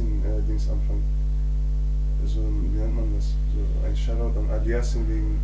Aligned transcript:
Aliasin-Dings 0.00 0.68
anfangen. 0.70 1.04
Also, 2.22 2.40
wie 2.40 2.78
nennt 2.78 2.94
man 2.94 3.14
das? 3.14 3.34
So 3.54 3.86
ein 3.86 3.96
Shoutout 3.96 4.38
an 4.38 4.50
Aliasin 4.50 5.08
wegen. 5.08 5.38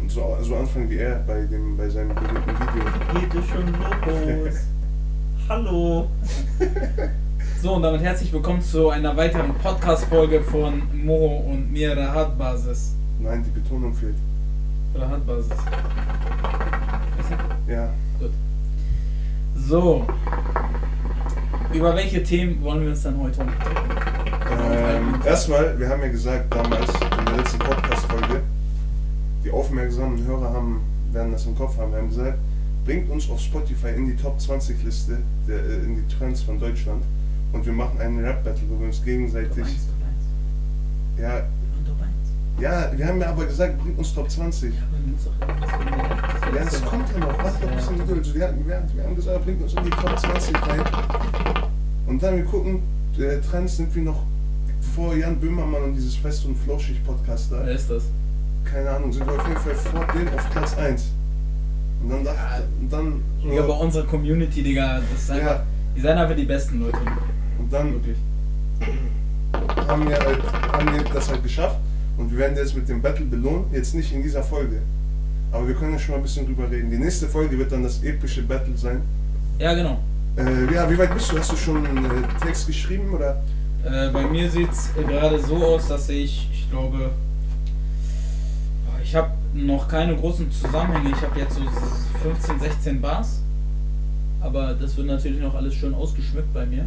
Und 0.00 0.10
so 0.10 0.22
also 0.24 0.56
anfangen 0.56 0.88
wie 0.90 0.98
er 0.98 1.16
bei, 1.26 1.44
dem, 1.44 1.76
bei 1.76 1.88
seinem 1.88 2.14
berühmten 2.14 2.50
Video. 2.50 3.20
Geht 3.20 3.34
es 3.34 3.48
schon 3.48 3.66
los? 3.66 4.54
Hallo! 5.48 6.08
So, 7.60 7.74
und 7.74 7.82
damit 7.82 8.00
herzlich 8.02 8.32
willkommen 8.32 8.62
zu 8.62 8.90
einer 8.90 9.16
weiteren 9.16 9.52
Podcast-Folge 9.52 10.42
von 10.42 10.82
Mo 10.92 11.38
und 11.38 11.72
mir, 11.72 11.96
Rahat-Basis. 11.96 12.94
Nein, 13.18 13.42
die 13.44 13.50
Betonung 13.50 13.92
fehlt. 13.92 14.14
Rahat-Basis. 14.94 15.50
Weißt 15.50 17.30
du? 17.66 17.72
Ja. 17.72 17.88
Gut. 18.20 18.30
So. 19.56 20.06
Über 21.72 21.94
welche 21.94 22.22
Themen 22.22 22.62
wollen 22.62 22.82
wir 22.82 22.90
uns 22.90 23.02
dann 23.02 23.18
heute? 23.20 23.42
Ähm, 23.42 25.20
erstmal, 25.24 25.78
wir 25.78 25.88
haben 25.88 26.00
ja 26.02 26.08
gesagt 26.08 26.52
damals 26.54 26.90
in 26.90 27.26
der 27.26 27.36
letzten 27.36 27.58
Podcast-Folge, 27.58 28.40
die 29.44 29.50
aufmerksamen 29.50 30.24
Hörer 30.24 30.52
haben, 30.52 30.80
werden 31.12 31.32
das 31.32 31.44
im 31.46 31.56
Kopf 31.56 31.76
haben, 31.76 31.92
wir 31.92 31.98
haben 31.98 32.08
gesagt, 32.08 32.38
bringt 32.86 33.10
uns 33.10 33.28
auf 33.28 33.38
Spotify 33.40 33.88
in 33.88 34.06
die 34.06 34.16
Top 34.16 34.40
20 34.40 34.82
Liste, 34.82 35.18
der, 35.46 35.58
äh, 35.58 35.84
in 35.84 35.96
die 35.96 36.14
Trends 36.14 36.40
von 36.40 36.58
Deutschland 36.58 37.04
und 37.52 37.66
wir 37.66 37.72
machen 37.72 38.00
einen 38.00 38.24
Rap-Battle, 38.24 38.62
wo 38.70 38.80
wir 38.80 38.86
uns 38.86 39.04
gegenseitig, 39.04 39.58
1, 39.58 39.66
Top 39.66 39.94
1. 41.18 41.20
ja, 41.20 41.34
Wir 41.34 41.42
machen 41.42 41.86
Top 41.86 42.00
1. 42.00 42.62
ja, 42.62 42.98
wir 42.98 43.06
haben 43.06 43.20
ja 43.20 43.28
aber 43.28 43.44
gesagt, 43.44 43.78
bringt 43.78 43.98
uns 43.98 44.14
Top 44.14 44.30
20. 44.30 44.72
Ja, 44.72 44.80
aber 45.42 46.52
wir. 46.52 46.58
Ja, 46.58 46.64
das 46.64 46.82
kommt 46.82 47.08
ja 47.12 47.18
noch, 47.18 47.38
warte 47.38 47.60
doch 47.60 47.70
ein 47.70 47.76
bisschen 47.76 47.98
Geduld. 47.98 48.34
Wir 48.34 48.48
haben, 48.48 48.66
wir 48.66 49.04
haben 49.04 49.14
gesagt, 49.14 49.44
bringt 49.44 49.62
uns 49.62 49.74
in 49.74 49.84
die 49.84 49.90
Top 49.90 50.18
20 50.18 50.54
rein. 50.66 51.67
Und 52.08 52.22
dann 52.22 52.36
wir 52.36 52.44
gucken, 52.44 52.80
der 53.18 53.40
Trends 53.42 53.76
sind 53.76 53.94
wir 53.94 54.02
noch 54.02 54.22
vor 54.94 55.14
Jan 55.14 55.36
Böhmermann 55.38 55.82
und 55.84 55.94
dieses 55.94 56.16
Fest 56.16 56.44
und 56.46 56.56
Flauschig 56.56 57.04
Podcast 57.04 57.52
da. 57.52 57.60
Wer 57.64 57.74
ist 57.74 57.90
das? 57.90 58.04
keine 58.64 58.90
Ahnung, 58.90 59.10
sind 59.10 59.26
wir 59.26 59.32
auf 59.34 59.48
jeden 59.48 59.60
Fall 59.60 59.74
vor 59.74 60.06
denen 60.14 60.28
auf 60.28 60.50
Platz 60.50 60.76
1. 60.76 61.06
Und 62.02 62.10
dann 62.10 62.24
dachte 62.24 62.38
Ja. 62.38 62.62
und 62.80 62.92
dann 62.92 63.22
Digga, 63.42 63.62
bei 63.62 63.72
unserer 63.72 64.06
Community, 64.06 64.62
Digga, 64.62 65.00
das 65.10 65.22
ist 65.22 65.30
einfach. 65.30 65.46
Ja. 65.46 65.62
Die 65.96 66.00
sind 66.02 66.10
einfach 66.10 66.36
die 66.36 66.44
besten 66.44 66.80
Leute. 66.80 66.98
und 67.58 67.72
dann 67.72 67.92
Wirklich. 67.94 68.18
haben 69.88 70.06
wir 70.08 70.18
halt 70.18 70.42
haben 70.72 70.92
wir 70.92 71.02
das 71.14 71.30
halt 71.30 71.42
geschafft 71.42 71.78
und 72.18 72.30
wir 72.30 72.38
werden 72.38 72.56
jetzt 72.58 72.76
mit 72.76 72.88
dem 72.90 73.00
Battle 73.00 73.24
belohnt, 73.24 73.72
jetzt 73.72 73.94
nicht 73.94 74.12
in 74.12 74.22
dieser 74.22 74.42
Folge. 74.42 74.80
Aber 75.50 75.66
wir 75.66 75.74
können 75.74 75.92
ja 75.92 75.98
schon 75.98 76.12
mal 76.12 76.16
ein 76.18 76.22
bisschen 76.22 76.44
drüber 76.44 76.70
reden. 76.70 76.90
Die 76.90 76.98
nächste 76.98 77.26
Folge 77.26 77.56
wird 77.58 77.72
dann 77.72 77.82
das 77.82 78.02
epische 78.02 78.42
Battle 78.42 78.76
sein. 78.76 79.00
Ja, 79.58 79.72
genau. 79.72 79.98
Äh, 80.38 80.72
ja, 80.72 80.88
wie 80.88 80.96
weit 80.96 81.12
bist 81.12 81.32
du? 81.32 81.38
Hast 81.38 81.50
du 81.50 81.56
schon 81.56 81.84
einen 81.84 82.04
äh, 82.04 82.28
Text 82.40 82.68
geschrieben 82.68 83.12
oder? 83.12 83.42
Äh, 83.84 84.10
bei 84.10 84.24
mir 84.24 84.48
sieht 84.48 84.70
es 84.70 84.90
gerade 84.94 85.40
so 85.40 85.56
aus, 85.56 85.88
dass 85.88 86.08
ich, 86.08 86.48
ich 86.52 86.70
glaube, 86.70 87.10
ich 89.02 89.16
habe 89.16 89.32
noch 89.52 89.88
keine 89.88 90.14
großen 90.14 90.48
Zusammenhänge. 90.52 91.10
Ich 91.10 91.22
habe 91.22 91.40
jetzt 91.40 91.56
so 91.56 91.62
15, 92.22 92.60
16 92.60 93.00
Bars. 93.00 93.42
Aber 94.40 94.74
das 94.74 94.96
wird 94.96 95.08
natürlich 95.08 95.40
noch 95.40 95.56
alles 95.56 95.74
schön 95.74 95.92
ausgeschmückt 95.92 96.54
bei 96.54 96.66
mir. 96.66 96.86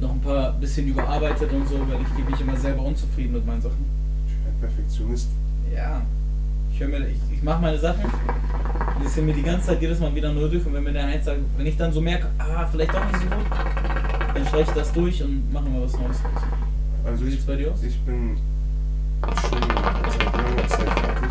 Noch 0.00 0.10
ein 0.10 0.20
paar 0.20 0.52
bisschen 0.54 0.88
überarbeitet 0.88 1.52
und 1.52 1.68
so, 1.68 1.74
weil 1.88 2.00
ich 2.02 2.16
gebe 2.16 2.30
mich 2.32 2.40
immer 2.40 2.56
selber 2.56 2.82
unzufrieden 2.82 3.34
mit 3.34 3.46
meinen 3.46 3.62
Sachen. 3.62 3.84
Ich 4.26 4.34
bin 4.34 4.52
ein 4.52 4.60
Perfektionist. 4.60 5.28
Ja, 5.72 6.02
ich 6.72 6.80
mir, 6.80 7.06
ich, 7.06 7.18
ich 7.32 7.42
mache 7.44 7.60
meine 7.60 7.78
Sachen, 7.78 8.10
lese 9.02 9.22
mir 9.22 9.32
die 9.34 9.42
ganze 9.42 9.66
Zeit 9.68 9.82
jedes 9.82 9.98
Mal 10.00 10.14
wieder 10.14 10.32
neu 10.32 10.48
durch 10.48 10.64
und 10.66 10.74
wenn 10.74 10.82
mir 10.84 10.92
der 10.92 11.04
eins 11.06 11.24
sagt, 11.24 11.38
wenn 11.56 11.66
ich 11.66 11.76
dann 11.76 11.92
so 11.92 12.00
merke, 12.00 12.26
ah, 12.38 12.66
vielleicht 12.70 12.92
doch 12.94 13.04
nicht 13.06 13.18
so 13.18 13.24
gut, 13.26 13.46
dann 14.34 14.46
streiche 14.46 14.70
ich 14.70 14.76
das 14.76 14.92
durch 14.92 15.22
und 15.22 15.52
mache 15.52 15.68
mal 15.68 15.82
was 15.82 15.92
Neues 15.92 16.24
raus. 16.24 16.42
Also 17.04 17.24
Wie 17.26 17.30
ich, 17.30 17.46
bei 17.46 17.56
dir 17.56 17.72
aus? 17.72 17.82
ich 17.82 17.98
bin 18.00 18.36
schon 19.22 19.60
seit 19.60 20.24
langer 20.24 20.68
Zeit 20.68 21.00
fertig. 21.00 21.30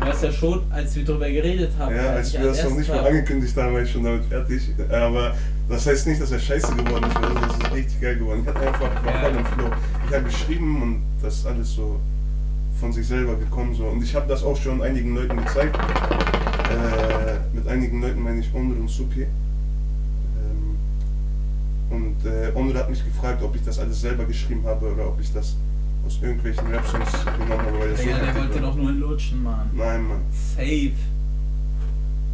Du 0.00 0.06
weißt 0.10 0.24
ja 0.24 0.32
schon, 0.32 0.62
als 0.70 0.96
wir 0.96 1.04
darüber 1.04 1.30
geredet 1.30 1.70
haben. 1.78 1.94
Ja, 1.94 2.10
als 2.12 2.28
ich 2.34 2.40
wir 2.40 2.46
das 2.48 2.64
noch 2.64 2.76
nicht 2.76 2.88
mal 2.88 3.06
angekündigt 3.06 3.56
haben, 3.56 3.72
war 3.74 3.82
ich 3.82 3.90
schon 3.90 4.04
damit 4.04 4.24
fertig. 4.26 4.62
Aber 4.90 5.34
das 5.68 5.86
heißt 5.86 6.06
nicht, 6.08 6.20
dass 6.20 6.30
er 6.32 6.38
scheiße 6.38 6.74
geworden 6.74 7.04
ist, 7.04 7.14
sondern 7.14 7.44
es 7.50 7.56
ist 7.56 7.72
richtig 7.72 8.00
geil 8.00 8.16
geworden. 8.18 8.40
Ich 8.42 8.48
hatte 8.48 8.66
einfach 8.66 8.80
war 9.04 9.14
Ja. 9.14 9.20
voll 9.20 9.38
im 9.38 9.46
Flow. 9.46 9.70
Ich 10.08 10.14
habe 10.14 10.24
geschrieben 10.24 10.82
und 10.82 11.02
das 11.22 11.34
ist 11.36 11.46
alles 11.46 11.74
so 11.74 11.98
von 12.80 12.92
sich 12.92 13.06
selber 13.06 13.36
gekommen. 13.36 13.74
So. 13.74 13.84
Und 13.86 14.02
ich 14.02 14.14
habe 14.14 14.26
das 14.28 14.42
auch 14.42 14.56
schon 14.56 14.82
einigen 14.82 15.14
Leuten 15.14 15.36
gezeigt. 15.42 15.78
Äh, 16.74 17.38
mit 17.54 17.66
einigen 17.68 18.00
Leuten 18.00 18.22
meine 18.22 18.40
ich 18.40 18.52
Onur 18.54 18.78
und 18.78 18.88
Supi. 18.88 19.22
Ähm, 19.22 20.76
und 21.90 22.16
äh, 22.26 22.52
Onur 22.54 22.74
hat 22.74 22.90
mich 22.90 23.04
gefragt, 23.04 23.42
ob 23.42 23.54
ich 23.54 23.62
das 23.64 23.78
alles 23.78 24.00
selber 24.00 24.24
geschrieben 24.24 24.64
habe 24.64 24.92
oder 24.92 25.08
ob 25.08 25.20
ich 25.20 25.32
das 25.32 25.56
aus 26.06 26.18
irgendwelchen 26.20 26.66
Rap-Songs 26.66 27.12
genommen 27.24 27.62
habe. 27.66 27.78
Weil 27.80 27.90
das 27.90 28.00
so 28.00 28.04
Digga, 28.06 28.18
der 28.18 28.34
wollte 28.34 28.54
war. 28.54 28.62
doch 28.62 28.76
nur 28.76 28.92
lutschen, 28.92 29.42
Mann. 29.42 29.70
Nein, 29.74 30.08
Mann. 30.08 30.20
Safe. 30.54 30.92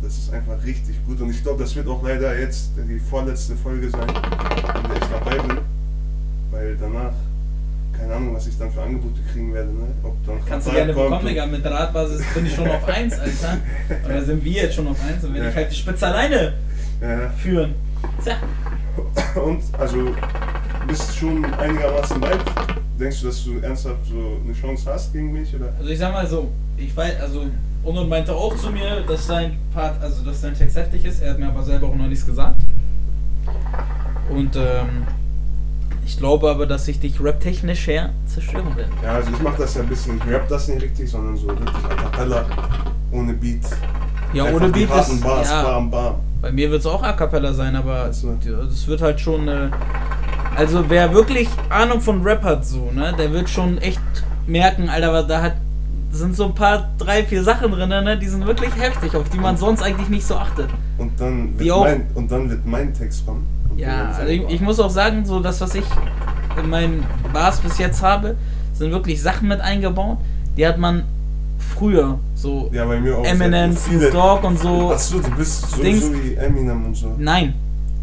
Das 0.02 0.16
ist 0.16 0.32
einfach 0.32 0.62
richtig 0.64 0.96
gut 1.06 1.20
und 1.20 1.30
ich 1.30 1.42
glaube, 1.42 1.62
das 1.62 1.76
wird 1.76 1.86
auch 1.86 2.02
leider 2.02 2.38
jetzt 2.38 2.70
die 2.76 2.98
vorletzte 2.98 3.54
Folge 3.54 3.90
sein, 3.90 4.08
in 4.08 4.88
der 4.88 4.96
ich 4.96 5.08
dabei 5.12 5.38
bin. 5.38 5.58
Weil 6.50 6.76
danach, 6.80 7.12
keine 8.00 8.14
Ahnung, 8.14 8.34
was 8.34 8.46
ich 8.46 8.58
dann 8.58 8.70
für 8.72 8.82
Angebote 8.82 9.20
kriegen 9.32 9.52
werde, 9.52 9.68
ne? 9.70 9.86
Ob 10.02 10.14
dann 10.26 10.36
Kannst 10.46 10.66
du 10.66 10.70
Katar 10.70 10.86
gerne 10.86 10.92
kommt 10.94 11.10
bekommen, 11.10 11.28
Digga. 11.28 11.46
Mit 11.46 11.64
Radbasis 11.64 12.22
bin 12.34 12.46
ich 12.46 12.54
schon 12.54 12.68
auf 12.68 12.88
1, 12.88 13.18
Alter. 13.18 13.58
Oder 14.06 14.22
sind 14.24 14.44
wir 14.44 14.52
jetzt 14.52 14.74
schon 14.74 14.88
auf 14.88 14.96
1 15.04 15.24
und 15.24 15.34
wenn 15.34 15.42
Ja. 15.42 15.48
ich 15.50 15.54
halt 15.56 15.70
die 15.70 15.76
Spitze 15.76 16.06
alleine 16.06 16.54
Ja, 17.00 17.28
führen. 17.30 17.74
Tja. 18.24 18.36
und 19.42 19.62
also 19.78 20.14
bist 20.88 21.16
schon 21.16 21.44
einigermaßen 21.44 22.20
weit. 22.22 22.40
Denkst 22.98 23.20
du, 23.20 23.26
dass 23.28 23.44
du 23.44 23.58
ernsthaft 23.60 24.04
so 24.06 24.38
eine 24.44 24.52
Chance 24.54 24.90
hast 24.92 25.12
gegen 25.12 25.32
mich? 25.32 25.54
Oder? 25.54 25.72
Also 25.78 25.90
ich 25.90 25.98
sag 25.98 26.12
mal 26.12 26.26
so, 26.26 26.48
ich 26.76 26.94
weiß, 26.96 27.20
also 27.20 27.46
Unun 27.82 28.08
meinte 28.10 28.34
auch 28.34 28.54
zu 28.56 28.70
mir, 28.70 29.02
dass 29.08 29.26
sein 29.26 29.56
Part, 29.72 30.02
also 30.02 30.22
dass 30.22 30.40
sein 30.42 30.54
Text 30.54 30.76
heftig 30.76 31.04
ist. 31.06 31.22
Er 31.22 31.30
hat 31.32 31.38
mir 31.38 31.48
aber 31.48 31.62
selber 31.62 31.86
auch 31.88 31.94
noch 31.94 32.08
nichts 32.08 32.26
gesagt. 32.26 32.56
Und 34.28 34.54
ähm, 34.56 35.06
ich 36.10 36.18
glaube 36.18 36.50
aber, 36.50 36.66
dass 36.66 36.88
ich 36.88 36.98
dich 36.98 37.20
rap-technisch 37.22 37.86
her 37.86 38.10
zerstören 38.26 38.76
werde. 38.76 38.90
Ja, 39.02 39.12
also 39.12 39.30
ich 39.30 39.40
mache 39.40 39.58
das 39.62 39.74
ja 39.76 39.82
ein 39.82 39.88
bisschen, 39.88 40.18
ich 40.18 40.32
rap 40.32 40.48
das 40.48 40.66
nicht 40.66 40.82
richtig, 40.82 41.08
sondern 41.08 41.36
so 41.36 41.46
richtig 41.48 41.68
a 41.88 41.94
cappella, 41.94 42.44
ohne 43.12 43.32
Beat. 43.32 43.60
Ja, 44.32 44.44
Einfach 44.44 44.60
ohne 44.60 44.68
Beat 44.72 44.90
harten 44.90 45.12
ist, 45.12 45.22
Bars, 45.22 45.48
ja, 45.48 45.62
bam, 45.62 45.90
bam. 45.90 46.14
bei 46.42 46.50
mir 46.50 46.68
wird 46.70 46.80
es 46.80 46.86
auch 46.86 47.02
A 47.02 47.12
Cappella 47.12 47.52
sein, 47.52 47.76
aber 47.76 48.06
Ach 48.08 48.12
so. 48.12 48.36
das 48.42 48.86
wird 48.88 49.00
halt 49.02 49.20
schon, 49.20 49.46
äh, 49.46 49.68
also 50.56 50.84
wer 50.88 51.14
wirklich 51.14 51.48
Ahnung 51.68 52.00
von 52.00 52.22
Rap 52.22 52.42
hat, 52.42 52.66
so, 52.66 52.90
ne, 52.92 53.14
der 53.16 53.32
wird 53.32 53.48
schon 53.48 53.78
echt 53.78 54.00
merken, 54.48 54.88
Alter, 54.88 55.12
was 55.12 55.26
da 55.28 55.42
hat, 55.42 55.54
sind 56.10 56.34
so 56.36 56.46
ein 56.46 56.54
paar, 56.54 56.88
drei, 56.98 57.24
vier 57.24 57.42
Sachen 57.44 57.70
drin, 57.70 57.88
ne, 57.88 58.18
die 58.18 58.26
sind 58.28 58.46
wirklich 58.46 58.74
heftig, 58.76 59.14
auf 59.14 59.28
die 59.30 59.38
man 59.38 59.56
sonst 59.56 59.82
eigentlich 59.82 60.08
nicht 60.08 60.26
so 60.26 60.36
achtet. 60.36 60.68
Und 60.98 61.18
dann 61.20 61.58
wird, 61.58 61.78
mein, 61.78 62.06
und 62.14 62.30
dann 62.30 62.50
wird 62.50 62.66
mein 62.66 62.92
Text 62.92 63.24
kommen. 63.26 63.46
Ja, 63.76 64.10
also 64.12 64.28
ich, 64.30 64.42
ich 64.48 64.60
muss 64.60 64.80
auch 64.80 64.90
sagen, 64.90 65.24
so 65.24 65.40
das, 65.40 65.60
was 65.60 65.74
ich 65.74 65.84
in 66.62 66.68
meinen 66.68 67.04
Bars 67.32 67.60
bis 67.60 67.78
jetzt 67.78 68.02
habe, 68.02 68.36
sind 68.74 68.90
wirklich 68.90 69.22
Sachen 69.22 69.48
mit 69.48 69.60
eingebaut, 69.60 70.18
die 70.56 70.66
hat 70.66 70.78
man 70.78 71.04
früher, 71.76 72.18
so 72.34 72.68
Ja, 72.72 72.84
bei 72.86 72.98
mir 73.00 73.16
auch. 73.18 73.24
Eminem, 73.24 73.76
Snoop 73.76 74.10
Dogg 74.10 74.44
und 74.46 74.58
so. 74.58 74.90
Achso, 74.92 75.20
du 75.20 75.30
bist 75.30 75.70
so, 75.70 75.82
Dings- 75.82 76.06
so 76.06 76.12
wie 76.12 76.34
Eminem 76.34 76.86
und 76.86 76.94
so. 76.96 77.14
Nein, 77.18 77.54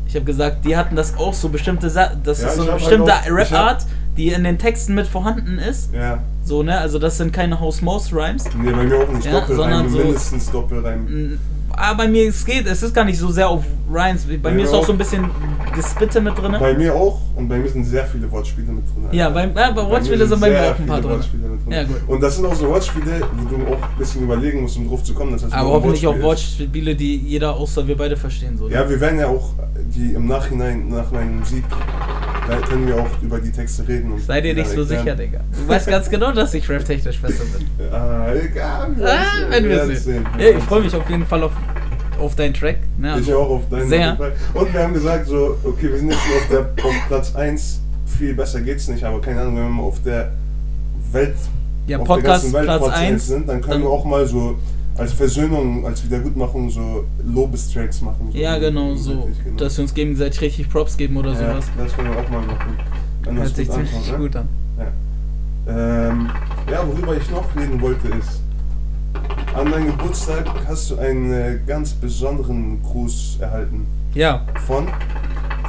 ich 0.07 0.15
habe 0.15 0.25
gesagt, 0.25 0.63
die 0.63 0.75
hatten 0.77 0.95
das 0.95 1.17
auch 1.17 1.33
so 1.33 1.49
bestimmte 1.49 1.89
Sa 1.89 2.11
das 2.23 2.41
Ja, 2.41 2.47
ist 2.47 2.55
so 2.55 2.61
eine 2.61 2.71
halt 2.71 2.79
bestimmte 2.79 3.13
hab- 3.13 3.29
Rap-Art, 3.29 3.85
die 4.17 4.29
in 4.29 4.43
den 4.43 4.57
Texten 4.57 4.95
mit 4.95 5.07
vorhanden 5.07 5.57
ist. 5.59 5.93
Ja, 5.93 6.23
So, 6.43 6.63
ne, 6.63 6.77
also 6.79 6.97
das 6.99 7.17
sind 7.17 7.31
keine 7.33 7.59
House-Mouse-Rhymes. 7.59 8.45
nee, 8.61 8.71
bei 8.71 8.83
mir 8.83 8.97
auch 8.97 9.09
nicht 9.11 9.25
Ja, 9.25 9.33
Doppelreim, 9.39 9.55
sondern 9.57 9.81
nur 9.83 9.91
so- 9.91 9.97
mindestens 10.05 10.51
Doppelreim. 10.51 11.39
Aber 11.79 11.97
bei 11.97 12.07
mir, 12.07 12.27
es 12.29 12.43
geht, 12.43 12.65
es 12.65 12.81
ist 12.81 12.95
gar 12.95 13.03
nicht 13.05 13.19
so 13.19 13.29
sehr 13.29 13.47
auf 13.47 13.63
Rhymes. 13.91 14.23
Bei 14.25 14.37
Bei 14.37 14.49
mir 14.49 14.55
mir 14.57 14.63
ist 14.63 14.73
auch 14.73 14.79
auch. 14.79 14.85
so 14.87 14.93
ein 14.93 14.97
bisschen 14.97 15.29
Gespitte 15.75 16.19
mit 16.21 16.35
drin. 16.35 16.55
Bei 16.59 16.73
mir 16.73 16.95
auch 16.95 17.19
und 17.35 17.47
bei 17.47 17.59
mir 17.59 17.69
sind 17.69 17.83
sehr 17.85 18.03
viele 18.05 18.31
Wortspiele 18.31 18.71
mit 18.71 18.83
drin. 18.85 19.05
Ja, 19.11 19.29
bei, 19.29 19.43
ja, 19.43 19.71
bei 19.71 19.85
Wortspiele 19.85 20.25
sind 20.25 20.39
bei 20.41 20.49
mir 20.49 20.71
auch 20.71 20.79
ein 20.79 20.85
paar 20.87 21.01
drin. 21.01 21.19
Ja, 21.69 21.83
gut. 21.83 21.97
Und 22.07 22.21
das 22.23 22.35
sind 22.37 22.45
auch 22.47 22.55
so 22.55 22.67
Wortspiele, 22.69 23.21
wo 23.35 23.55
du 23.55 23.63
auch 23.73 23.83
ein 23.91 23.97
bisschen 23.99 24.23
überlegen 24.23 24.61
musst, 24.61 24.77
um 24.77 24.87
drauf 24.87 25.03
zu 25.03 25.13
kommen. 25.13 25.33
das 25.33 25.43
Aber 25.43 25.51
nur 25.55 25.61
ein 25.61 25.73
hoffentlich 25.75 26.07
auch. 26.07 26.19
Wortspiele, 26.19 26.95
die 26.95 27.17
jeder 27.17 27.55
außer 27.55 27.85
wir 27.87 27.95
beide 27.95 28.17
verstehen. 28.17 28.57
So. 28.57 28.69
Ja, 28.69 28.89
wir 28.89 28.99
werden 28.99 29.19
ja 29.19 29.27
auch 29.27 29.51
die 29.95 30.13
im 30.15 30.25
Nachhinein, 30.25 30.87
nach 30.87 31.11
meinem 31.11 31.43
Sieg, 31.43 31.63
da 32.47 32.57
können 32.67 32.87
wir 32.87 32.95
auch 32.95 33.07
über 33.21 33.39
die 33.39 33.51
Texte 33.51 33.87
reden. 33.87 34.11
Und 34.13 34.21
Sei 34.21 34.41
dir 34.41 34.53
nicht 34.53 34.69
so 34.69 34.83
sicher. 34.83 35.15
Digga. 35.15 35.39
Du 35.51 35.67
weißt 35.67 35.87
ganz 35.87 36.09
genau, 36.09 36.31
dass 36.31 36.53
ich 36.53 36.67
rap-technisch 36.69 37.19
besser 37.21 37.43
bin. 37.45 37.67
Ah, 37.91 38.33
egal. 38.33 38.95
wir 38.97 39.07
Ah, 39.07 39.21
wenn 39.49 39.63
wir 39.69 39.95
sehen. 39.95 40.25
wir 40.37 40.51
Ja, 40.51 40.57
ich 40.57 40.63
freue 40.63 40.81
mich 40.81 40.95
auf 40.95 41.09
jeden 41.09 41.25
Fall 41.25 41.43
auf, 41.43 41.51
auf 42.19 42.35
deinen 42.35 42.53
Track. 42.53 42.77
Ne? 42.97 43.09
Ich 43.09 43.13
Also, 43.15 43.39
auch 43.39 43.49
auf 43.49 43.69
deinen 43.69 43.87
Sehr. 43.89 44.15
Fall. 44.15 44.33
Und 44.53 44.73
wir 44.73 44.81
haben 44.83 44.93
gesagt, 44.93 45.27
so, 45.27 45.57
okay, 45.63 45.89
wir 45.91 45.97
sind 45.97 46.09
jetzt 46.09 46.19
auf, 46.19 46.47
der, 46.49 46.85
auf 46.85 46.93
Platz 47.07 47.35
1, 47.35 47.81
viel 48.17 48.33
besser 48.33 48.61
geht's 48.61 48.87
nicht, 48.87 49.03
aber 49.03 49.21
keine 49.21 49.41
Ahnung, 49.41 49.55
wenn 49.57 49.63
wir 49.63 49.69
mal 49.69 49.83
auf 49.83 50.01
der 50.03 50.31
Welt, 51.11 51.35
ja, 51.87 51.97
auf 51.99 52.07
der 52.07 52.13
Podcast 52.15 52.43
ganzen 52.43 52.53
Welt 52.53 52.65
Platz 52.65 52.87
1. 52.89 53.27
sind, 53.27 53.47
dann 53.49 53.61
können 53.61 53.71
dann- 53.73 53.81
wir 53.83 53.89
auch 53.89 54.05
mal 54.05 54.25
so 54.25 54.55
als 54.97 55.13
Versöhnung, 55.13 55.85
als 55.85 56.03
Wiedergutmachung 56.03 56.69
so 56.69 57.05
Lobestracks 57.23 58.01
machen. 58.01 58.29
So 58.31 58.37
Ja, 58.37 58.57
genau, 58.57 58.95
so. 58.95 59.29
genau. 59.43 59.57
Dass 59.57 59.77
wir 59.77 59.83
uns 59.83 59.93
gegenseitig 59.93 60.41
richtig 60.41 60.69
Props 60.69 60.97
geben 60.97 61.17
oder 61.17 61.33
ja, 61.33 61.37
sowas. 61.37 61.65
Das 61.77 61.93
können 61.93 62.09
wir 62.11 62.19
auch 62.19 62.29
mal 62.29 62.45
machen. 62.45 62.77
Das 63.23 63.33
Hört 63.33 63.55
sich 63.55 63.67
gut 63.67 63.75
ziemlich 63.75 63.93
ankommt, 63.93 64.11
ne? 64.11 64.17
gut 64.17 64.35
an. 64.35 64.49
Ähm, 65.69 66.29
ja, 66.71 66.87
worüber 66.87 67.17
ich 67.17 67.29
noch 67.29 67.43
reden 67.55 67.81
wollte 67.81 68.07
ist, 68.07 68.41
an 69.53 69.69
deinem 69.69 69.87
Geburtstag 69.87 70.45
hast 70.65 70.91
du 70.91 70.97
einen 70.97 71.33
äh, 71.33 71.59
ganz 71.67 71.91
besonderen 71.93 72.81
Gruß 72.83 73.39
erhalten. 73.41 73.85
Ja, 74.13 74.45
Von? 74.65 74.87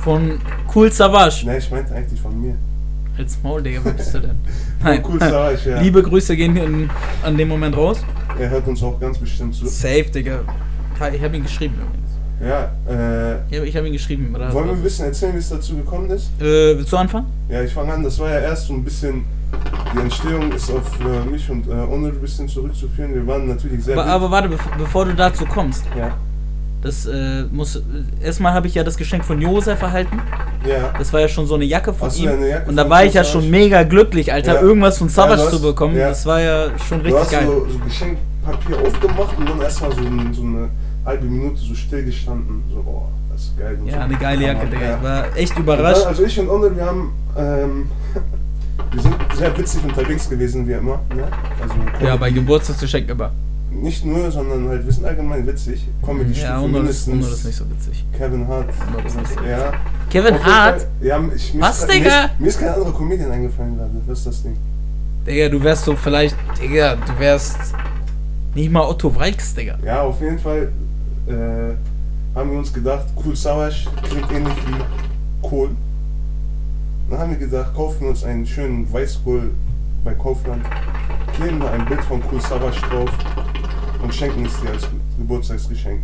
von 0.02 0.38
Cool 0.72 0.92
Savage. 0.92 1.44
Ne, 1.46 1.58
ich 1.58 1.70
meinte 1.70 1.94
eigentlich 1.94 2.20
von 2.20 2.40
mir. 2.40 2.54
Als 3.18 3.36
Maul, 3.42 3.60
Digga, 3.62 3.80
wer 3.82 3.92
bist 3.92 4.14
du 4.14 4.20
denn? 4.20 4.36
Von 5.02 5.12
Cool 5.12 5.18
Savage, 5.18 5.70
ja. 5.70 5.80
Liebe 5.80 6.00
Grüße 6.04 6.36
gehen 6.36 6.56
in, 6.56 6.88
an 7.24 7.36
dem 7.36 7.48
Moment 7.48 7.76
raus. 7.76 8.04
Er 8.38 8.50
hört 8.50 8.66
uns 8.68 8.82
auch 8.82 8.98
ganz 9.00 9.18
bestimmt 9.18 9.54
zu. 9.54 9.66
Safe, 9.66 10.04
Digga. 10.04 10.40
Ich 11.12 11.22
habe 11.22 11.36
ihn 11.36 11.42
geschrieben 11.42 11.74
übrigens. 11.74 12.08
Ja, 12.40 12.70
äh, 12.88 13.34
Ich 13.50 13.74
habe 13.74 13.78
hab 13.78 13.86
ihn 13.86 13.92
geschrieben. 13.92 14.32
Oder 14.34 14.52
wollen 14.52 14.66
wir 14.66 14.74
ein 14.74 14.82
bisschen 14.82 15.06
erzählen, 15.06 15.34
wie 15.34 15.38
es 15.38 15.48
dazu 15.48 15.76
gekommen 15.76 16.08
ist? 16.10 16.30
äh, 16.40 16.76
willst 16.76 16.92
du 16.92 16.96
anfangen? 16.96 17.26
Ja, 17.48 17.62
ich 17.62 17.72
fange 17.72 17.92
an, 17.92 18.02
das 18.04 18.18
war 18.20 18.30
ja 18.30 18.38
erst 18.40 18.66
so 18.68 18.74
ein 18.74 18.84
bisschen, 18.84 19.24
die 19.92 19.98
Entstehung 20.00 20.52
ist 20.52 20.70
auf 20.70 20.98
äh, 21.00 21.28
mich 21.28 21.50
und 21.50 21.66
äh, 21.66 21.70
Onur 21.70 22.10
ein 22.10 22.20
bisschen 22.20 22.46
zurückzuführen. 22.48 23.12
Wir 23.14 23.26
waren 23.26 23.48
natürlich 23.48 23.82
sehr... 23.84 23.98
Aber, 23.98 24.06
aber 24.06 24.30
warte, 24.30 24.48
bevor, 24.50 24.72
bevor 24.78 25.04
du 25.06 25.14
dazu 25.14 25.44
kommst. 25.46 25.84
ja, 25.96 26.16
Das 26.80 27.06
äh, 27.06 27.42
muss. 27.50 27.82
Erstmal 28.22 28.52
habe 28.52 28.68
ich 28.68 28.74
ja 28.74 28.84
das 28.84 28.96
Geschenk 28.96 29.24
von 29.24 29.40
Josef 29.40 29.82
erhalten. 29.82 30.20
ja. 30.64 30.92
Das 30.96 31.12
war 31.12 31.20
ja 31.20 31.28
schon 31.28 31.46
so 31.46 31.56
eine 31.56 31.64
Jacke 31.64 31.92
von 31.92 32.08
so, 32.10 32.22
ihm. 32.22 32.42
Jacke 32.46 32.68
und 32.70 32.76
da 32.76 32.88
war 32.88 33.04
ich 33.04 33.14
ja 33.14 33.24
schon 33.24 33.50
mega 33.50 33.82
glücklich, 33.82 34.32
Alter, 34.32 34.54
Ja. 34.54 34.60
irgendwas 34.62 34.96
von 34.98 35.08
Savage 35.08 35.32
Ja, 35.32 35.36
du 35.38 35.52
hast- 35.52 35.56
zu 35.56 35.62
bekommen. 35.62 35.96
ja. 35.96 36.08
Das 36.10 36.24
war 36.24 36.40
ja 36.40 36.66
schon 36.88 36.98
Du 37.00 37.04
richtig 37.06 37.20
hast 37.22 37.30
geil. 37.32 37.46
so, 37.46 37.66
so 37.72 37.78
Geschenkpapier 37.80 38.76
aufgemacht 38.86 39.36
und 39.38 39.48
dann 39.48 39.60
erstmal 39.60 39.92
so, 39.92 40.00
ein- 40.02 40.32
so 40.32 40.42
eine 40.42 40.68
halbe 41.04 41.24
Minute 41.26 41.56
so 41.60 41.74
stillgestanden. 41.74 42.62
So, 42.72 42.80
boah, 42.82 43.08
das 43.32 43.42
ist 43.42 43.58
geil. 43.58 43.76
Und 43.80 43.86
ja, 43.88 43.94
so. 43.94 44.00
eine 44.00 44.14
geile 44.16 44.44
Jacke, 44.46 44.66
Digga. 44.66 44.82
ja. 44.82 44.96
Ich 44.96 45.02
war 45.02 45.36
echt 45.36 45.58
überrascht. 45.58 46.00
Dann, 46.02 46.08
also 46.08 46.24
ich 46.24 46.38
und 46.38 46.48
Onur, 46.48 46.76
wir 46.76 46.84
haben, 46.86 47.12
ähm, 47.36 47.90
wir 48.92 49.02
sind 49.02 49.14
sehr 49.36 49.58
witzig 49.58 49.82
unterwegs 49.84 50.30
gewesen, 50.30 50.66
wie 50.68 50.72
immer. 50.74 51.00
Ne? 51.14 51.24
Also 51.60 52.06
Ja, 52.06 52.14
bei 52.14 52.30
Geburtstagsgeschenk 52.30 53.08
immer. 53.10 53.32
Nicht 53.70 54.04
nur, 54.04 54.30
sondern 54.30 54.68
halt, 54.68 54.84
wir 54.84 54.92
sind 54.92 55.04
allgemein 55.04 55.46
witzig. 55.46 55.86
Comedy 56.04 56.32
Ja, 56.32 56.58
Stufe 56.58 56.66
ist, 56.66 56.72
mindestens. 56.72 57.14
Uno 57.26 57.34
ist 57.34 57.44
nicht 57.44 57.56
so 57.56 57.70
witzig. 57.70 58.04
Kevin 58.16 58.48
Hart. 58.48 58.68
Ist 58.70 59.34
so 59.34 59.44
Ja. 59.44 59.72
Kevin 60.10 60.44
Hart? 60.44 60.86
Ja, 61.00 61.20
ich, 61.34 61.54
mir 61.54 61.62
Was, 61.62 61.80
ist, 61.82 61.92
Digga? 61.92 62.10
Mir 62.10 62.24
ist, 62.24 62.40
mir 62.40 62.48
ist 62.48 62.60
kein 62.60 62.68
anderer 62.70 62.92
Comedian 62.92 63.30
eingefallen 63.30 63.76
gerade. 63.76 63.90
Das 64.06 64.18
ist 64.18 64.26
das 64.26 64.42
Ding. 64.42 64.56
Digga, 65.26 65.48
du 65.48 65.62
wärst 65.62 65.84
so 65.84 65.94
vielleicht. 65.94 66.36
Digga, 66.60 66.96
du 66.96 67.18
wärst. 67.18 67.58
Nicht 68.54 68.72
mal 68.72 68.86
Otto 68.86 69.14
Walks, 69.14 69.54
Digga. 69.54 69.78
Ja, 69.84 70.02
auf 70.02 70.20
jeden 70.20 70.38
Fall 70.38 70.72
äh, 71.26 71.74
haben 72.34 72.50
wir 72.50 72.58
uns 72.58 72.72
gedacht, 72.72 73.06
cool 73.24 73.36
Savage 73.36 73.86
klingt 74.02 74.32
ähnlich 74.32 74.56
wie 74.66 75.46
Kohl. 75.46 75.70
Dann 77.10 77.18
haben 77.20 77.30
wir 77.30 77.38
gedacht, 77.38 77.74
kaufen 77.74 78.00
wir 78.02 78.08
uns 78.10 78.24
einen 78.24 78.46
schönen 78.46 78.90
Weißkohl 78.92 79.50
bei 80.04 80.14
Kaufland, 80.14 80.64
kleben 81.34 81.60
da 81.60 81.70
ein 81.70 81.84
Bild 81.86 82.02
von 82.04 82.22
Cool 82.30 82.40
Savage 82.40 82.80
drauf 82.90 83.10
und 84.02 84.14
schenken 84.14 84.44
es 84.46 84.60
dir 84.60 84.70
als 84.70 84.88
Geburtstagsgeschenk. 85.18 86.00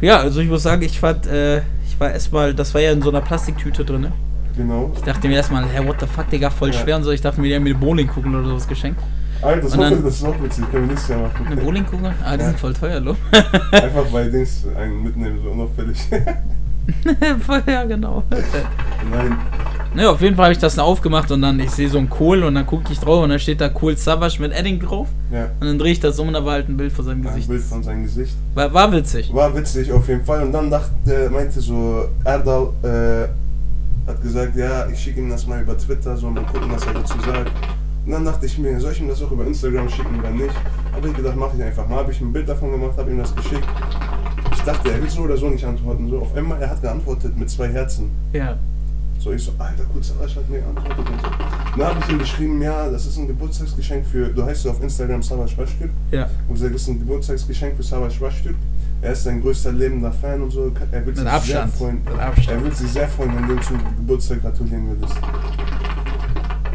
Ja, 0.00 0.18
also 0.18 0.40
ich 0.40 0.48
muss 0.48 0.62
sagen, 0.62 0.82
ich 0.82 0.98
fand, 0.98 1.26
äh, 1.26 1.58
ich 1.86 1.98
war 1.98 2.10
erstmal, 2.10 2.54
das 2.54 2.74
war 2.74 2.80
ja 2.80 2.92
in 2.92 3.02
so 3.02 3.10
einer 3.10 3.20
Plastiktüte 3.20 3.84
drin. 3.84 4.00
ne? 4.02 4.12
Genau. 4.56 4.90
Ich 4.94 5.02
dachte 5.02 5.28
mir 5.28 5.36
erstmal, 5.36 5.64
hä, 5.66 5.86
what 5.86 6.00
the 6.00 6.06
fuck, 6.06 6.28
Digga, 6.28 6.50
voll 6.50 6.70
Ja. 6.72 6.80
schwer 6.80 6.96
und 6.96 7.04
so. 7.04 7.10
Ich 7.10 7.20
dachte 7.20 7.40
mir, 7.40 7.48
die 7.48 7.54
haben 7.54 7.62
mir 7.62 7.70
eine 7.70 7.78
Bowlingkugel 7.78 8.34
oder 8.34 8.48
sowas 8.48 8.66
geschenkt. 8.68 9.00
Alter, 9.40 9.62
das, 9.62 9.72
dann- 9.72 10.04
das 10.04 10.14
ist 10.16 10.24
auch 10.24 10.42
witzig, 10.42 10.70
können 10.70 10.84
wir 10.84 10.88
nächstes 10.92 11.08
Jahr 11.08 11.30
Eine 11.34 11.44
machen. 11.50 11.64
Bowlingkugel? 11.64 12.12
Ah, 12.24 12.36
die 12.36 12.40
Ja. 12.42 12.48
sind 12.48 12.58
voll 12.60 12.74
teuer, 12.74 13.00
lo. 13.00 13.16
Einfach 13.72 14.04
bei 14.12 14.24
Dings 14.28 14.64
einen 14.76 15.02
mitnehmen, 15.02 15.38
so 15.42 15.50
unauffällig. 15.50 15.98
voll, 17.46 17.62
ja, 17.66 17.84
genau. 17.84 18.22
Nein. 19.10 19.36
Ne, 19.94 20.08
auf 20.08 20.22
jeden 20.22 20.36
Fall 20.36 20.46
habe 20.46 20.52
ich 20.54 20.58
das 20.58 20.76
dann 20.76 20.86
aufgemacht 20.86 21.30
und 21.32 21.42
dann, 21.42 21.60
ich 21.60 21.70
sehe 21.70 21.86
so 21.88 21.98
ein 21.98 22.08
Kohl 22.08 22.44
und 22.44 22.54
dann 22.54 22.64
gucke 22.64 22.90
ich 22.90 22.98
drauf 22.98 23.22
und 23.22 23.28
dann 23.28 23.38
steht 23.38 23.60
da 23.60 23.68
Kohl 23.68 23.94
Savage 23.94 24.40
mit 24.40 24.52
Edding 24.52 24.80
drauf. 24.80 25.08
Ja, 25.30 25.50
Und 25.60 25.66
dann 25.66 25.78
drehe 25.78 25.92
ich 25.92 26.00
das 26.00 26.18
um 26.18 26.28
und 26.28 26.34
da 26.34 26.42
war 26.42 26.52
halt 26.54 26.68
ein 26.70 26.78
Bild 26.78 26.92
von 26.92 27.04
seinem 27.04 27.20
ein 27.20 27.28
Gesicht. 27.28 27.48
Bild 27.48 27.62
von 27.62 27.82
seinem 27.82 28.02
Gesicht. 28.04 28.34
War, 28.54 28.72
war 28.72 28.90
witzig. 28.90 29.32
War 29.34 29.54
witzig 29.54 29.92
auf 29.92 30.08
jeden 30.08 30.24
Fall. 30.24 30.44
Und 30.44 30.52
dann 30.52 30.70
dachte, 30.70 31.28
meinte 31.30 31.60
so, 31.60 32.06
Erdal 32.24 32.68
äh, 32.82 34.08
hat 34.08 34.22
gesagt, 34.22 34.56
ja, 34.56 34.86
ich 34.86 34.98
schicke 34.98 35.20
ihm 35.20 35.28
das 35.28 35.46
mal 35.46 35.60
über 35.60 35.76
Twitter, 35.76 36.16
so 36.16 36.30
mal 36.30 36.42
gucken, 36.44 36.70
was 36.70 36.86
er 36.86 36.94
dazu 36.94 37.18
sagt. 37.26 37.50
Und 38.06 38.12
dann 38.12 38.24
dachte 38.24 38.46
ich 38.46 38.56
mir, 38.58 38.80
soll 38.80 38.92
ich 38.92 39.00
ihm 39.00 39.08
das 39.08 39.22
auch 39.22 39.30
über 39.30 39.46
Instagram 39.46 39.90
schicken 39.90 40.18
oder 40.18 40.30
nicht? 40.30 40.54
Habe 40.92 41.08
ich 41.08 41.14
gedacht, 41.14 41.36
mache 41.36 41.52
ich 41.58 41.62
einfach 41.62 41.86
mal. 41.86 41.98
Habe 41.98 42.12
ich 42.12 42.20
ein 42.20 42.32
Bild 42.32 42.48
davon 42.48 42.70
gemacht, 42.72 42.94
habe 42.96 43.10
ihm 43.10 43.18
das 43.18 43.34
geschickt. 43.34 43.66
Ich 44.54 44.62
dachte, 44.62 44.90
er 44.90 45.00
wird 45.02 45.10
so 45.10 45.20
oder 45.22 45.36
so 45.36 45.48
nicht 45.48 45.64
antworten. 45.64 46.08
So, 46.08 46.20
auf 46.20 46.34
einmal, 46.34 46.60
er 46.62 46.70
hat 46.70 46.80
geantwortet 46.80 47.36
mit 47.38 47.50
zwei 47.50 47.68
Herzen. 47.68 48.10
Ja. 48.32 48.56
So, 49.22 49.30
ich 49.32 49.42
so, 49.44 49.52
alter, 49.58 49.84
kurz 49.92 50.08
Savasch 50.08 50.34
hat 50.34 50.48
mir 50.50 50.58
geantwortet 50.58 50.98
und 50.98 51.20
so. 51.20 51.28
Dann 51.78 51.86
habe 51.88 52.00
ich 52.04 52.12
ihm 52.12 52.18
geschrieben, 52.18 52.60
ja, 52.60 52.88
das 52.90 53.06
ist 53.06 53.16
ein 53.18 53.28
Geburtstagsgeschenk 53.28 54.04
für, 54.04 54.26
du 54.28 54.42
heißt 54.44 54.64
ja 54.64 54.72
auf 54.72 54.82
Instagram 54.82 55.22
Savasch 55.22 55.56
Waschtyp. 55.56 55.90
Ja. 56.10 56.28
Und 56.48 56.54
gesagt, 56.54 56.74
das 56.74 56.82
ist 56.82 56.88
ein 56.88 56.98
Geburtstagsgeschenk 56.98 57.76
für 57.76 57.82
Savasch 57.84 58.20
Waschtyp. 58.20 58.56
Er 59.00 59.12
ist 59.12 59.22
sein 59.24 59.40
größter 59.40 59.72
lebender 59.72 60.10
Fan 60.12 60.42
und 60.42 60.50
so. 60.50 60.72
Er 60.90 61.06
wird 61.06 61.06
Mit 61.06 61.18
sich 61.18 61.26
Abstand. 61.28 61.70
sehr 61.70 61.78
freuen. 61.78 62.00
Er 62.48 62.62
würde 62.62 62.74
sich 62.74 62.90
sehr 62.90 63.08
freuen, 63.08 63.36
wenn 63.36 63.46
du 63.46 63.52
ihm 63.54 63.62
zum 63.62 63.78
Geburtstag 63.96 64.42
gratulieren 64.42 64.88
würdest. 64.88 65.16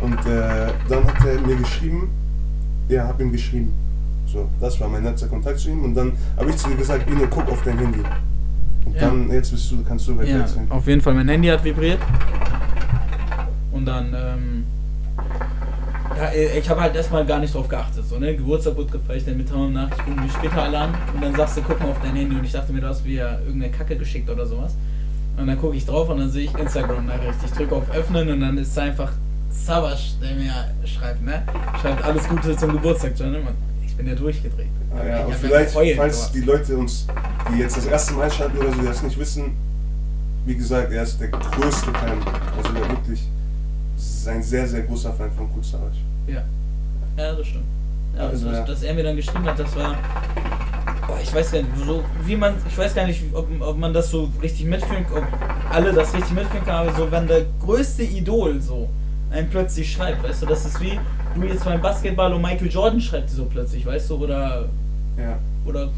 Und 0.01 0.13
äh, 0.25 0.71
dann 0.87 1.05
hat 1.05 1.25
er 1.25 1.41
mir 1.41 1.55
geschrieben, 1.57 2.09
ja, 2.87 3.07
hab 3.07 3.19
ihm 3.19 3.31
geschrieben. 3.31 3.73
So, 4.25 4.47
das 4.61 4.79
war 4.79 4.87
mein 4.87 5.03
letzter 5.03 5.27
Kontakt 5.27 5.59
zu 5.59 5.69
ihm. 5.69 5.83
Und 5.83 5.95
dann 5.95 6.13
habe 6.37 6.49
ich 6.49 6.55
zu 6.57 6.69
ihm 6.69 6.77
gesagt, 6.77 7.09
Ino, 7.09 7.25
guck 7.29 7.49
auf 7.49 7.61
dein 7.63 7.77
Handy. 7.77 7.99
Und 8.85 8.95
Ja. 8.95 9.01
dann, 9.01 9.29
jetzt 9.31 9.51
bist 9.51 9.69
du, 9.71 9.83
kannst 9.83 10.07
du 10.07 10.17
weiter 10.17 10.29
Ja, 10.29 10.45
auf 10.69 10.87
jeden 10.87 11.01
Fall, 11.01 11.13
mein 11.13 11.27
Handy 11.27 11.47
hat 11.49 11.63
vibriert. 11.63 11.99
Und 13.77 13.85
dann, 13.85 14.13
ähm. 14.13 14.65
Ja, 16.15 16.31
ich 16.33 16.67
habe 16.67 16.81
halt 16.81 16.95
erstmal 16.95 17.25
gar 17.25 17.39
nicht 17.39 17.53
drauf 17.53 17.67
geachtet. 17.67 18.03
So, 18.07 18.17
ne? 18.17 18.35
Geburtstag 18.35 18.75
wird 18.75 18.91
gefeiert, 18.91 19.27
dann 19.27 19.37
mit 19.37 19.47
Tausend 19.49 19.75
Nachrichten 19.75 20.03
gucken 20.03 20.23
wir 20.23 20.31
später 20.31 20.63
alle 20.63 20.79
an. 20.79 20.95
Und 21.13 21.23
dann 21.23 21.35
sagst 21.35 21.57
du, 21.57 21.61
guck 21.61 21.79
mal 21.79 21.89
auf 21.89 22.01
dein 22.01 22.15
Handy. 22.15 22.35
Und 22.35 22.43
ich 22.43 22.51
dachte 22.51 22.73
mir, 22.73 22.81
du 22.81 22.87
hast 22.87 23.05
mir 23.05 23.39
irgendeine 23.45 23.71
Kacke 23.71 23.95
geschickt 23.95 24.27
oder 24.29 24.45
sowas. 24.47 24.73
Und 25.37 25.45
dann 25.45 25.59
gucke 25.61 25.75
ich 25.75 25.85
drauf 25.85 26.09
und 26.09 26.17
dann 26.17 26.31
sehe 26.31 26.45
ich 26.45 26.57
Instagram-Nachricht. 26.57 27.37
Ich 27.45 27.51
drücke 27.51 27.75
auf 27.75 27.91
Öffnen 27.91 28.29
und 28.29 28.41
dann 28.41 28.57
ist 28.57 28.71
es 28.71 28.77
einfach 28.79 29.11
Savage, 29.51 30.13
der 30.19 30.35
mir 30.35 30.51
schreibt, 30.87 31.23
ne? 31.23 31.43
Schreibt 31.79 32.03
alles 32.03 32.27
Gute 32.27 32.57
zum 32.57 32.71
Geburtstag, 32.71 33.13
John. 33.15 33.35
Und 33.35 33.47
ich 33.85 33.95
bin 33.95 34.07
ja 34.07 34.15
durchgedreht. 34.15 34.67
Ah, 34.95 35.03
Ich 35.03 35.09
ja, 35.09 35.23
und 35.25 35.29
ja 35.31 35.35
vielleicht, 35.39 35.73
geheult, 35.73 35.97
falls 35.97 36.31
die 36.31 36.41
Leute 36.41 36.77
uns, 36.77 37.05
die 37.53 37.59
jetzt 37.59 37.77
das 37.77 37.85
erste 37.85 38.13
Mal 38.13 38.31
schalten 38.31 38.57
oder 38.57 38.71
so, 38.71 38.81
die 38.81 38.87
das 38.87 39.03
nicht 39.03 39.19
wissen, 39.19 39.55
wie 40.47 40.55
gesagt, 40.55 40.91
er 40.91 41.03
ist 41.03 41.19
der 41.21 41.27
größte 41.27 41.91
Fan. 41.91 42.17
Also 42.57 42.71
der 42.71 42.89
wirklich 42.89 43.27
ist 44.03 44.27
ein 44.27 44.43
sehr, 44.43 44.67
sehr 44.67 44.81
großer 44.83 45.13
Fan 45.13 45.31
von 45.31 45.47
Savage. 45.63 45.97
Ja. 46.27 46.43
Ja, 47.17 47.33
das 47.33 47.47
stimmt. 47.47 47.63
Ja, 48.15 48.21
Also, 48.27 48.47
also, 48.47 48.59
ja. 48.59 48.65
dass 48.65 48.83
er 48.83 48.93
mir 48.93 49.03
dann 49.03 49.15
geschrieben 49.15 49.45
hat, 49.45 49.59
das 49.59 49.75
war. 49.75 49.95
Boah, 51.07 51.17
ich 51.21 51.33
weiß 51.33 51.51
gar 51.51 51.59
nicht, 51.61 51.71
so 51.85 52.03
wie 52.25 52.35
man. 52.35 52.55
Ich 52.67 52.77
weiß 52.77 52.93
gar 52.95 53.05
nicht, 53.07 53.23
ob, 53.33 53.47
ob 53.61 53.77
man 53.77 53.93
das 53.93 54.09
so 54.11 54.29
richtig 54.41 54.65
mitfühlen 54.65 55.05
ob 55.13 55.23
alle 55.71 55.93
das 55.93 56.13
richtig 56.13 56.31
mitfühlen 56.33 56.63
können, 56.65 56.77
aber 56.77 56.93
so, 56.93 57.11
wenn 57.11 57.27
der 57.27 57.41
größte 57.63 58.03
Idol 58.03 58.59
so 58.61 58.89
einen 59.31 59.49
plötzlich 59.49 59.91
schreibt, 59.91 60.23
weißt 60.23 60.41
du, 60.43 60.45
das 60.47 60.65
ist 60.65 60.79
wie 60.81 60.99
du 61.35 61.43
jetzt 61.45 61.65
beim 61.65 61.81
Basketball 61.81 62.33
und 62.33 62.41
Michael 62.41 62.67
Jordan 62.71 62.99
schreibt 63.01 63.29
so 63.29 63.45
plötzlich, 63.45 63.85
weißt 63.85 64.09
du, 64.09 64.15
oder. 64.17 64.65
Ja. 65.17 65.37
Oder 65.65 65.89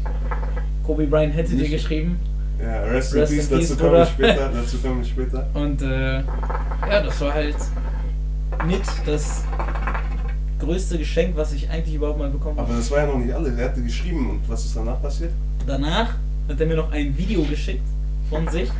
Kobe 0.84 1.06
Bryant 1.06 1.34
hätte 1.34 1.50
dir 1.50 1.58
Nicht- 1.62 1.70
geschrieben. 1.72 2.18
Ja, 2.62 2.82
Rest, 2.82 3.14
Rest 3.14 3.32
in 3.32 3.38
Peace, 3.38 3.48
dazu 3.70 3.80
wir 3.82 3.88
Bruder. 3.88 4.06
später, 4.06 4.50
dazu 4.54 4.78
kommen 4.78 4.98
wir 4.98 5.04
später. 5.08 5.46
Und 5.54 5.80
äh, 5.80 6.16
ja, 6.18 7.02
das 7.02 7.20
war 7.22 7.32
halt 7.32 7.56
mit 8.66 8.82
das 9.06 9.44
größte 10.58 10.98
Geschenk, 10.98 11.36
was 11.36 11.52
ich 11.52 11.68
eigentlich 11.70 11.94
überhaupt 11.94 12.18
mal 12.18 12.30
bekommen 12.30 12.58
habe. 12.58 12.68
Aber 12.68 12.76
das 12.78 12.90
war 12.90 12.98
ja 13.00 13.06
noch 13.06 13.18
nicht 13.18 13.32
alles. 13.34 13.56
Er 13.58 13.66
hatte 13.70 13.82
geschrieben 13.82 14.30
und 14.30 14.48
was 14.48 14.64
ist 14.64 14.76
danach 14.76 15.00
passiert? 15.00 15.32
Danach 15.66 16.14
hat 16.48 16.60
er 16.60 16.66
mir 16.66 16.76
noch 16.76 16.90
ein 16.92 17.16
Video 17.16 17.42
geschickt 17.44 17.84
von 18.28 18.46
sich, 18.48 18.70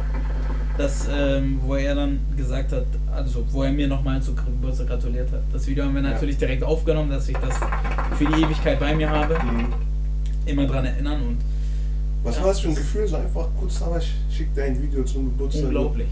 das, 0.77 1.09
ähm, 1.13 1.61
wo 1.65 1.75
er 1.75 1.95
dann 1.95 2.21
gesagt 2.37 2.73
hat, 2.73 2.85
also 3.15 3.45
wo 3.51 3.63
er 3.63 3.73
mir 3.73 3.89
nochmal 3.89 4.21
zu 4.23 4.35
Geburtstag 4.35 4.89
gratuliert 4.89 5.31
hat. 5.33 5.41
Das 5.53 5.67
Video 5.67 5.85
haben 5.85 5.95
wir 5.95 6.03
Ja. 6.03 6.11
natürlich 6.11 6.37
direkt 6.37 6.63
aufgenommen, 6.63 7.11
dass 7.11 7.29
ich 7.29 7.37
das 7.37 7.55
für 8.19 8.25
die 8.27 8.43
Ewigkeit 8.43 8.79
bei 8.79 8.95
mir 8.95 9.09
habe. 9.11 9.35
Mhm. 9.43 9.67
Immer 10.47 10.67
dran 10.67 10.85
erinnern 10.85 11.21
und 11.23 11.39
Was 12.23 12.37
Ja. 12.37 12.43
war 12.43 12.49
das 12.49 12.61
für 12.61 12.69
ein 12.69 12.75
Gefühl? 12.75 13.09
So 13.09 13.17
einfach 13.17 13.47
kurz 13.59 13.79
Savage 13.79 14.05
schickt 14.31 14.55
dir 14.57 14.65
ein 14.65 14.83
Video 14.83 15.03
zum 15.05 15.25
Geburtstag. 15.27 15.65
unglaublich. 15.65 16.09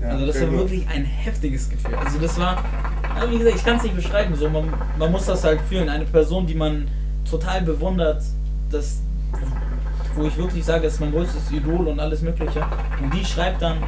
Ja, 0.00 0.08
also 0.08 0.26
das 0.26 0.40
war 0.40 0.50
wirklich 0.50 0.88
ein 0.88 1.04
heftiges 1.04 1.68
Gefühl. 1.70 1.94
Also 1.94 2.18
das 2.18 2.36
war, 2.38 2.64
ja, 3.16 3.30
wie 3.30 3.38
gesagt, 3.38 3.56
ich 3.56 3.64
kann 3.64 3.76
es 3.76 3.82
nicht 3.82 3.96
beschreiben. 3.96 4.34
So, 4.34 4.48
man, 4.48 4.72
man 4.98 5.10
muss 5.12 5.26
das 5.26 5.44
halt 5.44 5.60
fühlen. 5.62 5.88
Eine 5.88 6.04
Person, 6.04 6.46
die 6.46 6.54
man 6.54 6.86
total 7.28 7.62
bewundert, 7.62 8.22
das, 8.70 9.00
wo 10.14 10.24
ich 10.24 10.36
wirklich 10.36 10.64
sage, 10.64 10.84
das 10.84 10.94
ist 10.94 11.00
mein 11.00 11.12
größtes 11.12 11.50
Idol 11.52 11.88
und 11.88 12.00
alles 12.00 12.22
Mögliche. 12.22 12.64
Und 13.02 13.12
die 13.14 13.24
schreibt 13.24 13.62
dann, 13.62 13.78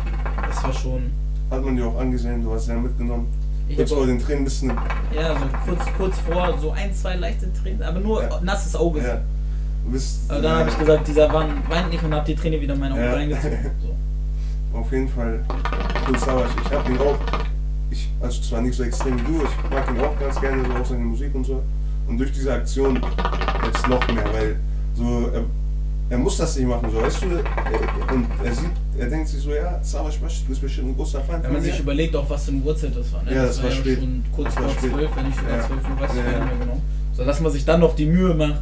das 0.48 0.62
war 0.62 0.72
schon. 0.72 1.10
Hat 1.50 1.62
man 1.62 1.76
dir 1.76 1.86
auch 1.86 1.98
angesehen, 1.98 2.42
du 2.42 2.52
hast 2.52 2.66
sehr 2.66 2.76
mitgenommen. 2.76 3.26
Ich 3.68 3.76
Kurz 3.76 3.92
vor 3.92 4.06
den 4.06 4.18
Tränen 4.18 4.44
bisschen. 4.44 4.70
Ja, 5.14 5.34
so 5.34 5.44
kurz, 5.66 5.84
kurz 5.96 6.18
vor, 6.18 6.58
so 6.60 6.72
ein, 6.72 6.92
zwei 6.92 7.14
leichte 7.16 7.50
Tränen, 7.52 7.82
aber 7.82 7.98
nur 8.00 8.22
Ja. 8.22 8.40
nasses 8.42 8.76
Auge. 8.76 9.00
Ja. 9.00 9.20
Wisst, 9.86 10.30
Aber 10.30 10.40
dann 10.40 10.58
habe 10.60 10.70
ich 10.70 10.78
gesagt, 10.78 11.06
dieser 11.08 11.28
Mann 11.30 11.62
weint 11.68 11.90
nicht 11.90 12.02
und 12.02 12.14
habe 12.14 12.24
die 12.26 12.34
Träne 12.34 12.60
wieder 12.60 12.74
in 12.74 12.80
meine 12.80 12.94
Augen 12.94 13.02
Ja. 13.04 13.12
reingezogen. 13.14 13.58
So. 13.82 14.78
Auf 14.78 14.90
jeden 14.92 15.08
Fall 15.08 15.44
cool 16.08 16.18
Savage. 16.18 16.48
Ich 16.64 16.72
hab 16.72 16.88
ihn 16.88 16.98
auch, 16.98 17.16
ich, 17.94 18.08
also 18.20 18.40
zwar 18.42 18.60
nicht 18.60 18.74
so 18.76 18.82
extrem 18.82 19.18
wie 19.18 19.22
du, 19.24 19.42
ich 19.44 19.70
mag 19.70 19.88
ihn 19.90 20.00
auch 20.00 20.18
ganz 20.18 20.40
gerne, 20.40 20.62
so 20.64 20.72
auch 20.74 20.84
seine 20.86 21.04
Musik 21.04 21.34
und 21.34 21.44
so. 21.44 21.62
Und 22.08 22.18
durch 22.18 22.32
diese 22.32 22.52
Aktion 22.52 23.00
jetzt 23.64 23.88
noch 23.88 24.06
mehr, 24.08 24.24
weil 24.32 24.56
so, 24.94 25.30
er, 25.32 25.42
er 26.10 26.18
muss 26.18 26.36
das 26.36 26.56
nicht 26.56 26.68
machen, 26.68 26.88
so, 26.92 27.00
weißt 27.00 27.22
du, 27.22 27.26
er, 27.36 28.14
und 28.14 28.26
er 28.44 28.52
sieht, 28.54 28.70
er 28.98 29.06
denkt 29.08 29.28
sich 29.28 29.40
so, 29.42 29.50
ja, 29.52 29.80
Savage 29.82 30.18
du 30.20 30.48
bist 30.48 30.60
bestimmt 30.60 30.88
ein 30.90 30.96
großer 30.96 31.20
Fan 31.22 31.42
Wenn 31.42 31.52
man 31.54 31.62
sich 31.62 31.80
überlegt, 31.80 32.14
auch 32.14 32.28
was 32.28 32.44
für 32.44 32.50
eine 32.52 32.60
Uhrzeit 32.62 32.94
das 32.94 33.10
war. 33.12 33.22
Ne? 33.22 33.34
Ja, 33.34 33.46
das 33.46 33.62
war 33.62 33.70
ja 33.70 33.76
spät. 33.76 33.98
schon 33.98 34.22
kurz 34.34 34.54
Das 34.54 34.62
war 34.64 34.68
vor. 34.70 34.88
12, 34.90 35.16
wenn 35.16 35.32
sogar 35.32 35.56
Ja. 35.56 35.66
12 35.66 35.70
Uhr, 35.90 36.00
weiß 36.00 36.10
ich 36.12 36.16
Ja, 36.18 36.30
ja. 36.32 36.50
genau. 36.60 36.80
So, 37.16 37.24
dass 37.24 37.40
man 37.40 37.52
sich 37.52 37.64
dann 37.64 37.80
noch 37.80 37.96
die 37.96 38.06
Mühe 38.06 38.34
macht. 38.34 38.60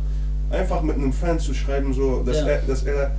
einfach 0.50 0.82
mit 0.82 0.96
einem 0.96 1.12
Fan 1.12 1.38
zu 1.40 1.52
schreiben, 1.54 1.92
so, 1.94 2.22
dass, 2.22 2.36
Ja. 2.40 2.46
er, 2.46 2.62
dass 2.62 2.82
er 2.84 3.10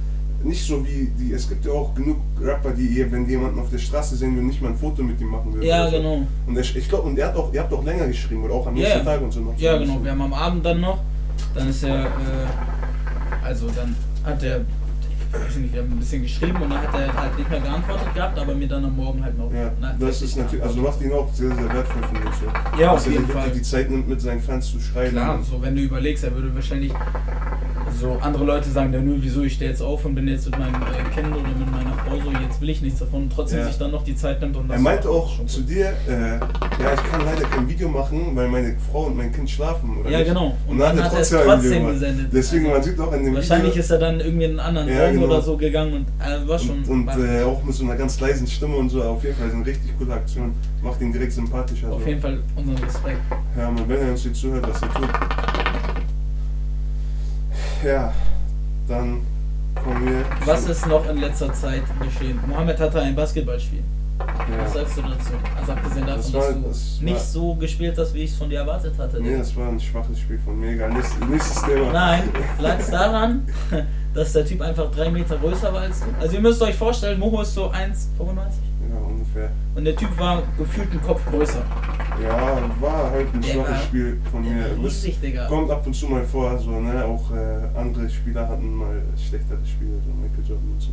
nicht 0.43 0.65
so 0.65 0.85
wie 0.85 1.11
die, 1.17 1.33
es 1.33 1.47
gibt 1.47 1.65
ja 1.65 1.71
auch 1.71 1.93
genug 1.95 2.17
Rapper, 2.41 2.71
die 2.71 2.85
ihr, 2.87 3.11
wenn 3.11 3.25
die 3.25 3.31
jemanden 3.31 3.59
auf 3.59 3.69
der 3.69 3.77
Straße 3.77 4.15
sehen 4.15 4.35
würden, 4.35 4.47
nicht 4.47 4.61
mal 4.61 4.69
ein 4.69 4.77
Foto 4.77 5.01
mit 5.03 5.19
ihm 5.21 5.27
machen 5.29 5.53
würden. 5.53 5.65
Ja, 5.65 5.89
so. 5.89 5.97
genau. 5.97 6.21
Und 6.47 6.57
er, 6.57 6.61
ich 6.63 6.89
glaube, 6.89 7.03
und 7.07 7.17
er 7.17 7.27
hat 7.27 7.35
auch, 7.35 7.53
ihr 7.53 7.61
habt 7.61 7.73
auch 7.73 7.83
länger 7.83 8.07
geschrieben 8.07 8.43
oder 8.43 8.53
auch 8.55 8.67
am 8.67 8.75
Ja, 8.75 8.83
nächsten. 8.89 9.05
Tag 9.05 9.21
und 9.21 9.31
so 9.31 9.39
noch. 9.41 9.57
Ja, 9.57 9.77
genau. 9.77 10.03
Wir 10.03 10.11
haben 10.11 10.21
am 10.21 10.33
Abend 10.33 10.65
dann 10.65 10.81
noch, 10.81 10.99
dann 11.55 11.69
ist 11.69 11.83
er, 11.83 12.05
äh, 12.05 12.07
also 13.43 13.67
dann 13.75 13.95
hat 14.25 14.43
er, 14.43 14.61
ich 14.61 15.39
weiß 15.47 15.55
nicht, 15.57 15.73
wir 15.73 15.81
haben 15.81 15.91
ein 15.91 15.99
bisschen 15.99 16.21
geschrieben 16.21 16.61
und 16.61 16.69
dann 16.69 16.81
hat 16.81 16.93
er 16.93 17.13
halt 17.13 17.37
nicht 17.37 17.49
mehr 17.49 17.59
geantwortet 17.61 18.13
gehabt, 18.13 18.37
aber 18.37 18.53
mir 18.53 18.67
dann 18.67 18.85
am 18.85 18.95
Morgen 18.95 19.23
halt 19.23 19.37
noch. 19.37 19.51
Ja, 19.51 19.71
na, 19.79 19.95
das 19.99 20.21
ist 20.21 20.37
natürlich, 20.37 20.63
also 20.63 20.81
macht 20.81 21.01
ihn 21.01 21.11
auch 21.11 21.33
sehr, 21.33 21.49
sehr 21.55 21.73
wertvoll, 21.73 22.03
finde 22.11 22.29
ich 22.29 22.35
so. 22.35 22.81
Ja, 22.81 22.91
auf 22.91 23.05
er 23.07 23.11
jeden 23.13 23.27
Fall. 23.27 23.49
die 23.51 23.61
Zeit 23.61 23.89
nimmt, 23.89 24.07
mit 24.07 24.21
seinen 24.21 24.41
Fans 24.41 24.69
zu 24.71 24.79
schreiben. 24.79 25.11
Klar, 25.11 25.41
so 25.41 25.61
wenn 25.61 25.75
du 25.75 25.81
überlegst, 25.81 26.23
er 26.23 26.35
würde 26.35 26.53
wahrscheinlich 26.53 26.91
so 27.99 28.17
andere 28.21 28.43
Leute 28.45 28.69
sagen, 28.69 28.93
ja 28.93 28.99
nur 28.99 29.21
wieso 29.21 29.43
ich 29.43 29.53
stehe 29.53 29.69
jetzt 29.71 29.81
auf 29.81 30.03
und 30.05 30.15
bin 30.15 30.27
jetzt 30.27 30.45
mit 30.45 30.57
meinem 30.59 30.75
äh, 30.75 31.13
Kind 31.13 31.27
oder 31.27 31.47
mit 31.47 31.71
meiner 31.71 31.93
Frau 32.05 32.15
so, 32.23 32.31
jetzt 32.41 32.59
will 32.61 32.69
ich 32.69 32.81
nichts 32.81 32.99
davon 32.99 33.23
und 33.23 33.33
trotzdem 33.33 33.59
Ja. 33.59 33.65
sich 33.67 33.77
dann 33.77 33.91
noch 33.91 34.03
die 34.03 34.15
Zeit 34.15 34.41
nimmt 34.41 34.55
und 34.55 34.67
das 34.67 34.77
Er 34.77 34.81
meinte 34.81 35.09
auch 35.09 35.45
zu 35.45 35.61
gut. 35.61 35.69
dir, 35.69 35.85
äh, 36.07 36.39
ja, 36.39 36.93
ich 36.93 37.11
kann 37.11 37.21
leider 37.25 37.43
kein 37.47 37.67
Video 37.67 37.87
machen, 37.89 38.31
weil 38.35 38.47
meine 38.49 38.75
Frau 38.91 39.03
und 39.05 39.17
mein 39.17 39.31
Kind 39.31 39.49
schlafen. 39.49 39.97
Oder 39.99 40.09
Ja, 40.09 40.19
nicht? 40.19 40.27
genau. 40.29 40.55
Und, 40.67 40.79
dann 40.79 40.97
hat 41.01 41.11
er 41.11 41.17
trotzdem, 41.17 41.39
trotzdem 41.45 41.87
gesendet. 41.87 42.27
Deswegen, 42.33 42.65
Also, 42.65 42.75
man 42.75 42.83
sieht 42.83 42.99
auch 42.99 43.13
in 43.13 43.25
dem 43.25 43.35
Wahrscheinlich 43.35 43.69
Video. 43.71 43.79
ist 43.83 43.89
er 43.91 43.99
dann 43.99 44.19
irgendwie 44.19 44.45
in 44.45 44.51
einen 44.51 44.59
anderen 44.59 44.87
Ja, 44.89 45.05
Raum 45.05 45.13
genau. 45.13 45.25
oder 45.27 45.41
so 45.41 45.57
gegangen 45.57 45.93
und 45.93 46.05
äh, 46.19 46.47
war 46.47 46.59
schon. 46.59 46.83
Und, 46.83 47.07
und 47.07 47.25
äh, 47.25 47.43
auch 47.43 47.63
mit 47.63 47.75
so 47.75 47.83
einer 47.83 47.95
ganz 47.95 48.19
leisen 48.19 48.47
Stimme 48.47 48.75
und 48.75 48.89
so, 48.89 49.01
auf 49.03 49.23
jeden 49.23 49.35
Fall 49.35 49.47
ist 49.47 49.53
eine 49.55 49.65
richtig 49.65 49.97
coole 49.97 50.13
Aktion. 50.13 50.53
Macht 50.81 50.99
ihn 51.01 51.11
direkt 51.13 51.31
sympathisch. 51.33 51.83
Also. 51.83 51.95
auf 51.95 52.07
jeden 52.07 52.21
Fall 52.21 52.39
unseren 52.55 52.77
Respekt. 52.83 53.19
Ja, 53.57 53.69
man, 53.71 53.87
wenn 53.87 54.01
er 54.01 54.11
uns 54.11 54.23
hier 54.23 54.33
zuhört, 54.33 54.67
was 54.67 54.81
er 54.81 54.93
tut. 54.93 55.09
Ja, 57.83 58.13
dann 58.87 59.21
kommen 59.83 60.05
wir. 60.07 60.23
Was 60.45 60.65
ist 60.67 60.87
noch 60.87 61.07
in 61.09 61.17
letzter 61.17 61.51
Zeit 61.53 61.83
geschehen? 62.01 62.39
Mohammed 62.47 62.79
hatte 62.79 63.01
ein 63.01 63.15
Basketballspiel. 63.15 63.83
Was 64.19 64.73
Ja. 64.75 64.81
sagst 64.81 64.97
du 64.97 65.01
dazu? 65.01 65.31
Also 65.59 65.71
abgesehen 65.73 66.05
davon, 66.05 66.21
Das 66.21 66.33
war- 66.33 66.41
dass 66.41 66.53
du 66.53 66.67
das 66.67 67.01
nicht 67.01 67.19
so 67.19 67.55
gespielt 67.55 67.97
hast, 67.97 68.13
wie 68.13 68.19
ich 68.23 68.31
es 68.31 68.37
von 68.37 68.49
dir 68.49 68.59
erwartet 68.59 68.93
hatte. 68.97 69.19
Nee, 69.21 69.37
das 69.37 69.55
war 69.55 69.67
ein 69.67 69.79
schwaches 69.79 70.19
Spiel 70.19 70.39
von 70.39 70.59
mir. 70.59 70.71
Egal, 70.71 70.91
nächstes, 70.93 71.19
nächstes 71.27 71.61
Thema. 71.63 71.91
Nein, 71.91 72.29
lag 72.59 72.79
es 72.79 72.89
daran, 72.89 73.45
dass 74.13 74.33
der 74.33 74.45
Typ 74.45 74.61
einfach 74.61 74.89
drei 74.91 75.09
Meter 75.09 75.35
größer 75.37 75.73
war 75.73 75.81
als 75.81 75.99
du? 76.01 76.05
Also 76.21 76.35
ihr 76.35 76.41
müsst 76.41 76.61
euch 76.61 76.75
vorstellen, 76.75 77.19
Moho 77.19 77.41
ist 77.41 77.53
so 77.55 77.69
1,95 77.71 78.61
Ja, 79.35 79.49
und 79.75 79.85
der 79.85 79.95
Typ 79.95 80.17
war 80.19 80.43
gefühlt 80.57 80.91
einen 80.91 81.01
Kopf 81.01 81.25
größer. 81.29 81.63
Ja, 82.21 82.61
war 82.79 83.09
halt 83.11 83.33
ein 83.33 83.41
Der 83.41 83.53
schwaches 83.53 83.69
war- 83.71 83.81
Spiel 83.81 84.17
von 84.31 84.41
mir. 84.43 84.65
riesig, 84.83 85.19
Digga. 85.19 85.47
kommt 85.47 85.71
ab 85.71 85.85
und 85.87 85.95
zu 85.95 86.07
mal 86.07 86.23
vor, 86.23 86.57
so, 86.59 86.79
ne? 86.79 87.03
Auch 87.03 87.31
äh, 87.31 87.79
andere 87.79 88.07
Spieler 88.09 88.47
hatten 88.47 88.75
mal 88.75 89.01
schlechtere 89.17 89.57
Spiele, 89.65 89.93
so 90.05 90.13
Michael 90.13 90.47
Jordan 90.47 90.71
und 90.73 90.81
so. 90.81 90.91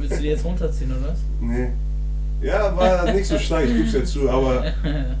Willst 0.00 0.16
du 0.18 0.22
die 0.22 0.28
jetzt 0.28 0.44
runterziehen 0.44 0.92
oder 0.92 1.10
was? 1.10 1.18
Nee. 1.40 1.68
Ja, 2.40 2.76
war 2.76 3.12
nicht 3.12 3.26
so 3.26 3.36
stark, 3.36 3.64
ich 3.64 3.74
geb's 3.76 3.92
ja 3.94 4.04
zu, 4.04 4.30
aber 4.30 4.62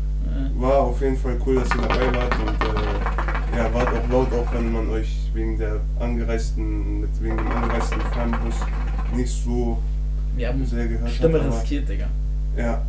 war 0.56 0.78
auf 0.82 1.00
jeden 1.00 1.16
Fall 1.16 1.36
cool, 1.44 1.56
dass 1.56 1.68
ihr 1.74 1.82
dabei 1.82 2.06
wart 2.16 2.38
und 2.38 2.48
äh, 2.62 3.58
ja, 3.58 3.74
wart 3.74 3.88
auch 3.88 4.08
laut, 4.12 4.32
auch 4.32 4.54
wenn 4.54 4.72
man 4.72 4.88
euch 4.90 5.28
wegen 5.34 5.58
der 5.58 5.80
angereisten, 5.98 7.00
mit 7.00 7.10
wegen 7.20 7.36
dem 7.36 7.48
angereisten 7.50 8.00
Fanbus 8.12 8.54
nicht 9.16 9.32
so 9.44 9.78
Wir 10.38 10.48
haben 10.48 10.64
sehr 10.64 10.86
gehört 10.88 11.10
Stimme 11.10 11.42
hat. 11.42 11.52
riskiert, 11.52 11.88
Digga. 11.88 12.06
Ja. 12.56 12.82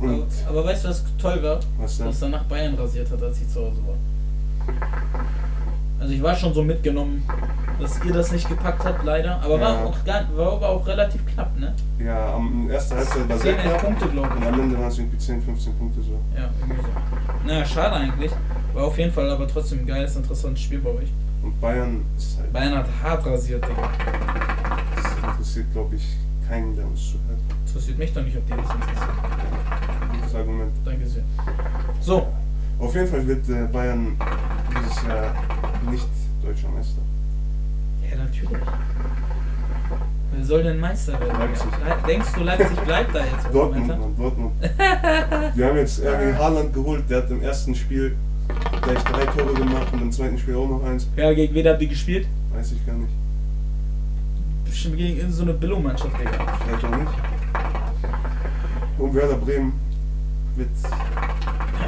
Aber, 0.00 0.12
Und 0.12 0.26
aber 0.48 0.64
weißt 0.64 0.84
du, 0.84 0.88
was 0.88 1.04
toll 1.18 1.42
war? 1.42 1.60
was 1.78 1.98
denn? 1.98 2.06
dass 2.06 2.22
er 2.22 2.28
nach 2.30 2.44
Bayern 2.44 2.74
rasiert 2.74 3.10
hat, 3.10 3.22
als 3.22 3.40
ich 3.40 3.48
zu 3.48 3.60
Hause 3.60 3.80
war. 3.86 4.74
Also 6.00 6.12
ich 6.14 6.22
war 6.22 6.34
schon 6.34 6.52
so 6.52 6.62
mitgenommen, 6.62 7.22
dass 7.80 8.04
ihr 8.04 8.12
das 8.12 8.30
nicht 8.32 8.48
gepackt 8.48 8.84
habt, 8.84 9.04
leider. 9.04 9.40
Aber 9.42 9.58
war, 9.60 9.74
Ja. 9.74 9.84
auch, 9.84 10.04
gar- 10.04 10.24
war 10.36 10.52
aber 10.52 10.68
auch 10.68 10.86
relativ 10.86 11.24
knapp, 11.26 11.58
ne? 11.58 11.72
Ja, 11.98 12.34
am 12.34 12.68
ersten 12.70 12.96
Halbzeit 12.96 13.28
war 13.28 13.38
sehr 13.38 13.56
10, 13.56 13.64
11 13.64 13.78
knapp 13.78 13.80
Punkte, 13.84 14.08
glaube 14.08 14.28
und 14.34 14.42
ich. 14.42 14.48
am 14.48 14.60
Ende 14.60 14.78
waren 14.78 14.88
es 14.88 14.98
irgendwie 14.98 15.18
10, 15.18 15.40
15 15.42 15.74
Punkte 15.78 16.02
so. 16.02 16.18
Ja, 16.36 16.50
irgendwie 16.60 16.82
so. 16.82 17.46
Naja, 17.46 17.64
schade 17.64 17.94
eigentlich. 17.96 18.30
War 18.74 18.84
auf 18.84 18.98
jeden 18.98 19.12
Fall 19.12 19.30
aber 19.30 19.46
trotzdem 19.48 19.80
ein 19.80 19.86
geiles, 19.86 20.14
interessantes 20.16 20.62
Spiel 20.62 20.80
bei 20.80 20.90
euch. 20.90 21.08
Und 21.42 21.58
Bayern 21.60 22.02
ist 22.16 22.38
halt, 22.38 22.52
Bayern 22.52 22.74
hat 22.76 22.86
hart 23.02 23.24
rasiert, 23.26 23.64
Digga. 23.64 23.88
das 24.96 25.30
interessiert 25.32 25.66
glaube 25.72 25.94
ich 25.96 26.16
keinen, 26.54 26.76
der 26.76 26.86
uns 26.86 27.10
zuhört. 27.10 27.40
Interessiert 27.66 27.98
mich 27.98 28.12
doch 28.12 28.22
nicht, 28.22 28.36
ob 28.36 28.46
dir 28.46 28.56
das 28.56 28.74
interessiert. 28.74 29.10
Gutes 30.12 30.34
Argument. 30.34 30.72
Danke 30.84 31.06
sehr. 31.06 31.22
So, 32.00 32.26
Auf 32.78 32.94
jeden 32.94 33.08
Fall 33.08 33.26
wird 33.26 33.48
äh, 33.48 33.66
Bayern 33.72 34.16
dieses 34.70 35.02
Jahr 35.02 35.34
nicht 35.90 36.08
deutscher 36.42 36.68
Meister. 36.68 37.00
ja 38.08 38.16
natürlich. 38.16 38.62
Wer 40.36 40.44
soll 40.44 40.62
denn 40.64 40.80
Meister 40.80 41.12
werden? 41.20 41.38
Leipzig. 41.38 41.68
Denkst 42.06 42.32
du, 42.34 42.40
Leipzig 42.42 42.80
bleibt 42.80 43.14
da 43.14 43.20
jetzt? 43.20 43.52
Dortmund, 43.52 43.86
Mann, 43.86 44.16
Dortmund. 44.16 44.52
Wir 45.54 45.66
haben 45.66 45.76
jetzt 45.76 46.02
Erwin 46.02 46.36
Haaland 46.36 46.74
geholt, 46.74 47.04
der 47.08 47.18
hat 47.18 47.30
im 47.30 47.40
ersten 47.42 47.74
Spiel 47.74 48.16
gleich 48.82 49.02
drei 49.04 49.26
Tore 49.26 49.54
gemacht 49.54 49.92
und 49.92 50.02
im 50.02 50.12
zweiten 50.12 50.38
Spiel 50.38 50.56
auch 50.56 50.68
noch 50.68 50.84
eins. 50.84 51.08
Ja, 51.16 51.32
gegen 51.32 51.54
wen 51.54 51.66
habt 51.68 51.80
ihr 51.82 51.88
gespielt? 51.88 52.26
Weiß 52.52 52.72
ich 52.72 52.84
gar 52.84 52.96
nicht. 52.96 53.12
Bestimmt 54.74 54.96
gegen 54.96 55.10
irgendeine 55.10 55.32
so 55.34 55.42
eine 55.44 55.52
Billo-Mannschaft, 55.52 56.18
Digga. 56.18 56.58
Vielleicht 56.66 56.84
auch 56.84 56.98
nicht. 56.98 57.12
Und 58.98 59.14
Werder 59.14 59.36
Bremen 59.36 59.72
wird 60.56 60.68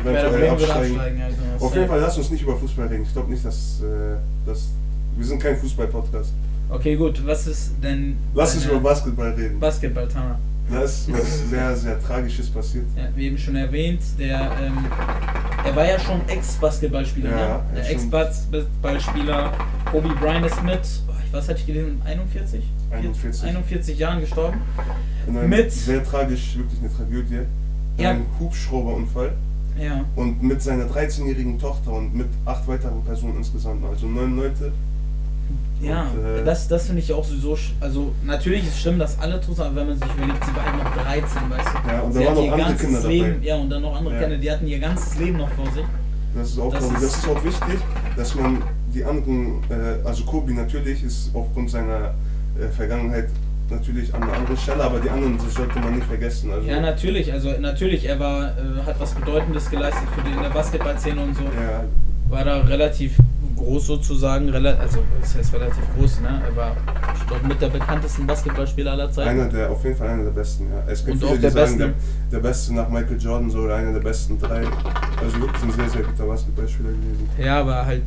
eventuell 0.04 0.30
Bremen 0.30 0.50
absteigen. 0.52 0.96
absteigen, 0.96 1.22
Alter. 1.22 1.64
Auf 1.64 1.74
jeden 1.74 1.88
Fall 1.88 2.00
lass 2.00 2.16
uns 2.16 2.30
nicht 2.30 2.42
über 2.42 2.56
Fußball 2.56 2.86
reden. 2.86 3.02
Ich 3.02 3.12
glaube 3.12 3.28
nicht, 3.32 3.44
dass, 3.44 3.80
äh, 3.82 4.16
dass. 4.46 4.68
Wir 5.16 5.26
sind 5.26 5.42
kein 5.42 5.56
Fußball-Podcast. 5.56 6.32
Okay, 6.70 6.94
gut. 6.94 7.26
Was 7.26 7.48
ist 7.48 7.72
denn. 7.82 8.16
Lass 8.34 8.54
uns 8.54 8.66
über 8.66 8.78
Basketball 8.78 9.30
reden. 9.30 9.58
Basketball, 9.58 10.06
Tana. 10.06 10.38
Da 10.70 10.82
ist 10.82 11.12
was 11.12 11.48
sehr, 11.50 11.76
sehr 11.76 12.00
Tragisches 12.00 12.48
passiert. 12.48 12.84
Ja, 12.96 13.08
wie 13.16 13.26
eben 13.26 13.36
schon 13.38 13.56
erwähnt, 13.56 14.00
der. 14.16 14.52
Ähm, 14.62 14.78
er 15.64 15.74
war 15.74 15.86
ja 15.86 15.98
schon 15.98 16.20
Ex-Basketballspieler, 16.28 17.30
Ja, 17.30 17.36
ne? 17.36 17.60
er 17.74 17.80
Der 17.82 17.90
Ex-Basketballspieler 17.90 19.52
Kobe 19.90 20.10
Bryant 20.20 20.46
ist 20.46 20.62
mit. 20.62 20.80
Was 21.36 21.48
hatte 21.48 21.60
ich 21.60 21.66
gelesen? 21.66 22.00
41? 22.04 22.64
41. 22.90 23.44
41 23.44 23.98
Jahren 23.98 24.20
gestorben. 24.20 24.58
In 25.26 25.36
einem 25.36 25.50
Mit- 25.50 25.70
sehr 25.72 26.02
tragisch, 26.02 26.56
wirklich 26.56 26.80
eine 26.80 26.90
Tragödie. 26.92 27.40
In 27.98 28.02
Ja. 28.02 28.10
einem 28.10 28.24
Hubschrauberunfall. 28.40 29.32
Ja. 29.78 30.04
Und 30.16 30.42
mit 30.42 30.62
seiner 30.62 30.84
13-jährigen 30.86 31.58
Tochter 31.58 31.92
und 31.92 32.14
mit 32.14 32.28
acht 32.46 32.66
weiteren 32.66 33.02
Personen 33.04 33.36
insgesamt. 33.38 33.84
Also 33.84 34.06
neun 34.06 34.36
Leute. 34.36 34.72
Ja, 35.82 36.04
Und, 36.10 36.24
äh, 36.40 36.44
das, 36.44 36.66
das 36.68 36.86
finde 36.86 37.02
ich 37.02 37.12
auch 37.12 37.24
sch- 37.26 37.72
Also, 37.80 38.12
natürlich 38.24 38.62
ist 38.62 38.72
es 38.72 38.80
schlimm, 38.80 38.98
dass 38.98 39.18
alle 39.18 39.38
tot 39.40 39.56
sind, 39.56 39.66
aber 39.66 39.76
wenn 39.76 39.88
man 39.88 39.98
sich 39.98 40.08
überlegt, 40.16 40.42
sie 40.44 40.56
war 40.56 40.64
halt 40.64 40.82
noch 40.82 41.02
13, 41.04 41.50
weißt 41.50 41.68
du. 41.68 41.88
Ja, 41.92 42.00
und 42.00 42.16
da 42.16 42.20
waren 42.24 42.34
noch 42.46 42.52
andere 42.52 42.74
Kinder 42.76 43.00
dabei. 43.02 43.12
Leben, 43.12 43.42
Ja, 43.42 43.56
und 43.56 43.68
dann 43.70 43.82
noch 43.82 43.96
andere 43.96 44.14
Ja. 44.14 44.20
Kinder, 44.22 44.36
die 44.38 44.50
hatten 44.50 44.66
ihr 44.66 44.78
ganzes 44.78 45.18
Leben 45.18 45.36
noch 45.36 45.50
vor 45.50 45.66
sich. 45.72 45.84
Das 46.34 46.48
ist 46.48 46.58
auch, 46.58 46.72
Das 46.72 46.88
das 46.88 46.92
ist- 47.02 47.02
das 47.14 47.16
ist 47.18 47.28
auch 47.28 47.44
wichtig, 47.44 47.78
dass 48.16 48.34
man 48.34 48.62
die 48.96 49.04
anderen, 49.04 49.62
äh, 49.68 50.06
also 50.06 50.24
Kobi 50.24 50.54
natürlich 50.54 51.04
ist 51.04 51.30
aufgrund 51.34 51.70
seiner 51.70 52.14
äh, 52.58 52.68
Vergangenheit 52.74 53.28
natürlich 53.70 54.14
an 54.14 54.22
einer 54.22 54.32
anderen 54.32 54.56
Stelle, 54.56 54.82
aber 54.84 55.00
die 55.00 55.10
anderen 55.10 55.36
das 55.38 55.54
sollte 55.54 55.78
man 55.80 55.94
nicht 55.96 56.06
vergessen. 56.06 56.50
Also, 56.52 56.66
Ja, 56.68 56.80
natürlich, 56.80 57.32
also 57.32 57.50
natürlich, 57.60 58.08
er 58.08 58.18
war, 58.18 58.44
äh, 58.44 58.82
hat 58.86 58.98
was 58.98 59.12
Bedeutendes 59.14 59.70
geleistet 59.70 60.08
für 60.14 60.22
die 60.22 60.34
in 60.34 60.42
der 60.42 60.50
Basketballszene 60.50 61.20
und 61.20 61.36
so. 61.36 61.42
ja, 61.42 61.84
War 62.28 62.44
da 62.44 62.60
relativ 62.62 63.16
groß 63.56 63.86
sozusagen, 63.86 64.54
also 64.54 64.98
das 65.20 65.34
heißt 65.36 65.54
relativ 65.54 65.82
groß, 65.96 66.20
ne? 66.20 66.42
Er 66.48 66.56
war, 66.56 66.76
glaube, 67.26 67.46
mit 67.46 67.60
der 67.60 67.68
bekanntesten 67.68 68.26
Basketballspieler 68.26 68.92
aller 68.92 69.10
Zeiten. 69.10 69.28
einer 69.30 69.48
der, 69.48 69.70
auf 69.70 69.82
jeden 69.84 69.96
Fall 69.96 70.08
einer 70.08 70.24
der 70.24 70.30
besten. 70.30 70.68
Ja. 70.70 70.90
Es 70.90 71.04
gibt 71.04 71.22
Und 71.22 71.28
viele, 71.28 71.32
auch 71.32 71.40
der 71.40 71.50
die 71.50 71.56
sagen, 71.56 71.78
der, 71.78 71.94
der 72.32 72.38
Beste 72.38 72.74
nach 72.74 72.88
Michael 72.88 73.18
Jordan 73.20 73.50
so 73.50 73.60
oder 73.60 73.76
einer 73.76 73.92
der 73.92 74.00
besten 74.00 74.38
drei. 74.38 74.62
Also 75.22 75.40
wirklich 75.40 75.62
ein 75.62 75.72
sehr, 75.72 75.88
sehr 75.88 76.02
guter 76.02 76.26
Basketballspieler 76.26 76.90
gewesen. 76.90 77.28
Ja, 77.38 77.60
aber 77.60 77.86
halt 77.86 78.02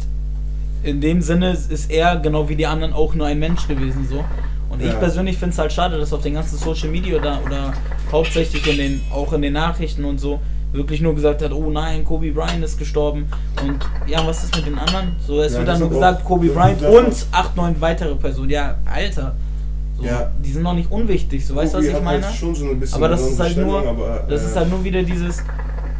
in 0.84 1.02
dem 1.02 1.22
Sinne 1.22 1.52
ist 1.52 1.90
er 1.92 2.18
genau 2.18 2.48
wie 2.50 2.56
die 2.56 2.66
anderen 2.68 2.94
auch 2.94 3.14
nur 3.16 3.28
ein 3.28 3.40
Mensch 3.40 3.68
gewesen 3.68 4.08
so. 4.10 4.24
Und 4.70 4.82
ich 4.82 4.88
Ja. 4.88 5.00
persönlich 5.00 5.38
finde 5.38 5.54
es 5.54 5.60
halt 5.60 5.74
schade, 5.74 5.98
dass 5.98 6.14
auf 6.14 6.22
den 6.22 6.36
ganzen 6.36 6.58
Social 6.58 6.90
Media 6.90 7.20
da 7.20 7.40
oder 7.46 7.74
hauptsächlich 8.12 8.66
in 8.68 8.78
den 8.78 9.02
auch 9.12 9.34
in 9.34 9.42
den 9.42 9.54
Nachrichten 9.54 10.06
und 10.06 10.20
so 10.20 10.40
wirklich 10.72 11.02
nur 11.02 11.16
gesagt 11.16 11.42
hat, 11.42 11.52
oh 11.52 11.70
nein, 11.72 12.06
Kobe 12.06 12.32
Bryant 12.32 12.64
ist 12.64 12.78
gestorben. 12.78 13.28
Und 13.64 13.80
ja, 14.08 14.26
was 14.26 14.44
ist 14.44 14.56
mit 14.56 14.68
den 14.68 14.78
anderen? 14.78 15.16
So, 15.26 15.42
es 15.42 15.54
Ja, 15.54 15.60
wird 15.60 15.68
dann 15.70 15.80
nur 15.80 15.90
gesagt, 15.90 16.24
Kobe 16.24 16.48
das 16.48 16.56
Bryant 16.56 16.82
und 16.84 17.26
acht, 17.32 17.58
neun 17.58 17.76
weitere 17.82 18.16
Personen. 18.16 18.52
Ja, 18.52 18.76
Alter. 18.86 19.36
So, 19.98 20.06
Ja. 20.06 20.32
Die 20.44 20.52
sind 20.52 20.62
noch 20.62 20.76
nicht 20.76 20.92
unwichtig, 20.92 21.46
so 21.46 21.56
weißt 21.56 21.74
du, 21.74 21.80
was 21.80 21.86
ich 21.86 22.02
meine? 22.02 22.24
Halt 22.26 22.36
so 22.36 22.52
bisschen 22.76 22.96
Aber 22.96 23.10
das 23.10 23.22
ist 23.28 23.40
halt 23.40 23.58
nur, 23.58 23.86
aber, 23.86 24.26
das 24.30 24.44
äh, 24.44 24.46
ist 24.46 24.56
halt 24.56 24.70
nur 24.70 24.84
wieder 24.84 25.02
dieses, 25.04 25.44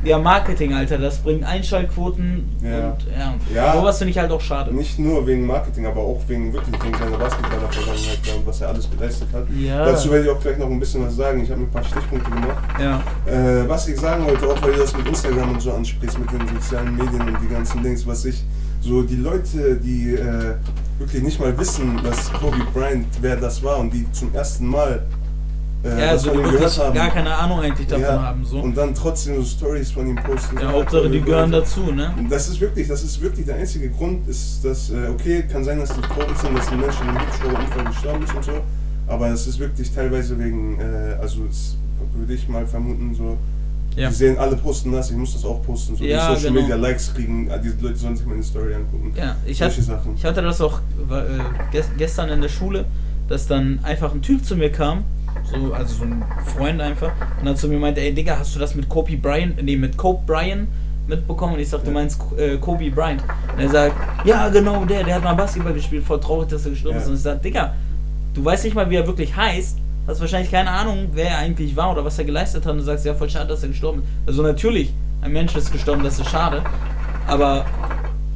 ja, 0.03 0.18
Marketing, 0.18 0.74
Alter, 0.74 0.98
das 0.98 1.18
bringt 1.20 1.44
Einschaltquoten 1.44 2.50
Ja. 2.63 2.91
und 2.91 2.98
ja, 3.18 3.34
Ja. 3.56 3.74
sowas 3.74 3.98
finde 3.98 4.12
ich 4.12 4.18
halt 4.18 4.32
auch 4.32 4.41
schade. 4.41 4.74
Nicht 4.74 4.98
nur 5.00 5.25
wegen 5.27 5.46
Marketing, 5.46 5.86
aber 5.86 6.01
auch 6.01 6.22
wegen 6.27 6.53
wirklich 6.53 6.75
wegen 6.84 6.98
seiner 6.98 7.18
Basketballer-Vergangenheit 7.18 8.20
ja, 8.25 8.34
und 8.36 8.48
was 8.48 8.62
er 8.62 8.70
alles 8.70 8.89
geleistet 8.89 9.27
hat. 9.34 9.46
Ja. 9.58 9.86
Dazu 9.86 10.12
werde 10.12 10.25
ich 10.25 10.32
auch 10.32 10.39
gleich 10.39 10.58
noch 10.58 10.68
ein 10.70 10.79
bisschen 10.79 11.06
was 11.06 11.15
sagen. 11.15 11.44
Ich 11.44 11.50
habe 11.50 11.62
mir 11.62 11.68
ein 11.68 11.72
paar 11.72 11.84
Stichpunkte 11.84 12.29
gemacht. 12.32 12.58
Ja. 12.79 13.01
Äh, 13.32 13.68
was 13.68 13.88
ich 13.88 14.00
sagen 14.00 14.25
wollte, 14.25 14.48
auch 14.48 14.62
weil 14.62 14.74
du 14.74 14.79
das 14.79 14.96
mit 14.96 15.08
Instagram 15.08 15.51
und 15.51 15.62
so 15.62 15.72
ansprichst, 15.74 16.18
mit 16.20 16.32
den 16.32 16.48
sozialen 16.48 16.96
Medien 16.96 17.22
und 17.22 17.38
die 17.41 17.53
ganzen 17.53 17.84
Dings, 17.84 18.06
was 18.08 18.25
ich, 18.25 18.44
so 18.82 19.01
die 19.01 19.18
Leute, 19.18 19.75
die 19.75 20.13
äh, 20.15 20.56
wirklich 20.98 21.24
nicht 21.24 21.39
mal 21.39 21.58
wissen, 21.58 22.00
dass 22.03 22.32
Kobe 22.34 22.58
Bryant, 22.74 23.06
wer 23.22 23.36
das 23.36 23.62
war 23.63 23.77
und 23.79 23.94
die 23.94 24.10
zum 24.12 24.34
ersten 24.34 24.65
Mal 24.68 25.03
äh, 25.84 25.90
Ja, 26.08 26.14
was 26.14 26.22
so 26.24 26.30
von 26.32 26.38
die 26.44 26.48
ihm 26.48 26.52
wirklich 26.54 26.78
haben. 26.80 26.94
gar 26.96 27.10
keine 27.10 27.36
Ahnung 27.36 27.60
eigentlich 27.62 27.88
davon 27.88 28.04
Ja, 28.04 28.22
haben. 28.22 28.46
So. 28.46 28.60
Und 28.60 28.76
dann 28.76 28.94
trotzdem 28.94 29.36
so 29.38 29.44
Stories 29.44 29.92
von 29.92 30.08
ihm 30.08 30.16
posten. 30.18 30.58
Ja, 30.60 30.72
Hauptsache 30.72 31.10
die 31.10 31.22
gehören 31.22 31.52
dazu, 31.52 31.92
ne? 31.92 32.14
Und 32.18 32.30
Das 32.32 32.48
ist 32.50 32.60
wirklich, 32.60 32.88
das 32.88 33.04
ist 33.04 33.22
wirklich 33.22 33.46
der 33.46 33.56
einzige 33.56 33.90
Grund, 33.90 34.28
ist, 34.28 34.64
dass, 34.66 34.90
äh, 34.90 35.08
okay, 35.14 35.44
kann 35.52 35.64
sein, 35.64 35.80
dass 35.80 35.90
die 35.94 36.02
traurig 36.02 36.38
sind, 36.38 36.58
dass 36.58 36.68
ein 36.70 36.80
Mensch 36.80 36.96
in 37.02 37.08
einem 37.10 37.20
Hubschrauberunfall 37.22 37.86
gestorben 37.86 38.24
ist 38.24 38.36
und 38.36 38.44
so, 38.46 38.52
aber 39.08 39.30
es 39.30 39.48
ist 39.48 39.60
wirklich 39.60 39.92
teilweise 39.94 40.38
wegen, 40.38 40.80
äh, 40.80 41.16
also 41.22 41.42
es 41.50 41.78
würde 42.14 42.34
ich 42.34 42.48
mal 42.50 42.66
vermuten, 42.66 43.14
so, 43.16 43.38
Ja. 43.96 44.10
die 44.10 44.16
sehen, 44.16 44.38
alle 44.38 44.56
posten 44.56 44.92
das, 44.92 45.10
ich 45.12 45.18
muss 45.18 45.34
das 45.34 45.44
auch 45.46 45.62
posten, 45.64 45.96
so 45.96 46.04
Ja, 46.04 46.30
die 46.30 46.36
Social 46.36 46.50
genau. 46.52 46.62
Media 46.62 46.76
Likes 46.76 47.14
kriegen, 47.14 47.48
äh, 47.50 47.60
die 47.62 47.72
Leute 47.84 47.96
sollen 47.98 48.16
sich 48.18 48.26
meine 48.26 48.44
Story 48.44 48.74
angucken. 48.76 49.14
Ja, 49.16 49.36
ich 49.46 49.62
hatte, 49.62 49.82
Sachen. 49.82 50.16
ich 50.16 50.24
hatte 50.26 50.42
das 50.42 50.60
auch 50.62 50.80
äh, 51.10 51.76
ges- 51.76 51.90
gestern 51.98 52.30
in 52.30 52.42
der 52.42 52.50
Schule, 52.50 52.86
dass 53.28 53.48
dann 53.48 53.80
einfach 53.84 54.14
ein 54.14 54.22
Typ 54.22 54.44
zu 54.46 54.56
mir 54.56 54.72
kam, 54.72 55.04
so, 55.43 55.74
also 55.74 55.96
so 55.96 56.03
ein 56.03 56.24
Freund 56.55 56.81
einfach, 56.81 57.12
und 57.39 57.46
dann 57.46 57.55
zu 57.55 57.67
mir 57.67 57.79
meinte, 57.79 58.01
ey 58.01 58.13
Digga, 58.13 58.38
hast 58.39 58.55
du 58.55 58.60
das 58.60 58.75
mit 58.75 58.88
Kobe 58.89 59.17
Bryant, 59.17 59.62
nee, 59.63 59.75
mit 59.75 59.98
Kobe 59.98 60.22
Bryant 60.25 60.67
mitbekommen? 61.08 61.53
Und 61.55 61.60
ich 61.60 61.69
sag, 61.69 61.84
du 61.84 61.91
meinst 61.91 62.19
äh, 62.38 62.58
Kobe 62.58 62.89
Bryant. 62.91 63.24
Und 63.55 63.60
er 63.62 63.69
sagt, 63.69 63.96
ja 64.25 64.50
genau, 64.50 64.86
der, 64.86 65.03
der 65.03 65.15
hat 65.15 65.24
mal 65.24 65.34
Basketball 65.34 65.74
gespielt, 65.74 66.03
voll 66.03 66.19
traurig, 66.19 66.50
dass 66.50 66.65
er 66.65 66.72
gestorben 66.72 66.98
Ja. 66.98 67.01
ist. 67.03 67.08
Und 67.10 67.15
ich 67.15 67.22
sag, 67.22 67.41
Digga, 67.41 67.74
du 68.34 68.43
weißt 68.46 68.63
nicht 68.65 68.75
mal, 68.75 68.89
wie 68.89 68.96
er 68.96 69.08
wirklich 69.08 69.36
heißt, 69.36 69.77
hast 70.08 70.19
wahrscheinlich 70.22 70.51
keine 70.51 70.69
Ahnung, 70.72 71.10
wer 71.13 71.29
er 71.31 71.38
eigentlich 71.39 71.75
war 71.75 71.91
oder 71.91 72.03
was 72.05 72.17
er 72.19 72.25
geleistet 72.25 72.65
hat 72.65 72.72
und 72.72 72.79
du 72.79 72.84
sagst, 72.84 73.05
ja, 73.05 73.13
voll 73.13 73.29
schade, 73.29 73.48
dass 73.48 73.63
er 73.63 73.69
gestorben 73.69 74.00
ist. 74.00 74.08
Also 74.27 74.41
natürlich, 74.43 74.93
ein 75.22 75.31
Mensch 75.34 75.55
ist 75.55 75.72
gestorben, 75.72 76.03
das 76.03 76.19
ist 76.19 76.29
schade, 76.29 76.63
aber 77.27 77.65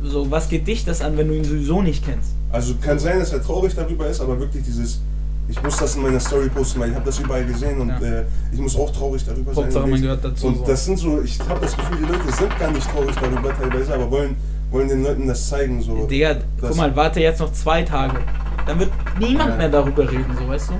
so, 0.03 0.29
was 0.29 0.49
geht 0.49 0.67
dich 0.67 0.83
das 0.85 1.01
an, 1.01 1.17
wenn 1.17 1.27
du 1.29 1.33
ihn 1.35 1.43
sowieso 1.43 1.81
nicht 1.81 2.05
kennst? 2.05 2.33
Also 2.51 2.75
kann 2.81 2.99
sein, 2.99 3.19
dass 3.19 3.31
er 3.33 3.41
traurig 3.41 3.73
darüber 3.73 4.05
ist, 4.07 4.19
aber 4.21 4.39
wirklich 4.39 4.63
dieses, 4.63 5.01
ich 5.47 5.61
muss 5.61 5.77
das 5.77 5.95
in 5.95 6.01
meiner 6.03 6.19
Story 6.19 6.49
posten, 6.49 6.79
weil 6.79 6.89
ich 6.89 6.95
habe 6.95 7.05
das 7.05 7.19
überall 7.19 7.45
gesehen 7.45 7.79
und 7.81 7.89
Ja. 7.89 7.99
äh, 7.99 8.23
ich 8.51 8.59
muss 8.59 8.75
auch 8.77 8.91
traurig 8.91 9.23
darüber 9.25 9.53
sein. 9.53 9.63
Hauptsache, 9.65 9.83
Und 9.83 9.89
man 9.89 9.97
ich- 9.99 10.03
gehört 10.03 10.23
dazu. 10.25 10.47
Und 10.47 10.67
das 10.67 10.85
sind 10.85 10.97
so, 10.99 11.21
ich 11.21 11.39
habe 11.47 11.59
das 11.61 11.75
Gefühl, 11.75 11.97
die 11.97 12.11
Leute 12.11 12.31
sind 12.31 12.59
gar 12.59 12.71
nicht 12.71 12.89
traurig 12.91 13.15
darüber 13.21 13.53
teilweise, 13.57 13.93
aber 13.93 14.09
wollen, 14.11 14.35
wollen 14.71 14.87
den 14.87 15.03
Leuten 15.03 15.27
das 15.27 15.47
zeigen. 15.49 15.81
So. 15.81 16.05
Digga, 16.07 16.35
Das- 16.35 16.69
guck 16.69 16.77
mal, 16.77 16.95
warte 16.95 17.19
jetzt 17.19 17.39
noch 17.39 17.51
zwei 17.51 17.83
Tage. 17.83 18.19
Dann 18.65 18.79
wird 18.79 18.91
niemand 19.19 19.49
Ja. 19.51 19.55
mehr 19.57 19.69
darüber 19.69 20.09
reden, 20.09 20.35
so 20.39 20.47
weißt 20.47 20.69
du? 20.69 20.73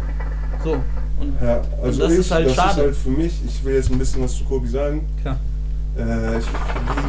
So. 0.64 0.72
Und 1.20 1.34
Ja, 1.42 1.62
also 1.84 2.02
das 2.02 2.14
ich, 2.14 2.20
ist 2.20 2.32
halt 2.32 2.48
das 2.48 2.56
schade. 2.56 2.70
ist 2.72 2.78
halt 2.78 2.96
für 2.96 3.10
mich, 3.10 3.34
ich 3.46 3.64
will 3.64 3.76
jetzt 3.76 3.92
ein 3.92 3.98
bisschen 4.00 4.24
was 4.24 4.36
zu 4.38 4.44
Kobi 4.46 4.68
sagen. 4.70 5.06
klar. 5.22 5.38
Äh, 5.96 6.40
ich, 6.40 6.46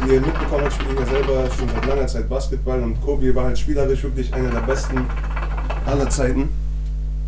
wie 0.05 0.13
ihr 0.13 0.21
mitbekommen 0.21 0.63
habt, 0.63 0.73
spiele 0.73 0.91
ich 0.93 0.99
ja 0.99 1.05
selber 1.07 1.49
schon 1.57 1.67
seit 1.69 1.85
langer 1.87 2.05
Zeit 2.05 2.29
Basketball 2.29 2.83
und 2.83 3.01
Kobi 3.03 3.33
war 3.33 3.45
halt 3.45 3.57
spielerisch 3.57 4.03
wirklich 4.03 4.31
einer 4.31 4.51
der 4.51 4.59
besten 4.59 4.97
aller 5.87 6.07
Zeiten. 6.09 6.49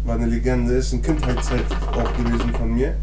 War 0.08 0.15
eine 0.15 0.26
Legende, 0.26 0.74
ist 0.74 0.93
eine 0.93 1.02
Kindheitszeit 1.04 1.65
auch 1.91 2.13
gewesen 2.17 2.52
von 2.58 2.74
mir. 2.74 2.96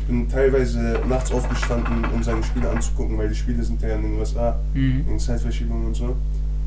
Ich 0.00 0.06
bin 0.06 0.28
teilweise 0.28 1.00
nachts 1.08 1.32
aufgestanden, 1.32 2.04
um 2.14 2.22
seine 2.22 2.42
Spiele 2.44 2.68
anzugucken, 2.70 3.16
weil 3.18 3.28
die 3.30 3.34
Spiele 3.34 3.62
sind 3.62 3.80
ja 3.82 3.94
in 3.96 4.02
den 4.02 4.18
USA, 4.18 4.56
Mhm. 4.74 5.04
wegen 5.06 5.18
Zeitverschiebung 5.18 5.86
und 5.86 5.94
so. 5.96 6.14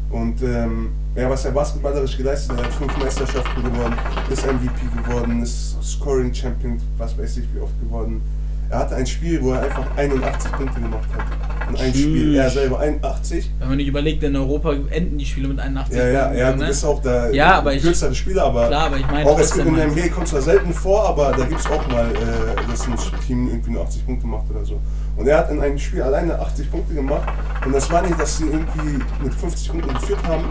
Und 0.09 0.41
ähm, 0.43 0.89
ja, 1.15 1.29
was 1.29 1.45
er 1.45 1.51
basketballerisch 1.51 2.17
geleistet 2.17 2.57
hat, 2.57 2.65
hat 2.65 2.73
fünf 2.73 2.97
Meisterschaften 2.97 3.63
gewonnen, 3.63 3.95
ist 4.31 4.45
MVP 4.45 4.81
geworden, 5.03 5.41
ist 5.41 5.75
Scoring 5.83 6.33
Champion, 6.33 6.79
was 6.97 7.17
weiß 7.17 7.37
ich 7.37 7.45
wie 7.53 7.59
oft 7.59 7.79
geworden. 7.81 8.21
Er 8.69 8.79
hatte 8.79 8.95
ein 8.95 9.05
Spiel, 9.05 9.41
wo 9.41 9.51
er 9.53 9.61
einfach 9.63 9.85
81 9.97 10.51
Punkte 10.53 10.79
gemacht 10.81 11.07
hat. 11.15 11.25
In 11.69 11.75
einem. 11.77 11.93
Spiel, 11.93 12.35
er 12.35 12.49
selber 12.49 12.79
81. 12.79 13.49
Wenn 13.59 13.67
man 13.69 13.77
nicht 13.77 13.87
überlegt, 13.87 14.23
in 14.23 14.35
Europa 14.35 14.73
enden 14.89 15.17
die 15.17 15.25
Spiele 15.25 15.47
mit 15.47 15.59
81 15.59 15.97
Ja, 15.97 16.07
ja, 16.07 16.33
ja, 16.33 16.51
du 16.51 16.59
ne? 16.59 16.67
bist 16.67 16.85
auch 16.85 17.01
der 17.01 17.33
Ja, 17.33 17.57
aber 17.59 17.73
ich- 17.73 17.81
kürzere 17.81 18.13
Spieler, 18.13 18.43
aber 18.45 18.67
Klar, 18.67 18.85
aber 18.87 18.97
ich 18.97 19.07
meine 19.07 19.29
auch 19.29 19.39
es 19.39 19.53
gibt 19.53 19.67
in 19.67 19.75
der 19.75 19.85
halt. 19.85 19.95
NBA 19.97 20.07
kommt 20.09 20.27
zwar 20.27 20.41
selten 20.41 20.73
vor, 20.73 21.07
aber 21.09 21.31
da 21.31 21.45
gibt 21.45 21.59
es 21.59 21.67
auch 21.67 21.87
mal, 21.89 22.05
äh, 22.11 22.69
dass 22.69 22.87
ein 22.87 22.95
Team 23.25 23.47
irgendwie 23.49 23.71
nur 23.71 23.83
80 23.83 24.05
Punkte 24.05 24.27
macht 24.27 24.49
oder 24.49 24.63
so. 24.65 24.79
Und 25.15 25.27
er 25.27 25.37
hat 25.39 25.51
in 25.51 25.61
einem 25.61 25.77
Spiel 25.77 26.01
alleine 26.01 26.37
80 26.39 26.71
Punkte 26.71 26.93
gemacht 26.95 27.27
und 27.65 27.73
das 27.73 27.89
war 27.91 28.01
nicht, 28.01 28.19
dass 28.19 28.37
sie 28.37 28.45
irgendwie 28.45 28.99
mit 29.23 29.33
50 29.33 29.69
Punkten 29.69 29.93
geführt 29.93 30.23
haben 30.27 30.45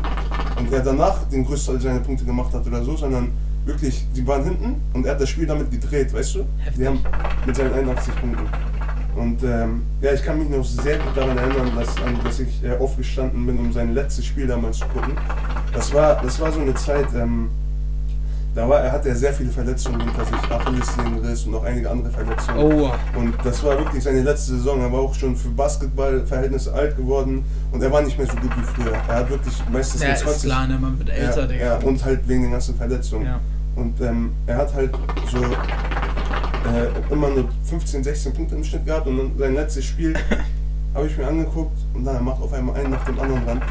und 0.58 0.72
er 0.72 0.80
danach 0.80 1.24
den 1.28 1.44
größten 1.44 1.74
Teil 1.74 1.82
seiner 1.82 2.00
Punkte 2.00 2.24
gemacht 2.24 2.52
hat 2.54 2.66
oder 2.66 2.82
so, 2.84 2.96
sondern 2.96 3.30
wirklich, 3.64 4.06
die 4.14 4.26
waren 4.26 4.44
hinten 4.44 4.80
und 4.92 5.04
er 5.06 5.12
hat 5.12 5.20
das 5.20 5.28
Spiel 5.28 5.46
damit 5.46 5.70
gedreht, 5.70 6.12
weißt 6.12 6.36
du? 6.36 6.44
Heftig. 6.58 6.80
Die 6.80 6.86
haben 6.86 7.00
mit 7.46 7.54
seinen 7.56 7.72
81 7.74 8.14
Punkten. 8.16 8.44
Und 9.14 9.42
ähm, 9.42 9.82
ja, 10.00 10.12
ich 10.12 10.22
kann 10.24 10.38
mich 10.38 10.48
noch 10.48 10.64
sehr 10.64 10.98
gut 10.98 11.14
daran 11.14 11.36
erinnern, 11.36 11.70
dass, 11.76 11.96
an, 11.98 12.18
dass 12.24 12.40
ich 12.40 12.64
äh, 12.64 12.76
aufgestanden 12.78 13.44
bin, 13.44 13.58
um 13.58 13.72
sein 13.72 13.92
letztes 13.94 14.24
Spiel 14.24 14.46
damals 14.46 14.78
zu 14.78 14.86
gucken. 14.86 15.12
Das 15.74 15.92
war, 15.92 16.20
das 16.22 16.40
war 16.40 16.50
so 16.50 16.60
eine 16.60 16.74
Zeit, 16.74 17.06
ähm, 17.14 17.50
da 18.54 18.68
war, 18.68 18.80
er 18.80 18.92
hatte 18.92 19.08
ja 19.08 19.14
sehr 19.14 19.32
viele 19.32 19.50
Verletzungen 19.50 20.00
hinter 20.00 20.24
sich, 20.26 20.50
Achillessehnenriss 20.50 21.44
und 21.44 21.52
noch 21.52 21.64
einige 21.64 21.90
andere 21.90 22.10
Verletzungen. 22.10 22.58
Oh, 22.58 22.90
Und 23.18 23.34
das 23.44 23.64
war 23.64 23.78
wirklich 23.78 24.04
seine 24.04 24.22
letzte 24.22 24.52
Saison. 24.52 24.80
Er 24.80 24.92
war 24.92 25.00
auch 25.00 25.14
schon 25.14 25.34
für 25.34 25.48
Basketballverhältnisse 25.48 26.72
alt 26.72 26.96
geworden 26.96 27.44
und 27.70 27.82
er 27.82 27.90
war 27.90 28.02
nicht 28.02 28.18
mehr 28.18 28.26
so 28.26 28.36
gut 28.36 28.50
wie 28.56 28.62
früher. 28.62 28.92
Er 28.92 29.16
hat 29.16 29.30
wirklich 29.30 29.54
meistens 29.72 30.02
ja, 30.02 30.08
mit 30.08 30.16
ist 30.16 30.22
20 30.24 30.42
klar, 30.42 30.66
ne? 30.66 30.78
Man 30.78 30.98
wird 30.98 31.08
älter, 31.08 31.40
ja, 31.40 31.46
Digga. 31.46 31.64
ja, 31.64 31.76
und 31.78 32.04
halt 32.04 32.28
wegen 32.28 32.42
den 32.42 32.52
ganzen 32.52 32.74
Verletzungen. 32.74 33.24
Ja. 33.24 33.40
Und 33.74 33.98
ähm, 34.02 34.32
er 34.46 34.58
hat 34.58 34.74
halt 34.74 34.92
so 35.30 35.38
äh, 36.72 37.12
immer 37.12 37.30
nur 37.30 37.48
15, 37.64 38.04
16 38.04 38.32
Punkte 38.32 38.54
im 38.56 38.64
Schnitt 38.64 38.86
gehabt 38.86 39.06
und 39.06 39.16
dann 39.18 39.32
sein 39.38 39.54
letztes 39.54 39.84
Spiel 39.84 40.14
habe 40.94 41.06
ich 41.06 41.16
mir 41.16 41.26
angeguckt 41.26 41.76
und 41.94 42.04
dann 42.04 42.16
er 42.16 42.22
macht 42.22 42.42
auf 42.42 42.52
einmal 42.52 42.76
einen 42.76 42.90
nach 42.90 43.04
dem 43.04 43.18
anderen 43.18 43.42
ran 43.46 43.62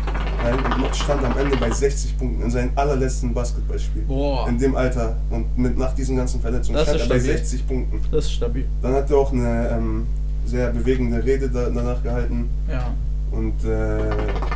und 0.84 0.96
stand 0.96 1.24
am 1.24 1.38
Ende 1.38 1.56
bei 1.58 1.70
60 1.70 2.18
Punkten 2.18 2.44
in 2.44 2.50
seinem 2.50 2.72
allerletzten 2.76 3.34
Basketballspiel. 3.34 4.02
Boah, 4.04 4.48
In 4.48 4.58
dem 4.58 4.76
Alter 4.76 5.16
und 5.30 5.56
mit 5.58 5.78
nach 5.78 5.94
diesen 5.94 6.16
ganzen 6.18 6.42
Verletzungen 6.42 6.78
Das 6.78 6.88
stand 6.88 7.02
ist 7.02 7.06
er 7.06 7.10
bei 7.10 7.20
stabil. 7.20 7.38
60 7.38 7.68
Punkten. 7.68 8.02
das 8.12 8.26
ist 8.26 8.32
stabil. 8.34 8.66
Dann 8.82 8.94
hat 8.94 9.10
er 9.12 9.18
auch 9.18 9.32
eine 9.32 9.70
ähm, 9.70 10.08
sehr 10.46 10.70
bewegende 10.72 11.24
Rede 11.24 11.50
da, 11.50 11.70
danach 11.70 12.02
gehalten. 12.02 12.50
Ja. 12.70 12.92
Und 13.32 13.64
äh, 13.64 14.00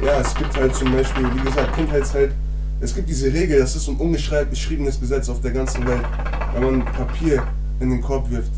ja, 0.04 0.20
es 0.20 0.34
gibt 0.36 0.58
halt 0.58 0.76
zum 0.76 0.92
Beispiel, 0.92 1.24
wie 1.36 1.46
gesagt, 1.46 1.76
Kindheitszeit. 1.76 2.32
Es 2.82 2.94
gibt 2.94 3.08
diese 3.08 3.32
Regel, 3.32 3.60
das 3.60 3.76
ist 3.76 3.86
so 3.86 3.92
ein 3.92 3.98
ungeschriebenes 3.98 5.00
Gesetz 5.00 5.30
auf 5.30 5.40
der 5.42 5.52
ganzen 5.52 5.88
Welt. 5.88 6.02
Wenn 6.54 6.64
man 6.64 6.86
Papier 6.86 7.44
in 7.80 7.90
den 7.90 8.02
Korb 8.02 8.30
wirft, 8.32 8.52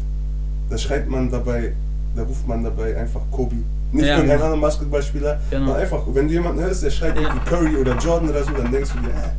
da 0.69 0.77
schreibt 0.77 1.09
man 1.09 1.29
dabei, 1.31 1.73
da 2.15 2.23
ruft 2.23 2.47
man 2.47 2.63
dabei 2.63 2.97
einfach 2.97 3.21
Kobe. 3.31 3.55
Nicht 3.91 4.05
Ja, 4.05 4.15
irgendein 4.15 4.37
genau. 4.37 4.51
anderer 4.51 4.61
Basketballspieler, 4.67 5.39
Genau. 5.49 5.65
sondern 5.65 5.81
einfach, 5.81 6.01
wenn 6.13 6.27
du 6.27 6.33
jemanden 6.33 6.61
hörst, 6.61 6.83
der 6.83 6.89
schreibt 6.89 7.17
irgendwie 7.17 7.39
Curry 7.49 7.75
oder 7.77 7.97
Jordan 7.97 8.29
oder 8.29 8.43
so, 8.43 8.51
dann 8.51 8.71
denkst 8.71 8.89
du 8.93 8.99
dir, 9.01 9.09
äh, 9.09 9.29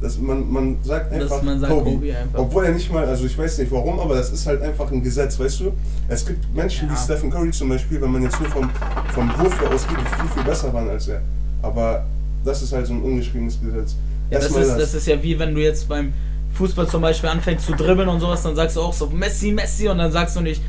das, 0.00 0.18
man, 0.18 0.52
man 0.52 0.76
sagt 0.82 1.12
Dass 1.12 1.22
einfach 1.22 1.42
man 1.42 1.60
sagt 1.60 1.72
Kobe. 1.72 1.90
Kobe 1.92 2.16
einfach. 2.16 2.38
Obwohl 2.40 2.64
er 2.64 2.72
nicht 2.72 2.92
mal, 2.92 3.04
also 3.04 3.24
ich 3.24 3.38
weiß 3.38 3.58
nicht 3.58 3.70
warum, 3.70 4.00
aber 4.00 4.16
das 4.16 4.32
ist 4.32 4.44
halt 4.46 4.60
einfach 4.62 4.90
ein 4.90 5.00
Gesetz, 5.02 5.38
weißt 5.38 5.60
du? 5.60 5.72
Es 6.08 6.26
gibt 6.26 6.52
Menschen 6.56 6.88
Ja. 6.88 6.94
wie 6.94 6.98
Stephen 6.98 7.30
Curry 7.30 7.52
zum 7.52 7.68
Beispiel, 7.68 8.00
wenn 8.02 8.10
man 8.10 8.22
jetzt 8.22 8.40
nur 8.40 8.50
vom, 8.50 8.68
vom 9.14 9.28
Wurf 9.38 9.60
her 9.60 9.70
ausgeht, 9.70 9.98
die 10.00 10.20
viel, 10.20 10.28
viel 10.34 10.42
besser 10.42 10.72
waren 10.72 10.88
als 10.90 11.06
er. 11.06 11.20
Aber 11.62 12.04
das 12.44 12.60
ist 12.62 12.72
halt 12.72 12.86
so 12.88 12.94
ein 12.94 13.02
ungeschriebenes 13.02 13.60
Gesetz. 13.60 13.94
Ja, 14.30 14.40
das 14.40 14.50
ist, 14.50 14.76
das 14.76 14.94
ist 14.94 15.06
ja 15.06 15.22
wie 15.22 15.38
wenn 15.38 15.54
du 15.54 15.60
jetzt 15.62 15.88
beim 15.88 16.12
Fußball 16.54 16.86
zum 16.86 17.02
Beispiel 17.02 17.28
anfängst 17.30 17.66
zu 17.66 17.72
dribbeln 17.74 18.08
und 18.08 18.20
sowas, 18.20 18.42
dann 18.42 18.54
sagst 18.54 18.76
du 18.76 18.80
auch 18.82 18.92
so 18.92 19.06
Messi, 19.08 19.52
Messi 19.52 19.88
und 19.88 19.98
dann 19.98 20.12
sagst 20.12 20.36
du 20.36 20.40
nicht 20.40 20.62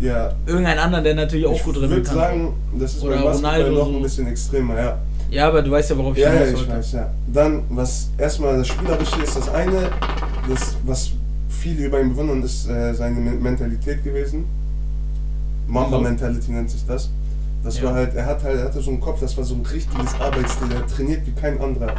ja, 0.00 0.32
irgendein 0.46 0.78
anderer, 0.78 1.02
der 1.02 1.14
natürlich 1.14 1.46
auch 1.46 1.52
ich 1.54 1.62
gut 1.62 1.74
dribbeln 1.76 1.90
würde 1.90 2.02
kann. 2.04 2.14
sagen, 2.16 2.52
das 2.78 2.94
ist 2.94 3.02
Oder 3.02 3.16
Basketball 3.22 3.34
Ronaldo 3.60 3.70
noch 3.78 3.86
so. 3.90 3.96
ein 3.96 4.02
bisschen 4.02 4.26
extremer, 4.28 4.78
ja. 4.80 4.98
Ja, 5.30 5.48
aber 5.48 5.62
du 5.62 5.70
weißt 5.70 5.90
ja, 5.90 5.96
worauf 5.98 6.16
ich 6.16 6.22
Ja, 6.22 6.32
ja, 6.32 6.40
hinaus 6.40 6.48
ich 6.48 6.56
wollte. 6.58 6.72
weiß, 6.72 6.92
ja. 6.92 7.10
Dann, 7.32 7.62
was 7.68 8.08
erstmal 8.18 8.56
das 8.58 8.66
Spielerische 8.68 9.22
ist, 9.22 9.36
das 9.36 9.48
eine, 9.50 9.90
das, 10.48 10.76
was 10.86 11.10
viele 11.50 11.84
über 11.84 12.00
ihn 12.00 12.08
bewundern, 12.10 12.42
ist 12.42 12.66
äh, 12.68 12.94
seine 12.94 13.20
Men- 13.20 13.42
Mentalität 13.42 14.02
gewesen. 14.02 14.44
Mamba-Mentality 15.68 16.50
nennt 16.50 16.70
sich 16.70 16.84
das. 16.86 17.10
Das 17.62 17.78
Ja. 17.78 17.84
war 17.84 17.94
halt, 17.94 18.14
er 18.14 18.24
hat 18.26 18.42
halt, 18.42 18.58
er 18.58 18.64
hatte 18.64 18.80
so 18.80 18.90
einen 18.90 19.00
Kopf, 19.00 19.20
das 19.20 19.36
war 19.36 19.44
so 19.44 19.54
ein 19.54 19.60
richtiges 19.66 20.14
Arbeitsstil, 20.18 20.68
er 20.72 20.86
trainiert 20.86 21.26
wie 21.26 21.32
kein 21.32 21.60
anderer. 21.60 21.94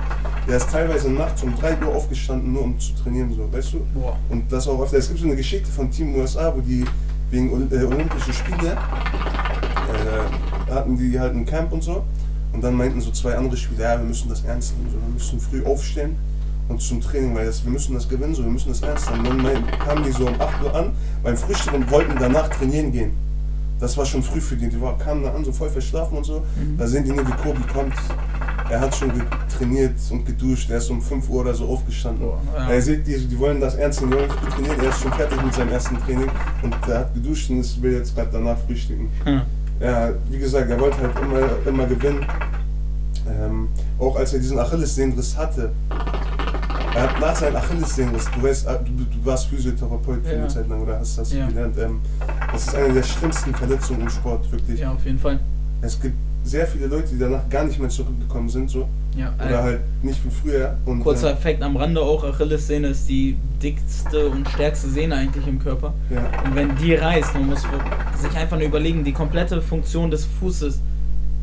Der 0.47 0.58
ist 0.58 0.71
teilweise 0.71 1.10
nachts 1.12 1.43
um 1.43 1.56
3 1.56 1.78
Uhr 1.86 1.95
aufgestanden, 1.95 2.52
nur 2.54 2.63
um 2.63 2.80
zu 2.80 2.93
trainieren, 2.95 3.32
so, 3.36 3.52
weißt 3.52 3.74
du? 3.74 3.80
Boah. 3.93 4.17
Und 4.30 4.52
das 4.52 4.67
auch 4.67 4.80
oft. 4.80 4.93
Es 4.93 5.08
gibt 5.08 5.19
so 5.19 5.26
eine 5.28 5.36
Geschichte 5.36 5.69
von 5.71 5.91
Team 5.91 6.15
USA, 6.15 6.52
wo 6.56 6.62
die 6.62 6.84
wegen 7.30 7.69
äh, 7.71 7.84
Olympischen 7.84 8.34
Spiele, 8.34 8.76
äh, 9.91 10.71
hatten 10.74 10.97
die 10.97 11.19
halt 11.19 11.34
ein 11.36 11.45
Camp 11.45 11.71
und 11.71 11.84
so. 11.84 12.04
Und 12.54 12.63
dann 12.63 12.76
meinten 12.76 13.00
so 13.00 13.12
zwei 13.12 13.36
andere 13.38 13.56
Spieler, 13.56 13.93
ja, 13.93 13.97
wir 14.00 14.06
müssen 14.06 14.30
das 14.30 14.43
ernst 14.43 14.76
nehmen, 14.78 14.89
so, 14.91 14.97
wir 14.97 15.13
müssen 15.13 15.39
früh 15.39 15.63
aufstehen 15.65 16.15
und 16.67 16.82
zum 16.82 17.00
Training, 17.02 17.34
weil 17.36 17.45
das, 17.45 17.63
wir 17.63 17.71
müssen 17.71 17.93
das 17.93 18.10
gewinnen, 18.10 18.34
so, 18.36 18.43
wir 18.43 18.50
müssen 18.52 18.69
das 18.69 18.82
ernst 18.82 19.10
nehmen. 19.12 19.28
Und 19.28 19.43
dann 19.43 19.65
kamen 19.86 20.04
die 20.04 20.12
so 20.12 20.26
um 20.28 20.39
8 20.41 20.63
Uhr 20.63 20.76
an 20.76 20.91
beim 21.24 21.38
Frühstück 21.38 21.74
und 21.74 21.89
wollten 21.91 22.15
danach 22.19 22.50
trainieren 22.50 22.91
gehen. 22.91 23.13
Das 23.82 23.98
war 23.98 24.06
schon 24.06 24.24
früh 24.24 24.39
für 24.39 24.56
die. 24.56 24.70
Die 24.70 24.80
war, 24.80 24.98
kamen 24.98 25.24
da 25.24 25.34
an, 25.34 25.44
so 25.44 25.52
voll 25.52 25.70
verschlafen 25.70 26.17
und 26.17 26.24
so. 26.24 26.39
Mhm. 26.56 26.78
Da 26.78 26.88
sehen 26.88 27.04
die 27.04 27.12
nur, 27.12 27.28
wie 27.28 27.32
Kobi 27.32 27.62
kommt. 27.74 27.94
Er 28.70 28.80
hat 28.80 28.96
schon 28.96 29.12
trainiert 29.58 29.96
und 30.12 30.26
geduscht. 30.26 30.70
Er 30.70 30.78
ist 30.78 30.89
um 30.89 31.02
5 31.02 31.28
Uhr 31.30 31.41
oder 31.41 31.54
so 31.54 31.65
aufgestanden. 31.67 32.26
Ja. 32.56 32.70
Er 32.70 32.82
sieht, 32.82 33.06
die, 33.06 33.17
die 33.28 33.38
wollen 33.39 33.60
das 33.60 33.76
ernst 33.76 34.00
nehmen, 34.02 34.13
gut 34.30 34.50
trainieren. 34.54 34.80
Er 34.82 34.89
ist 34.89 35.02
schon 35.02 35.12
fertig 35.12 35.44
mit 35.44 35.54
seinem 35.54 35.70
ersten 35.74 35.98
Training 36.06 36.30
und 36.62 36.74
er 36.88 37.00
hat 37.00 37.13
geduscht 37.13 37.50
und 37.50 37.60
ist- 37.60 37.82
will 37.82 37.94
jetzt 37.94 38.15
gerade 38.15 38.30
danach 38.32 38.58
frühstücken. 38.65 39.10
Hm. 39.26 39.41
Ja, 39.82 40.12
wie 40.30 40.38
gesagt, 40.38 40.70
er 40.70 40.80
wollte 40.80 40.98
halt 41.00 41.12
immer, 41.20 41.67
immer 41.67 41.86
gewinnen. 41.88 42.26
Ähm, 43.28 43.67
auch 44.00 44.15
als 44.15 44.34
er 44.34 44.39
diesen 44.39 44.58
Achillessehnenriss 44.60 45.36
hatte. 45.36 45.72
Er 46.93 47.04
hat 47.04 47.19
nach 47.21 47.36
seinem 47.36 47.56
Achillessehnenriss, 47.56 48.25
du 48.36 48.43
weißt, 48.43 48.67
äh, 48.67 48.77
du, 48.84 49.25
warst 49.25 49.47
Physiotherapeut 49.47 50.25
für 50.25 50.34
Ja. 50.34 50.39
eine 50.39 50.47
Zeit 50.49 50.67
lang 50.67 50.82
oder 50.82 50.99
hast 50.99 51.17
das 51.17 51.32
Ja. 51.32 51.47
gelernt. 51.47 51.77
Ähm, 51.80 51.99
das 52.51 52.67
ist 52.67 52.75
eine 52.75 52.93
der 52.93 53.04
schlimmsten 53.04 53.56
Verletzungen 53.56 54.01
im 54.01 54.10
Sport, 54.10 54.51
wirklich. 54.51 54.80
Ja, 54.80 54.91
auf 54.91 55.06
jeden 55.06 55.19
Fall. 55.19 55.39
Es 55.82 55.99
gibt 55.99 56.15
sehr 56.43 56.67
viele 56.67 56.88
Leute, 56.88 57.10
die 57.13 57.19
danach 57.19 57.47
gar 57.49 57.63
nicht 57.63 57.80
mehr 57.80 57.88
zurückgekommen 57.89 58.49
sind, 58.49 58.69
so. 58.69 58.89
Ja, 59.15 59.34
Oder 59.38 59.60
äh, 59.60 59.63
halt 59.63 59.80
nicht 60.04 60.23
wie 60.25 60.30
früher. 60.30 60.75
Und, 60.86 61.01
kurzer 61.01 61.32
Effekt 61.32 61.62
am 61.63 61.77
Rande 61.77 62.01
auch, 62.01 62.23
Achillessehne 62.23 62.88
ist 62.88 63.08
die 63.08 63.38
dickste 63.62 64.27
und 64.30 64.47
stärkste 64.49 64.89
Sehne 64.89 65.15
eigentlich 65.15 65.47
im 65.47 65.60
Körper. 65.60 65.93
Äh, 66.10 66.15
ja, 66.15 66.30
Und 66.43 66.56
wenn 66.56 66.75
die 66.77 66.95
reißt, 66.95 67.34
man 67.36 67.47
muss 67.47 67.62
sich 68.21 68.38
einfach 68.38 68.58
nur 68.58 68.67
überlegen, 68.67 69.04
die 69.04 69.12
komplette 69.13 69.62
Funktion 69.62 70.12
des 70.12 70.25
Fußes 70.25 70.80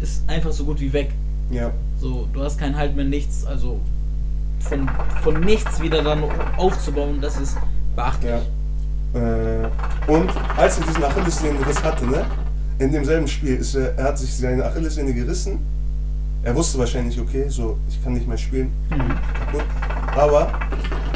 ist 0.01 0.29
einfach 0.29 0.53
so 0.53 0.65
gut 0.65 0.81
wie 0.81 0.93
weg. 0.93 1.11
ja, 1.51 1.71
So, 2.01 2.29
du 2.33 2.43
hast 2.43 2.59
keinen 2.59 2.77
Halt 2.77 2.95
mehr, 2.97 3.05
nichts, 3.07 3.45
also 3.47 3.81
von, 4.61 4.89
von 5.23 5.41
nichts 5.41 5.81
wieder 5.81 6.03
dann 6.03 6.23
aufzubauen, 6.57 7.21
das 7.21 7.39
ist 7.39 7.57
beachtlich. 7.97 8.31
ja. 8.33 8.41
Äh, 9.15 9.69
und 10.07 10.31
als 10.57 10.79
er 10.79 10.87
diesen 10.87 11.03
Achillessehnenriss 11.05 11.83
hatte, 11.83 12.07
ne, 12.07 12.25
in 12.79 12.93
demselben 12.93 13.27
Spiel, 13.27 13.57
ist 13.57 13.75
er, 13.75 13.95
er 13.97 14.05
hat 14.05 14.19
sich 14.19 14.35
seine 14.37 14.65
Achillessehne 14.65 15.13
gerissen. 15.15 15.59
Er 16.43 16.55
wusste 16.55 16.79
wahrscheinlich, 16.79 17.19
okay, 17.21 17.47
so, 17.49 17.79
ich 17.89 18.03
kann 18.05 18.13
nicht 18.13 18.29
mehr 18.29 18.39
spielen. 18.39 18.71
Mhm. 18.91 19.15
kaputt. 19.35 19.65
Aber 20.17 20.53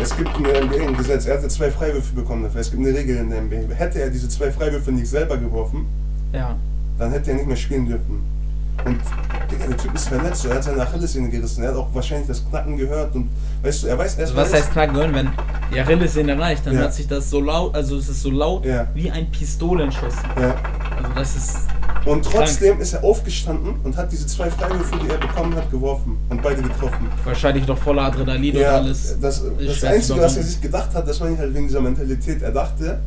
es 0.00 0.16
gibt 0.16 0.36
in 0.38 0.44
der 0.44 0.64
NBA 0.64 0.88
ein 0.88 0.96
Gesetz, 0.96 1.26
er 1.26 1.36
hatte 1.38 1.48
zwei 1.48 1.70
Freiwürfe 1.70 2.14
bekommen 2.14 2.42
dafür. 2.44 2.60
Es 2.60 2.70
gibt 2.70 2.84
eine 2.84 2.96
Regel 2.96 3.16
in 3.16 3.30
der 3.30 3.42
NBA. 3.42 3.74
Hätte 3.74 4.00
er 4.00 4.10
diese 4.10 4.28
zwei 4.28 4.50
Freiwürfe 4.50 4.90
nicht 4.90 5.08
selber 5.08 5.36
geworfen, 5.36 5.86
Ja. 6.32 6.56
dann 6.98 7.10
hätte 7.12 7.30
er 7.30 7.36
nicht 7.36 7.46
mehr 7.46 7.56
spielen 7.56 7.86
dürfen. 7.86 8.22
Und 8.84 8.98
Digga, 9.50 9.66
der 9.66 9.76
Typ 9.76 9.94
ist 9.94 10.08
verletzt, 10.08 10.44
er 10.44 10.54
hat 10.56 10.64
seine 10.64 10.82
Achillessehne 10.82 11.28
gerissen. 11.28 11.62
Er 11.62 11.70
hat 11.70 11.76
auch 11.76 11.88
wahrscheinlich 11.92 12.26
das 12.26 12.44
Knacken 12.48 12.76
gehört 12.76 13.14
und 13.14 13.28
weißt 13.62 13.84
du, 13.84 13.86
er 13.88 13.98
weiß 13.98 14.16
erst 14.16 14.20
Also 14.20 14.36
was 14.36 14.52
heißt 14.52 14.72
knacken 14.72 14.96
hören, 14.96 15.14
wenn 15.14 15.28
die 15.72 15.80
Achillessehne 15.80 16.38
reicht, 16.38 16.66
dann 16.66 16.74
Ja. 16.74 16.80
hört 16.80 16.94
sich 16.94 17.06
das 17.06 17.30
so 17.30 17.40
laut, 17.40 17.74
also 17.74 17.96
es 17.96 18.08
ist 18.08 18.22
so 18.22 18.30
laut 18.30 18.64
Ja. 18.64 18.88
wie 18.94 19.10
ein 19.10 19.30
Pistolenschuss. 19.30 20.14
Ja. 20.40 20.54
Also 20.96 21.12
das 21.14 21.36
ist 21.36 21.56
Und 22.04 22.24
trotzdem 22.24 22.80
ist 22.80 22.94
er 22.94 23.04
aufgestanden 23.04 23.76
und 23.84 23.96
hat 23.96 24.10
diese 24.10 24.26
zwei 24.26 24.50
Freiwürfe, 24.50 24.96
die 25.04 25.08
er 25.08 25.18
bekommen 25.18 25.54
hat, 25.54 25.70
geworfen 25.70 26.18
und 26.30 26.42
beide 26.42 26.60
getroffen. 26.60 27.06
wahrscheinlich 27.24 27.64
doch 27.64 27.78
voller 27.78 28.02
Adrenalin 28.02 28.56
und 28.56 28.60
Ja, 28.62 28.76
alles. 28.78 29.16
das, 29.20 29.42
das 29.64 29.76
schwer 29.76 29.90
Einzige, 29.90 30.20
was 30.20 30.36
er 30.36 30.42
sich 30.42 30.60
gedacht 30.60 30.92
hat, 30.94 31.06
das 31.06 31.20
war 31.20 31.28
nicht 31.28 31.38
halt 31.38 31.54
wegen 31.54 31.68
dieser 31.68 31.80
Mentalität. 31.80 32.42
Er 32.42 32.50
dachte, 32.50 32.98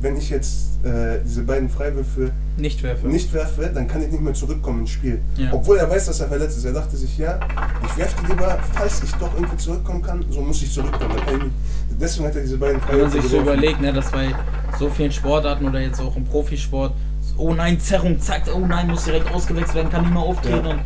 wenn 0.00 0.16
ich 0.16 0.30
jetzt 0.30 0.84
äh, 0.84 1.18
diese 1.24 1.42
beiden 1.42 1.68
Freiwürfe 1.68 2.30
Nicht 2.56 2.82
werfe. 2.82 3.06
nicht 3.08 3.32
werfe, 3.32 3.70
dann 3.74 3.88
kann 3.88 4.02
ich 4.02 4.10
nicht 4.10 4.20
mehr 4.20 4.34
zurückkommen 4.34 4.80
ins 4.80 4.90
Spiel. 4.90 5.20
Ja. 5.36 5.52
Obwohl 5.52 5.78
er 5.78 5.88
weiß, 5.90 6.06
dass 6.06 6.20
er 6.20 6.28
verletzt 6.28 6.58
ist. 6.58 6.64
Er 6.64 6.72
dachte 6.74 6.96
sich, 6.96 7.16
ja, 7.18 7.40
ich 7.84 7.96
werfe 7.96 8.14
die 8.22 8.30
lieber, 8.32 8.58
falls 8.74 9.02
ich 9.02 9.10
doch 9.12 9.32
irgendwie 9.34 9.56
zurückkommen 9.56 10.02
kann, 10.02 10.24
so 10.30 10.40
muss 10.42 10.62
ich 10.62 10.72
zurückkommen. 10.72 11.16
Ich. 11.16 11.96
Deswegen 11.98 12.26
hat 12.28 12.36
er 12.36 12.42
diese 12.42 12.58
beiden 12.58 12.80
Wenn 12.88 13.00
man 13.00 13.10
sich 13.10 13.22
so 13.22 13.28
geworfen. 13.38 13.46
überlegt, 13.46 13.80
ne, 13.80 13.92
dass 13.92 14.10
bei 14.10 14.34
so 14.78 14.88
vielen 14.90 15.12
Sportarten 15.12 15.66
oder 15.66 15.80
jetzt 15.80 16.00
auch 16.00 16.14
im 16.14 16.24
Profisport, 16.24 16.92
oh 17.38 17.54
nein, 17.54 17.80
Zerrung, 17.80 18.20
zack, 18.20 18.42
oh 18.54 18.66
nein, 18.66 18.88
muss 18.88 19.04
direkt 19.04 19.32
ausgewechselt 19.32 19.74
werden, 19.76 19.90
kann 19.90 20.02
nicht 20.02 20.12
mehr 20.12 20.22
auftreten. 20.22 20.66
Ja. 20.66 20.70
Und, 20.72 20.80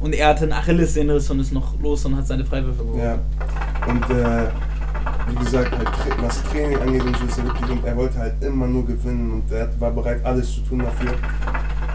und 0.00 0.14
er 0.14 0.28
hatte 0.28 0.44
einen 0.44 0.52
Achillessehnenriss 0.52 1.30
und 1.30 1.40
ist 1.40 1.52
noch 1.52 1.78
los 1.80 2.04
und 2.06 2.16
hat 2.16 2.26
seine 2.26 2.44
Freiwürfe 2.44 2.82
geworfen. 2.82 3.00
Ja. 3.02 3.18
Und 3.86 4.02
äh, 4.10 4.48
wie 5.28 5.44
gesagt, 5.44 5.76
halt, 5.76 5.88
was 6.20 6.42
Training 6.44 6.78
angeht 6.78 7.02
und 7.02 7.16
so 7.16 7.24
ist 7.24 7.38
er 7.38 7.44
wirklich, 7.44 7.70
und 7.70 7.84
er 7.84 7.96
wollte 7.96 8.18
halt 8.18 8.34
immer 8.42 8.66
nur 8.66 8.86
gewinnen 8.86 9.32
und 9.32 9.52
er 9.52 9.68
war 9.80 9.90
bereit, 9.90 10.24
alles 10.24 10.54
zu 10.54 10.60
tun 10.62 10.80
dafür. 10.80 11.14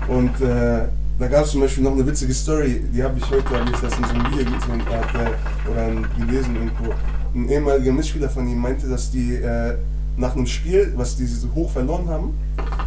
Und 0.08 0.42
äh, 0.42 0.88
da 1.20 1.28
gab 1.28 1.46
es 1.46 1.52
zum 1.52 1.62
Beispiel 1.62 1.84
noch 1.84 1.94
eine 1.94 2.06
witzige 2.08 2.34
Story, 2.34 2.82
die 2.94 3.04
habe 3.04 3.18
ich 3.20 3.30
heute, 3.30 3.50
habe 3.50 3.70
ich 3.72 3.80
das 3.80 3.98
in 3.98 4.06
so 4.06 4.14
einem 4.14 4.26
Video 4.32 4.46
gesehen 4.46 4.82
äh, 4.90 5.70
oder 5.70 6.08
gelesen 6.18 6.56
irgendwo. 6.56 6.94
Ein 7.36 7.50
ehemaliger 7.50 7.92
Mitspieler 7.92 8.30
von 8.30 8.48
ihm 8.48 8.58
meinte, 8.58 8.88
dass 8.88 9.12
die 9.12 9.36
äh, 9.36 9.76
nach 10.18 10.36
einem 10.36 10.48
Spiel, 10.48 10.94
was 10.96 11.16
die 11.16 11.26
so 11.26 11.48
hoch 11.54 11.72
verloren 11.72 12.08
haben, 12.10 12.34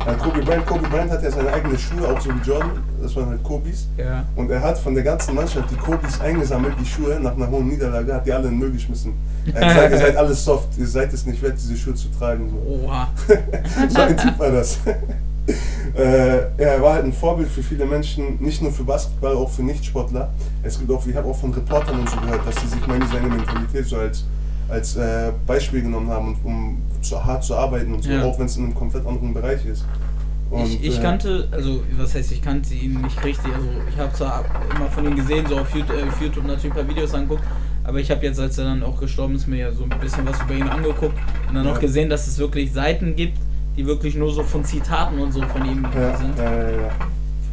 äh, 0.06 0.14
Kobe 0.14 0.40
Bryant, 0.42 0.66
Kobe 0.66 0.88
Bryant 0.88 1.10
hat 1.10 1.22
ja 1.22 1.30
seine 1.30 1.52
eigenen 1.52 1.78
Schuhe, 1.78 2.08
auch 2.08 2.20
so 2.20 2.30
wie 2.30 2.40
Jordan, 2.46 2.82
das 3.00 3.14
waren 3.16 3.28
halt 3.28 3.42
Kobis. 3.42 3.86
Ja. 3.96 4.24
Und 4.36 4.50
er 4.50 4.60
hat 4.60 4.78
von 4.78 4.94
der 4.94 5.04
ganzen 5.04 5.34
Mannschaft 5.34 5.70
die 5.70 5.76
Kobis 5.76 6.20
eingesammelt, 6.20 6.74
die 6.80 6.86
Schuhe, 6.86 7.18
nach 7.20 7.34
einer 7.34 7.48
hohen 7.48 7.68
Niederlage, 7.68 8.14
hat 8.14 8.26
die 8.26 8.32
alle 8.32 8.48
in 8.48 8.54
den 8.54 8.58
Müll 8.58 8.72
geschmissen. 8.72 9.14
Er 9.52 9.66
hat 9.66 9.74
gesagt, 9.74 9.92
ihr 9.92 9.98
seid 9.98 10.16
alles 10.16 10.44
soft, 10.44 10.68
ihr 10.78 10.86
seid 10.86 11.12
es 11.12 11.26
nicht 11.26 11.42
wert, 11.42 11.54
diese 11.56 11.76
Schuhe 11.76 11.94
zu 11.94 12.08
tragen. 12.16 12.50
So, 12.50 12.84
Oha. 12.86 13.08
so 13.88 14.00
ein 14.00 14.16
Typ 14.16 14.38
war 14.38 14.50
das. 14.50 14.78
äh, 15.96 16.38
er 16.56 16.82
war 16.82 16.94
halt 16.94 17.04
ein 17.04 17.12
Vorbild 17.12 17.48
für 17.48 17.62
viele 17.62 17.84
Menschen, 17.84 18.40
nicht 18.40 18.62
nur 18.62 18.72
für 18.72 18.84
Basketball, 18.84 19.34
auch 19.34 19.50
für 19.50 19.62
Nichtsportler. 19.62 20.30
Es 20.62 20.78
gibt 20.78 20.90
auch, 20.90 21.04
ich 21.06 21.16
habe 21.16 21.28
auch 21.28 21.36
von 21.36 21.52
Reportern 21.52 22.00
und 22.00 22.08
so 22.08 22.16
gehört, 22.18 22.46
dass 22.46 22.56
sie 22.60 22.68
sich 22.68 22.86
meine 22.86 23.06
seine 23.06 23.28
Mentalität 23.28 23.86
so 23.86 23.96
als, 23.96 24.24
als 24.68 24.96
äh, 24.96 25.32
Beispiel 25.46 25.82
genommen 25.82 26.08
haben, 26.08 26.28
und, 26.28 26.44
um 26.44 26.82
zu 27.04 27.24
hart 27.24 27.44
zu 27.44 27.54
arbeiten 27.56 27.94
und 27.94 28.02
so, 28.02 28.10
Ja. 28.10 28.24
auch 28.24 28.38
wenn 28.38 28.46
es 28.46 28.56
in 28.56 28.64
einem 28.64 28.74
komplett 28.74 29.06
anderen 29.06 29.34
Bereich 29.34 29.64
ist. 29.66 29.84
Und, 30.50 30.64
ich, 30.66 30.84
ich 30.84 30.98
äh, 30.98 31.02
kannte, 31.02 31.48
also 31.50 31.82
was 31.96 32.14
heißt, 32.14 32.30
ich 32.32 32.42
kannte 32.42 32.74
ihn 32.74 33.00
nicht 33.00 33.24
richtig. 33.24 33.52
Also 33.54 33.68
ich 33.88 33.98
habe 33.98 34.12
zwar 34.12 34.44
immer 34.76 34.86
von 34.90 35.06
ihm 35.06 35.16
gesehen, 35.16 35.46
so 35.48 35.56
auf 35.58 35.74
YouTube, 35.74 35.96
äh, 35.96 36.08
auf 36.08 36.20
YouTube 36.20 36.44
natürlich 36.46 36.72
ein 36.76 36.78
paar 36.84 36.88
Videos 36.88 37.14
angeguckt, 37.14 37.42
aber 37.84 37.98
ich 38.00 38.10
habe 38.10 38.24
jetzt, 38.26 38.38
als 38.38 38.58
er 38.58 38.64
dann 38.66 38.82
auch 38.82 39.00
gestorben 39.00 39.34
ist, 39.34 39.46
mir 39.48 39.56
ja 39.58 39.72
so 39.72 39.84
ein 39.84 39.98
bisschen 39.98 40.26
was 40.26 40.40
über 40.42 40.54
ihn 40.54 40.68
angeguckt 40.68 41.16
und 41.48 41.54
dann 41.54 41.64
Ja. 41.64 41.72
auch 41.72 41.80
gesehen, 41.80 42.10
dass 42.10 42.26
es 42.26 42.38
wirklich 42.38 42.70
Seiten 42.72 43.16
gibt, 43.16 43.38
die 43.76 43.86
wirklich 43.86 44.14
nur 44.14 44.30
so 44.32 44.42
von 44.42 44.62
Zitaten 44.64 45.18
und 45.18 45.32
so 45.32 45.40
von 45.42 45.64
ihm 45.64 45.86
ja, 45.94 46.16
sind. 46.18 46.36
ja, 46.38 46.44
ja, 46.52 46.70
ja. 46.70 46.90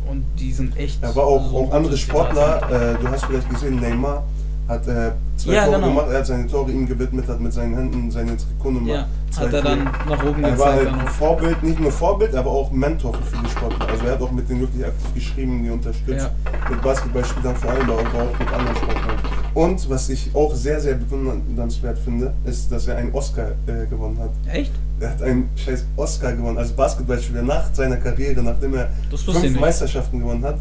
Und 0.10 0.26
die 0.38 0.52
sind 0.52 0.76
echt. 0.76 1.02
Aber 1.06 1.24
auch, 1.24 1.50
so 1.52 1.58
auch 1.60 1.72
andere. 1.74 1.96
Sportler, 1.96 2.96
äh, 2.98 3.02
du 3.02 3.08
hast 3.08 3.26
vielleicht 3.26 3.50
gesehen, 3.50 3.80
Neymar 3.80 4.24
hat 4.70 4.88
äh, 4.88 5.12
zwei 5.36 5.54
Ja, 5.54 5.66
Tore 5.66 5.76
genau. 5.76 5.88
gemacht, 5.90 6.06
er 6.12 6.20
hat 6.20 6.26
seine 6.28 6.48
Tore 6.48 6.72
ihm 6.72 6.86
gewidmet, 6.88 7.28
hat 7.28 7.40
mit 7.42 7.52
seinen 7.52 7.76
Händen 7.76 8.10
seine 8.12 8.38
Trikotnummer. 8.38 8.88
Ja, 8.94 9.08
hat 9.38 9.52
er 9.54 9.62
dann 9.62 9.84
nach 10.08 10.24
oben 10.24 10.44
Er 10.44 10.58
war 10.58 10.74
gezeigt. 10.74 10.74
halt 10.76 10.86
Dann 10.88 11.00
ein 11.00 11.08
auch. 11.08 11.12
Vorbild, 11.12 11.64
nicht 11.64 11.80
nur 11.80 11.92
Vorbild, 11.92 12.36
aber 12.36 12.52
auch 12.52 12.72
Mentor 12.72 13.14
für 13.16 13.36
viele 13.38 13.50
Sportler. 13.50 13.90
Also 13.90 14.06
er 14.06 14.12
hat 14.14 14.22
auch 14.22 14.32
mit 14.32 14.48
denen 14.50 14.62
wirklich 14.62 14.86
aktiv 14.86 15.14
geschrieben, 15.16 15.64
die 15.64 15.72
unterstützt. 15.72 16.30
Mit 16.70 16.82
Basketballspielern 16.82 17.56
vor 17.56 17.72
allem, 17.72 17.90
aber 17.90 18.00
auch 18.00 18.40
mit 18.40 18.54
anderen 18.54 18.76
Sportlern. 18.76 19.18
Und 19.56 19.90
was 19.90 20.08
ich 20.10 20.30
auch 20.36 20.54
sehr, 20.54 20.80
sehr 20.80 20.94
bewundernswert 20.94 21.98
finde, 21.98 22.32
ist, 22.46 22.72
dass 22.72 22.88
er 22.88 22.98
einen 22.98 23.12
Oscar 23.14 23.48
äh, 23.66 23.88
gewonnen 23.90 24.20
hat. 24.20 24.30
Echt? 24.54 24.72
Er 25.00 25.10
hat 25.10 25.22
einen 25.24 25.50
scheiß 25.56 25.86
Oscar 25.96 26.34
gewonnen 26.34 26.58
als 26.60 26.72
Basketballspieler 26.72 27.42
nach 27.42 27.74
seiner 27.74 27.98
Karriere, 27.98 28.44
nachdem 28.44 28.76
er 28.76 28.90
fünf. 29.16 29.60
Meisterschaften 29.60 30.20
gewonnen 30.20 30.44
hat. 30.46 30.56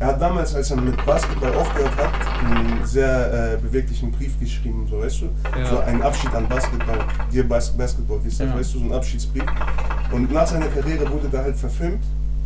Er 0.00 0.08
hat 0.08 0.20
damals, 0.20 0.54
als 0.54 0.70
er 0.72 0.80
mit 0.80 0.96
Basketball 1.06 1.54
aufgehört 1.54 1.96
hat, 1.96 2.10
einen 2.44 2.84
sehr 2.84 3.54
äh, 3.54 3.56
beweglichen 3.56 4.10
Brief 4.12 4.38
geschrieben, 4.40 4.86
so 4.90 5.00
weißt 5.00 5.22
du? 5.22 5.24
Ja. 5.58 5.66
So 5.70 5.78
ein 5.78 6.02
Abschied 6.02 6.32
an 6.34 6.48
Basketball. 6.48 6.98
Dir 7.32 7.48
Bas 7.48 7.70
Basketball, 7.70 8.18
hieß 8.24 8.38
das, 8.38 8.48
Ja. 8.48 8.56
weißt 8.56 8.74
du, 8.74 8.78
so 8.80 8.84
ein 8.84 8.92
Abschiedsbrief. 8.92 9.44
Und 10.12 10.32
nach 10.32 10.46
seiner 10.46 10.66
Karriere 10.66 11.10
wurde 11.10 11.28
der 11.28 11.42
halt 11.44 11.56
verfilmt 11.56 12.02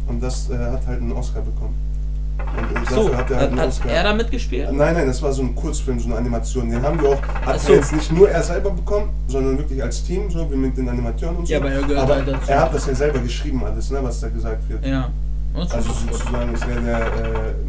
und 0.08 0.22
das 0.22 0.50
äh, 0.50 0.54
hat 0.56 0.86
halt 0.86 1.00
einen 1.00 1.12
Oscar 1.12 1.40
bekommen. 1.42 1.74
Und 2.38 2.76
äh, 2.76 2.94
So, 2.94 3.08
dafür 3.08 3.16
hat 3.18 3.30
er 3.30 3.36
halt 3.36 3.42
hat, 3.44 3.50
einen 3.50 3.60
hat 3.60 3.68
Oscar. 3.68 3.90
er 3.90 4.02
da 4.04 4.14
mitgespielt? 4.14 4.72
Nein, 4.72 4.94
nein, 4.94 5.06
das 5.06 5.22
war 5.22 5.32
so 5.32 5.42
ein 5.42 5.54
Kurzfilm, 5.54 5.98
so 5.98 6.06
eine 6.08 6.16
Animation. 6.16 6.68
Den 6.70 6.82
haben 6.82 7.00
wir 7.00 7.08
auch, 7.10 7.22
hat 7.46 7.60
so. 7.60 7.72
er 7.72 7.78
jetzt 7.78 7.92
nicht 7.94 8.12
nur 8.12 8.28
er 8.28 8.42
selber 8.42 8.70
bekommen, 8.70 9.08
sondern 9.26 9.56
wirklich 9.58 9.82
als 9.82 10.04
Team, 10.04 10.30
so 10.30 10.48
wie 10.52 10.56
mit 10.56 10.76
den 10.76 10.88
Animateuren 10.88 11.36
und 11.36 11.46
so. 11.46 11.52
Ja, 11.52 11.58
aber 11.60 11.70
er 11.70 11.82
gehört 11.82 12.08
halt 12.08 12.28
dazu. 12.28 12.50
er 12.50 12.60
hat 12.60 12.74
das 12.74 12.86
ja 12.86 12.94
selber 12.94 13.18
geschrieben, 13.20 13.64
alles, 13.64 13.90
ne, 13.90 13.98
was 14.02 14.20
da 14.20 14.28
gesagt 14.28 14.68
wird. 14.68 14.84
Ja. 14.84 15.08
Und 15.54 15.72
Also 15.74 15.90
so. 15.90 16.12
sozusagen 16.12 16.52
ist 16.52 16.64
er 16.68 16.80
der, 16.82 16.98
äh, 17.06 17.10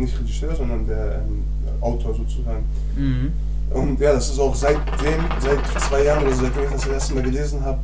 nicht 0.02 0.20
Regisseur, 0.20 0.54
sondern 0.54 0.86
der 0.86 1.22
ähm, 1.26 1.44
Autor 1.82 2.14
sozusagen. 2.14 2.66
Mhm. 2.96 3.32
Und 3.72 4.00
ja, 4.00 4.14
das 4.14 4.30
ist 4.30 4.40
auch 4.40 4.56
seitdem, 4.56 5.26
seit 5.40 5.60
zwei 5.82 6.04
Jahren 6.04 6.24
oder 6.24 6.34
so, 6.34 6.44
seitdem 6.44 6.64
ich 6.64 6.72
das 6.72 6.82
das 6.82 6.92
erste 6.92 7.14
Mal 7.16 7.24
gelesen 7.24 7.64
habe, 7.64 7.80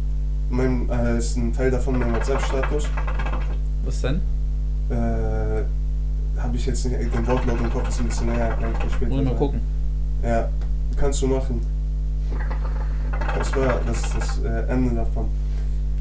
mein, 0.49 0.89
äh, 0.89 1.17
ist 1.17 1.35
ein 1.35 1.51
Teil 1.53 1.71
davon 1.71 1.99
mein 1.99 2.13
WhatsApp-Status. 2.13 2.85
Was 3.85 4.01
denn? 4.01 4.21
Äh, 4.89 5.63
habe 6.39 6.55
ich 6.55 6.65
jetzt 6.65 6.85
nicht 6.85 7.13
den 7.13 7.27
Wortlaut 7.27 7.59
im 7.59 7.71
Kopf, 7.71 7.89
ist 7.89 7.99
ein 7.99 8.07
bisschen 8.07 8.27
länger, 8.27 8.49
kann 8.49 8.71
ich 8.87 8.93
später 8.93 9.15
Muss 9.15 9.25
mal 9.25 9.35
gucken. 9.35 9.61
Ja, 10.23 10.49
kannst 10.95 11.21
du 11.21 11.27
machen. 11.27 11.61
Das 13.37 13.55
war 13.55 13.79
das, 13.85 13.97
ist 13.97 14.15
das 14.15 14.39
äh, 14.43 14.71
Ende 14.71 14.95
davon. 14.95 15.27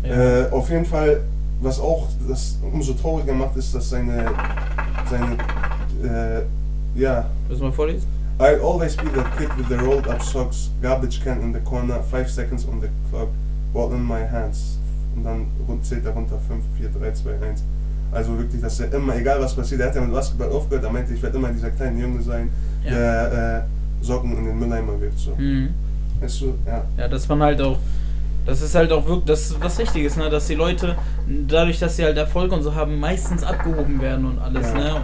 Ja. 0.05 0.43
Äh, 0.45 0.51
auf 0.51 0.69
jeden 0.71 0.85
Fall, 0.85 1.23
was 1.61 1.81
auch 1.81 2.09
das 2.29 2.59
umso 2.63 2.93
trauriger 2.93 3.35
macht, 3.35 3.57
ist, 3.57 3.75
dass 3.75 3.91
seine 3.91 4.31
seine, 5.13 5.37
äh, 6.03 6.43
ja. 6.95 7.27
Willst 7.49 7.61
du 7.61 7.67
mal 7.67 7.73
vorlesen? 7.73 8.07
I'll 8.39 8.61
always 8.63 8.97
be 8.97 9.05
that 9.15 9.37
kid 9.39 9.49
with 9.57 9.69
the 9.69 9.75
rolled 9.77 10.09
up 10.09 10.21
socks, 10.23 10.71
garbage 10.83 11.23
can 11.23 11.41
in 11.43 11.53
the 11.53 11.61
corner, 11.61 12.03
five 12.11 12.29
seconds 12.31 12.67
on 12.67 12.81
the 12.81 12.89
clock, 13.11 13.29
ball 13.73 13.93
in 13.93 14.03
my 14.03 14.27
hands. 14.27 14.79
Und 15.15 15.25
dann 15.25 15.47
zählt 15.83 16.05
er 16.07 16.13
runter 16.13 16.39
5, 16.49 16.65
4, 16.79 16.89
3, 16.89 17.13
2, 17.13 17.31
1. 17.51 17.63
Also 18.11 18.37
wirklich, 18.39 18.61
dass 18.63 18.81
er 18.81 18.93
immer, 18.95 19.15
egal 19.17 19.41
was 19.41 19.55
passiert, 19.55 19.81
er 19.83 19.89
hat 19.89 19.95
ja 19.95 20.01
mit 20.01 20.13
Basketball 20.13 20.51
aufgehört, 20.51 20.85
er 20.85 20.91
meinte, 20.91 21.13
ich 21.15 21.23
werde 21.23 21.37
immer 21.37 21.51
dieser 21.51 21.71
kleine 21.71 22.01
Junge 22.01 22.21
sein, 22.23 22.51
Ja. 22.85 22.91
der 22.91 23.65
äh, 24.01 24.05
Socken 24.05 24.37
in 24.37 24.45
den 24.47 24.59
Mülleimer 24.59 24.99
wirft. 25.01 25.19
So. 25.19 25.35
Mhm. 25.37 25.69
Weißt 26.21 26.41
du, 26.41 26.55
ja. 26.67 26.83
Ja, 26.99 27.09
dass 27.09 27.29
man 27.29 27.43
halt 27.43 27.61
auch. 27.61 27.79
Das 28.45 28.61
ist 28.61 28.75
halt 28.75 28.91
auch 28.91 29.07
wirklich, 29.07 29.27
das 29.27 29.41
ist 29.51 29.61
was 29.61 29.79
Richtiges, 29.79 30.17
ne? 30.17 30.29
Dass 30.29 30.47
die 30.49 30.55
Leute, 30.57 30.97
dadurch, 31.47 31.79
dass 31.79 31.97
sie 31.97 32.05
halt 32.05 32.17
Erfolg 32.17 32.51
und 32.53 32.63
so 32.63 32.75
haben, 32.75 32.99
meistens 32.99 33.45
abgehoben 33.45 34.01
werden 34.01 34.25
und 34.27 34.39
alles, 34.41 34.67
Ja. 34.69 34.75
ne? 34.75 34.95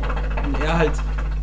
Und 0.44 0.60
er 0.64 0.78
halt 0.78 0.92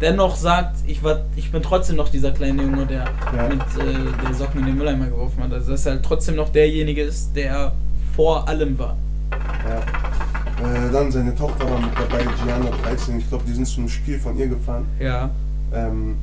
dennoch 0.02 0.36
sagt, 0.36 0.78
ich 0.86 1.04
war, 1.04 1.20
ich 1.36 1.52
bin 1.52 1.62
trotzdem 1.62 1.96
noch 1.96 2.10
dieser 2.10 2.32
kleine 2.32 2.64
Junge, 2.64 2.86
der 2.86 3.06
Ja. 3.36 3.48
mit 3.50 3.62
äh, 3.62 4.26
der 4.26 4.34
Socken 4.34 4.62
in 4.62 4.68
den 4.68 4.78
Mülleimer 4.78 5.06
geworfen 5.08 5.44
hat. 5.44 5.54
Also 5.54 5.72
dass 5.72 5.86
er 5.86 5.94
halt 5.94 6.04
trotzdem 6.04 6.36
noch 6.36 6.50
derjenige 6.50 7.02
ist, 7.04 7.36
der 7.36 7.72
vor 8.16 8.48
allem 8.48 8.78
war. 8.78 8.96
Ja. 9.32 9.80
Äh, 9.80 10.92
dann 10.92 11.12
seine 11.12 11.36
Tochter 11.36 11.70
war 11.70 11.80
mit 11.80 11.90
dabei, 11.96 12.24
Gianna 12.44 12.70
13. 12.84 13.20
Ich 13.20 13.28
glaube, 13.30 13.44
die 13.48 13.54
sind 13.54 13.68
zu 13.68 13.80
einem 13.82 13.90
Spiel 13.90 14.20
von 14.20 14.38
ihr 14.38 14.48
gefahren. 14.48 14.86
Ja. 15.00 15.30
Ähm, 15.74 16.16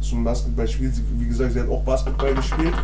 zum 0.00 0.24
Basketballspiel. 0.24 0.92
Wie 1.18 1.26
gesagt, 1.28 1.52
sie 1.52 1.60
hat 1.60 1.68
auch 1.68 1.82
Basketball 1.82 2.34
gespielt. 2.34 2.74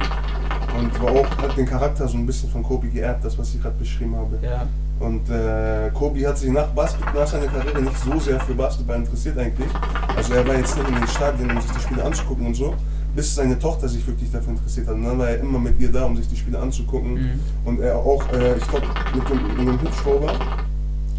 Und 0.79 1.03
war 1.03 1.13
auch, 1.13 1.39
hat 1.39 1.57
den 1.57 1.67
Charakter 1.67 2.07
so 2.09 2.17
ein 2.17 2.27
bisschen 2.27 2.51
von 2.51 2.63
Kobe 2.63 2.89
geerbt, 2.89 3.25
das, 3.25 3.39
was 3.39 3.55
ich 3.55 3.63
gerade 3.63 3.77
beschrieben 3.77 4.17
habe. 4.17 4.39
Ja. 4.43 4.67
Und 4.99 5.29
äh, 5.31 5.91
Kobe 5.93 6.27
hat 6.27 6.39
sich 6.39 6.51
nach, 6.51 6.67
Basketball, 6.69 7.15
nach 7.23 7.27
seiner 7.27 7.47
Karriere 7.47 7.83
nicht 7.83 7.97
so 7.99 8.19
sehr 8.19 8.41
für 8.41 8.55
Basketball 8.55 8.97
interessiert 8.97 9.39
eigentlich. 9.39 9.69
Also 10.17 10.35
er 10.35 10.47
war 10.47 10.57
jetzt 10.57 10.77
nicht 10.77 10.89
in 10.89 10.95
den 10.95 11.09
Stadien, 11.09 11.51
um 11.51 11.61
sich 11.61 11.71
die 11.73 11.81
Spiele 11.81 12.05
anzugucken 12.05 12.47
und 12.47 12.55
so, 12.55 12.75
bis 13.15 13.35
seine 13.35 13.59
Tochter 13.59 13.89
sich 13.89 14.07
wirklich 14.07 14.31
dafür 14.31 14.53
interessiert 14.53 14.87
hat. 14.87 14.95
Und 14.95 15.05
dann 15.05 15.19
war 15.19 15.29
er 15.29 15.41
immer 15.41 15.59
mit 15.59 15.79
ihr 15.81 15.91
da, 15.91 16.05
um 16.05 16.17
sich 16.17 16.29
die 16.29 16.37
Spiele 16.37 16.59
anzugucken. 16.59 17.15
Mhm. 17.15 17.41
Und 17.65 17.81
er 17.81 17.97
auch, 17.97 18.23
äh, 18.33 18.57
ich 18.57 18.69
glaube, 18.69 18.87
mit 19.15 19.29
dem, 19.29 19.57
mit 19.57 19.69
dem 19.69 19.83
Hubschrauber 19.83 20.33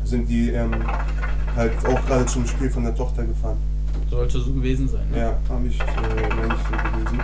sind 0.04 0.30
die 0.30 0.50
ähm, 0.50 0.72
halt 1.56 1.74
auch 1.86 2.06
gerade 2.06 2.26
zum 2.26 2.46
Spiel 2.46 2.70
von 2.70 2.84
der 2.84 2.96
Tochter 2.96 3.24
gefahren. 3.24 3.58
Sollte 4.10 4.40
so 4.40 4.54
gewesen 4.54 4.88
sein. 4.88 5.10
Ne? 5.12 5.18
Ja, 5.18 5.38
habe 5.50 5.68
ich, 5.68 5.80
äh, 5.80 6.36
meine 6.36 6.54
ich, 6.54 6.62
so 6.62 7.00
gelesen. 7.00 7.22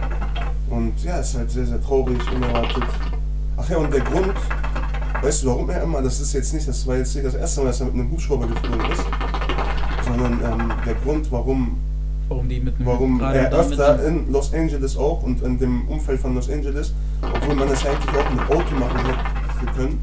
Und 0.70 1.04
ja, 1.04 1.20
ist 1.20 1.38
halt 1.38 1.52
sehr, 1.52 1.66
sehr 1.66 1.82
traurig, 1.82 2.20
unerwartet. 2.34 2.84
Ach 3.58 3.70
ja, 3.70 3.78
und 3.78 3.94
der 3.94 4.02
Grund, 4.02 4.34
weißt 5.22 5.44
du, 5.44 5.48
warum 5.48 5.70
er 5.70 5.84
immer, 5.84 6.02
das 6.02 6.20
ist 6.20 6.34
jetzt 6.34 6.54
nicht, 6.54 6.68
das 6.68 6.88
war 6.88 6.96
jetzt 6.96 7.14
nicht 7.14 7.28
das 7.28 7.36
erste 7.36 7.62
Mal, 7.62 7.68
dass 7.68 7.82
er 7.82 7.88
mit 7.88 7.96
einem 7.96 8.12
Hubschrauber 8.12 8.48
geflogen 8.48 8.92
ist, 8.92 9.06
sondern 10.12 10.34
ähm, 10.60 10.72
der 10.86 10.94
Grund, 10.96 11.32
warum, 11.32 11.78
Warum 12.30 12.48
die 12.48 12.60
mit 12.62 12.76
warum 12.86 13.20
er 13.22 13.52
öfter 13.52 14.06
in 14.06 14.32
Los 14.32 14.54
Angeles 14.54 14.96
auch 14.96 15.22
und 15.24 15.42
in 15.42 15.60
dem 15.60 15.88
Umfeld 15.90 16.20
von 16.20 16.34
Los 16.36 16.50
Angeles, 16.50 16.94
obwohl 17.22 17.56
man 17.56 17.68
das 17.68 17.86
eigentlich 17.86 18.16
auch 18.16 18.30
mit 18.32 18.50
Auto 18.50 18.76
machen 18.80 18.98
hätte 19.06 19.72
können, 19.76 20.00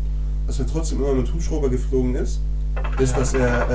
dass 0.46 0.58
er 0.58 0.66
trotzdem 0.66 0.98
immer 1.02 1.14
mit 1.14 1.32
Hubschrauber 1.32 1.68
geflogen 1.70 2.14
ist, 2.16 2.40
ist, 2.98 3.12
Ja. 3.12 3.18
dass 3.18 3.34
er, 3.34 3.70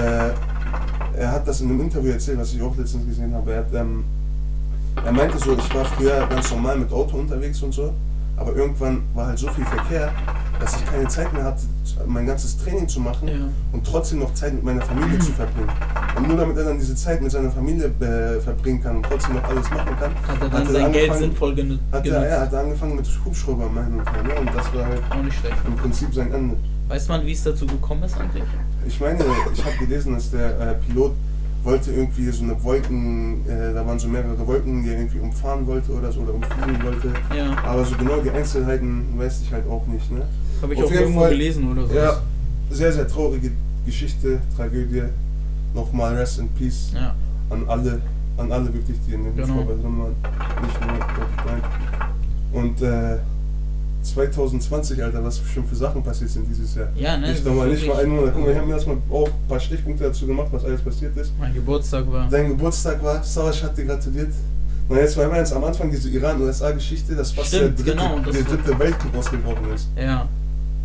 äh, 1.15 1.19
er 1.19 1.31
hat 1.31 1.47
das 1.47 1.61
in 1.61 1.69
einem 1.69 1.81
Interview 1.81 2.11
erzählt, 2.11 2.37
was 2.39 2.53
ich 2.53 2.61
auch 2.61 2.75
letztens 2.77 3.05
gesehen 3.07 3.33
habe. 3.33 3.51
Er, 3.53 3.59
hat, 3.59 3.73
ähm, 3.73 4.03
er 5.03 5.11
meinte 5.11 5.37
so, 5.39 5.53
ich 5.53 5.73
war 5.75 5.85
früher 5.85 6.25
ganz 6.27 6.51
normal 6.51 6.77
mit 6.77 6.91
Auto 6.91 7.17
unterwegs 7.17 7.61
und 7.63 7.71
so, 7.73 7.91
aber 8.37 8.55
irgendwann 8.55 9.01
war 9.15 9.27
halt 9.27 9.39
so 9.39 9.47
viel 9.49 9.65
Verkehr, 9.65 10.11
dass 10.59 10.75
ich 10.75 10.85
keine 10.85 11.07
Zeit 11.07 11.33
mehr 11.33 11.43
hatte, 11.43 11.63
mein 12.07 12.25
ganzes 12.27 12.57
Training 12.57 12.87
zu 12.87 12.99
machen 12.99 13.27
Ja. 13.27 13.33
und 13.71 13.83
trotzdem 13.85 14.19
noch 14.19 14.33
Zeit 14.35 14.53
mit 14.53 14.63
meiner 14.63 14.81
Familie 14.81 15.17
zu 15.19 15.31
verbringen. 15.31 15.69
Und 16.15 16.27
nur 16.27 16.37
damit 16.37 16.57
er 16.57 16.65
dann 16.65 16.77
diese 16.79 16.95
Zeit 16.95 17.21
mit 17.21 17.31
seiner 17.31 17.49
Familie 17.51 17.85
äh, 17.99 18.39
verbringen 18.41 18.81
kann 18.81 18.97
und 18.97 19.03
trotzdem 19.05 19.35
noch 19.35 19.43
alles 19.45 19.69
machen 19.71 19.95
kann, 19.99 20.11
Hat 20.27 20.41
er 20.41 20.49
dann 20.49 20.67
hat 20.67 20.71
sein 20.71 20.91
Geld 20.91 21.15
sinnvoll 21.15 21.55
genu 21.55 21.75
hat 21.91 22.03
genutzt. 22.03 22.21
er, 22.23 22.27
er 22.29 22.41
hat 22.41 22.53
angefangen 22.53 22.95
mit 22.95 23.07
Hubschrauber 23.25 23.63
hin 23.63 23.93
und 23.93 24.27
ne? 24.27 24.39
und 24.39 24.47
das 24.55 24.73
war 24.73 24.85
halt 24.85 25.01
Auch 25.09 25.23
nicht 25.23 25.37
schlecht. 25.39 25.55
im 25.67 25.75
Prinzip 25.75 26.13
sein 26.13 26.31
Ende. 26.31 26.55
Weiß 26.87 27.07
man, 27.07 27.25
wie 27.25 27.31
es 27.31 27.43
dazu 27.43 27.65
gekommen 27.65 28.03
ist 28.03 28.15
eigentlich? 28.19 28.43
Ich 28.87 28.99
meine, 28.99 29.23
ich 29.53 29.65
habe 29.65 29.75
gelesen, 29.77 30.13
dass 30.13 30.29
der 30.31 30.59
äh, 30.59 30.75
Pilot 30.87 31.13
wollte 31.63 31.91
irgendwie 31.91 32.29
so 32.29 32.43
eine 32.43 32.61
Wolken, 32.63 33.47
äh, 33.47 33.73
da 33.73 33.85
waren 33.87 33.97
so 33.97 34.07
mehrere 34.09 34.45
Wolken, 34.45 34.83
die 34.83 34.89
er 34.89 34.97
irgendwie 34.99 35.19
umfahren 35.19 35.65
wollte 35.65 35.93
oder 35.93 36.11
so, 36.11 36.19
oder 36.21 36.33
umfliegen 36.33 36.83
wollte. 36.83 37.07
Ja. 37.35 37.55
Aber 37.63 37.85
so 37.85 37.95
genau 37.95 38.17
die 38.19 38.29
Einzelheiten 38.31 39.05
weiß 39.17 39.41
ich 39.43 39.53
halt 39.53 39.65
auch 39.69 39.87
nicht. 39.87 40.11
Ne? 40.11 40.23
Habe 40.61 40.73
ich 40.73 40.79
Auf 40.79 40.85
auch 40.85 40.91
jeden 40.91 41.03
irgendwo 41.03 41.21
Fall- 41.21 41.29
gelesen 41.31 41.71
oder 41.71 41.87
so. 41.87 41.93
Ja, 41.95 42.17
sehr, 42.69 42.91
sehr 42.91 43.07
traurige 43.07 43.51
Geschichte, 43.85 44.39
Tragödie. 44.57 45.03
Nochmal 45.73 46.15
Rest 46.15 46.39
in 46.39 46.49
Peace 46.49 46.91
Ja. 46.93 47.13
an 47.49 47.63
alle, 47.67 48.01
an 48.37 48.51
alle 48.51 48.73
wirklich, 48.73 48.97
die 49.07 49.13
in 49.13 49.23
dem 49.23 49.35
Genau. 49.35 49.47
Hubschrauber 49.55 49.73
drin 49.73 49.99
waren. 49.99 50.15
Nicht 50.63 50.81
nur 50.81 50.99
Kobe. 50.99 51.61
Und 52.53 52.81
äh, 52.81 53.17
2020, 54.03 55.01
Alter, 55.01 55.23
was 55.23 55.39
schon 55.53 55.65
für 55.65 55.75
Sachen 55.75 56.03
passiert 56.03 56.29
sind 56.29 56.45
dieses 56.49 56.75
Jahr. 56.75 56.87
Ja, 56.95 57.17
ne, 57.17 57.31
Nicht 57.31 57.45
nochmal, 57.45 57.69
nicht 57.69 57.87
mal 57.87 57.97
einen 58.01 58.15
Monat. 58.15 58.33
Guck 58.33 58.43
mal, 58.43 58.51
ich 58.51 58.57
habe 58.57 58.67
mir 58.67 58.73
erstmal 58.73 58.97
auch 59.09 59.27
ein 59.27 59.47
paar 59.47 59.59
Stichpunkte 59.59 60.03
dazu 60.03 60.27
gemacht, 60.27 60.47
was 60.51 60.65
alles 60.65 60.81
passiert 60.81 61.15
ist. 61.17 61.31
Mein 61.39 61.53
Geburtstag 61.53 62.11
war. 62.11 62.27
Dein 62.29 62.49
Geburtstag 62.49 63.01
war, 63.03 63.23
Savasch 63.23 63.63
hat 63.63 63.77
dir 63.77 63.85
gratuliert. 63.85 64.33
Und 64.89 64.97
jetzt 64.97 65.15
war 65.15 65.25
immer 65.25 65.37
jetzt 65.37 65.53
am 65.53 65.63
Anfang 65.63 65.89
diese 65.89 66.09
Iran-USA-Geschichte, 66.09 67.15
dass 67.15 67.31
fast 67.31 67.47
Stimmt, 67.47 67.79
der 67.79 67.85
dritte, 67.95 67.97
genau, 67.97 68.19
der 68.19 68.41
dritte 68.43 68.77
Weltkrieg 68.79 69.15
ausgebrochen 69.15 69.71
ist. 69.73 69.87
Ja. 69.97 70.27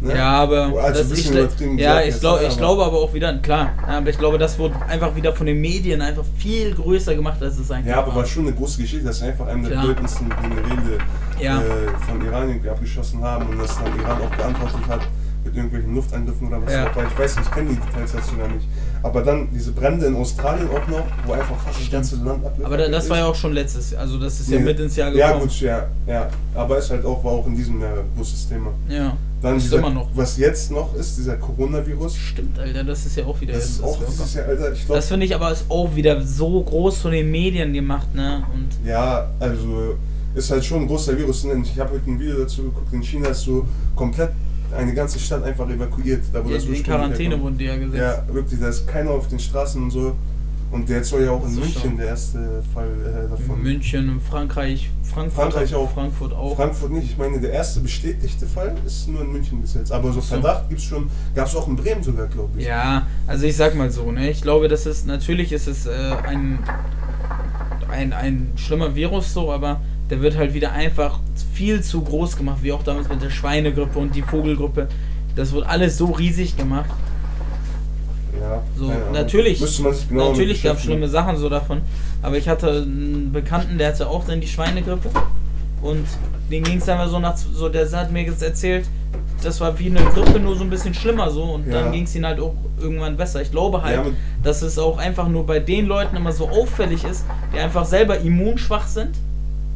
Ne? 0.01 0.15
Ja, 0.17 0.43
aber 0.43 0.73
Also 0.81 1.03
das 1.03 1.19
ich, 1.19 1.29
ja, 1.77 2.01
ich, 2.01 2.07
jetzt, 2.07 2.21
glaub, 2.21 2.41
ne, 2.41 2.47
ich 2.47 2.57
glaube 2.57 2.85
aber 2.85 2.99
auch 2.99 3.13
wieder, 3.13 3.37
klar, 3.39 3.73
ja, 3.85 3.99
aber 3.99 4.11
ich 4.11 4.19
glaube, 4.19 4.39
das 4.39 4.57
wurde 4.57 4.77
einfach 4.89 5.15
wieder 5.17 5.33
von 5.33 5.47
den 5.47 5.61
Medien 5.61 6.01
einfach 6.01 6.23
viel 6.37 6.73
größer 6.73 7.17
gemacht, 7.17 7.43
als 7.43 7.59
es 7.59 7.69
eigentlich 7.71 7.87
Ja, 7.89 7.99
aber 7.99 8.09
war. 8.09 8.17
war 8.19 8.27
schon 8.27 8.47
eine 8.47 8.55
große 8.55 8.81
Geschichte, 8.81 9.05
dass 9.07 9.21
einfach 9.23 9.49
einen 9.49 9.63
der 9.63 9.73
Klar. 9.73 9.83
bedeutendsten 9.89 10.29
Generäle 10.29 10.99
Ja. 11.41 11.59
äh, 11.59 11.63
von 12.09 12.25
Iran 12.25 12.49
irgendwie 12.49 12.69
abgeschossen 12.69 13.21
haben 13.23 13.49
und 13.49 13.59
dass 13.59 13.77
dann 13.77 13.87
Iran 13.99 14.19
auch 14.23 14.37
geantwortet 14.37 14.87
hat 14.89 15.01
mit 15.45 15.55
irgendwelchen 15.57 15.95
Luftangriffen 15.95 16.47
oder 16.47 16.63
was 16.65 16.73
Ja. 16.73 16.87
auch 16.91 16.95
war. 16.97 17.05
Ich 17.05 17.19
weiß 17.19 17.37
nicht, 17.37 17.49
ich 17.49 17.55
kenne 17.55 17.71
die 17.71 17.77
Details 17.77 18.13
dazu 18.13 18.37
gar 18.37 18.49
nicht. 18.49 18.67
Aber 19.03 19.23
dann 19.23 19.49
diese 19.53 19.73
Brände 19.73 20.07
in 20.07 20.15
Australien 20.17 20.69
auch 20.71 20.87
noch, 20.89 21.07
wo 21.27 21.33
einfach 21.33 21.57
fast 21.65 21.81
das 21.81 21.91
ganze 21.91 22.17
Land 22.17 22.45
abgefackelt 22.45 22.67
Aber 22.67 22.77
da, 22.77 22.89
das 22.89 23.05
ist. 23.05 23.11
war 23.11 23.19
ja 23.19 23.27
auch 23.27 23.35
schon 23.35 23.53
letztes 23.53 23.91
Jahr, 23.93 24.03
also 24.03 24.19
das 24.19 24.39
ist 24.39 24.49
ja 24.51 24.59
Nee. 24.59 24.65
mit 24.65 24.79
ins 24.79 24.95
Jahr 24.95 25.13
Ja 25.13 25.29
gekommen. 25.29 25.49
gut, 25.49 25.61
ja, 25.61 25.87
ja. 26.07 26.29
Aber 26.55 26.79
ist 26.79 26.91
halt 26.91 27.05
auch, 27.05 27.23
war 27.25 27.33
auch 27.33 27.47
in 27.49 27.57
diesem 27.57 27.81
Jahr 27.81 27.95
ein 27.95 28.11
großes 28.17 28.49
Thema. 28.49 28.71
Ja, 28.89 29.17
Dann 29.41 29.59
dieser, 29.59 29.79
immer 29.79 29.91
noch. 29.91 30.09
was 30.15 30.37
jetzt 30.37 30.71
noch 30.73 30.95
ist, 30.95 31.17
dieser 31.17 31.37
Coronavirus. 31.37 32.17
Stimmt, 32.17 32.59
Alter, 32.59 32.83
das 32.85 33.07
ist 33.07 33.17
ja 33.17 33.25
auch 33.25 33.41
wieder 33.41 33.53
Das 33.53 33.63
jetzt 33.65 33.77
ist 33.79 33.83
auch 33.85 33.99
das 34.05 34.37
Alter, 34.37 34.73
ich. 34.73 34.87
Das 34.87 35.09
finde 35.09 35.27
ich 35.27 35.35
aber 35.35 35.53
ist 35.53 35.65
auch 35.69 35.95
wieder 35.95 36.21
so 36.23 36.63
groß 36.63 36.99
von 36.99 37.13
den 37.13 37.31
Medien 37.31 37.73
gemacht, 37.73 38.13
ne? 38.15 38.45
Und 38.53 38.69
Ja, 38.87 39.31
also 39.39 39.97
ist 40.35 40.51
halt 40.51 40.65
schon 40.65 40.83
ein 40.83 40.87
großer 40.89 41.17
Virus. 41.17 41.45
ne? 41.45 41.63
Ich 41.63 41.79
habe 41.79 41.93
heute 41.95 42.11
ein 42.11 42.19
Video 42.19 42.39
dazu 42.39 42.65
geguckt, 42.65 42.93
in 42.93 43.03
China 43.03 43.29
ist 43.29 43.43
so 43.43 43.65
komplett 43.95 44.31
eine 44.77 44.93
ganze 44.93 45.19
Stadt 45.19 45.43
einfach 45.45 45.69
evakuiert. 45.69 46.25
Da 46.33 46.45
wo 46.45 46.49
in, 46.49 46.55
das 46.55 46.65
in 46.65 46.83
Quarantäne 46.83 47.41
wurden 47.41 47.57
die 47.59 47.65
ja 47.65 47.77
gesetzt. 47.77 47.97
Ja, 47.97 48.35
wirklich, 48.35 48.61
da 48.61 48.69
ist 48.69 48.87
keiner 48.87 49.11
auf 49.11 49.29
den 49.29 49.39
Straßen 49.39 49.83
und 49.83 49.91
so. 49.91 50.15
Und 50.71 50.89
jetzt 50.91 51.09
soll 51.09 51.23
ja 51.25 51.31
auch 51.31 51.43
in 51.45 51.51
So 51.51 51.61
München 51.61 51.97
der 51.97 52.09
erste 52.09 52.63
Fall 52.75 52.89
äh, 52.89 53.31
davon. 53.31 53.63
München, 53.63 54.21
Frankreich, 54.21 54.91
Frankfurt, 55.03 55.53
Frankreich 55.53 55.75
auch. 55.75 55.91
Frankfurt 55.91 56.33
auch. 56.35 56.57
Frankfurt 56.57 56.91
nicht, 56.93 57.11
ich 57.13 57.17
meine, 57.17 57.41
der 57.41 57.53
erste 57.53 57.81
bestätigte 57.81 58.47
Fall 58.47 58.75
ist 58.85 59.09
nur 59.09 59.23
in 59.23 59.33
München 59.33 59.63
bis 59.63 59.75
jetzt. 59.75 59.91
Aber 59.91 60.13
so 60.13 60.21
so. 60.21 60.35
Verdacht 60.35 60.69
gibt's 60.69 60.85
schon, 60.85 61.09
gab 61.35 61.47
es 61.47 61.57
auch 61.57 61.67
in 61.69 61.77
Bremen 61.77 62.03
sogar, 62.03 62.27
glaube 62.27 62.59
ich. 62.59 62.67
Ja, 62.67 63.07
also 63.27 63.47
ich 63.47 63.57
sag 63.57 63.75
mal 63.77 63.91
so, 63.91 64.13
ne? 64.13 64.31
Ich 64.31 64.43
glaube, 64.43 64.69
das 64.69 64.85
ist, 64.85 65.07
natürlich 65.07 65.53
ist 65.53 65.69
es 65.69 65.87
äh, 65.87 65.91
ein, 66.27 66.59
ein, 67.91 68.13
ein 68.13 68.53
schlimmer 68.57 68.95
Virus 68.95 69.33
so, 69.33 69.51
aber 69.51 69.81
der 70.11 70.21
wird 70.21 70.37
halt 70.37 70.53
wieder 70.53 70.73
einfach 70.73 71.21
viel 71.55 71.83
zu 71.83 72.03
groß 72.03 72.37
gemacht, 72.37 72.59
wie 72.63 72.73
auch 72.73 72.83
damals 72.83 73.09
mit 73.09 73.23
der 73.23 73.31
Schweinegrippe 73.31 73.99
und 73.99 74.15
die 74.15 74.23
Vogelgrippe. 74.23 74.89
Das 75.35 75.53
wird 75.53 75.67
alles 75.67 75.97
so 75.97 76.07
riesig 76.07 76.57
gemacht. 76.57 76.91
Ja, 78.49 78.63
So, 78.77 78.85
Ahnung. 78.87 79.13
natürlich, 79.13 79.59
genau 80.09 80.31
natürlich 80.31 80.63
gab 80.63 80.77
es 80.77 80.83
schlimme 80.85 81.09
Sachen 81.09 81.37
so 81.37 81.49
davon, 81.49 81.81
aber 82.23 82.37
ich 82.37 82.49
hatte 82.49 82.69
einen 82.69 83.31
Bekannten, 83.33 83.79
der 83.79 83.89
hatte 83.89 84.09
auch 84.09 84.25
dann 84.25 84.41
die 84.41 84.47
Schweinegrippe 84.49 85.11
und 85.83 86.07
den 86.51 86.63
ging 86.65 86.79
es 86.79 86.89
einfach 86.89 87.09
so 87.09 87.19
nach, 87.19 87.37
so 87.37 87.69
der 87.69 87.91
hat 87.93 88.11
mir 88.11 88.23
jetzt 88.25 88.43
erzählt, 88.43 88.87
das 89.43 89.61
war 89.61 89.79
wie 89.79 89.87
eine 89.87 90.01
Grippe, 90.01 90.41
nur 90.41 90.57
so 90.57 90.65
ein 90.65 90.71
bisschen 90.71 90.95
schlimmer 90.95 91.31
so 91.31 91.43
und 91.45 91.69
Ja. 91.69 91.83
dann 91.83 91.93
ging 91.93 92.05
es 92.05 92.15
ihm 92.17 92.25
halt 92.27 92.41
auch 92.41 92.55
irgendwann 92.81 93.17
besser. 93.17 93.41
Ich 93.43 93.51
glaube 93.53 93.83
halt, 93.83 93.97
Ja, 93.97 94.05
dass 94.43 94.63
es 94.63 94.79
auch 94.79 94.99
einfach 94.99 95.29
nur 95.29 95.47
bei 95.47 95.61
den 95.61 95.87
Leuten 95.87 96.17
immer 96.17 96.33
so 96.33 96.49
auffällig 96.49 97.05
ist, 97.05 97.25
die 97.55 97.59
einfach 97.61 97.85
selber 97.85 98.19
immunschwach 98.19 98.87
sind 98.89 99.11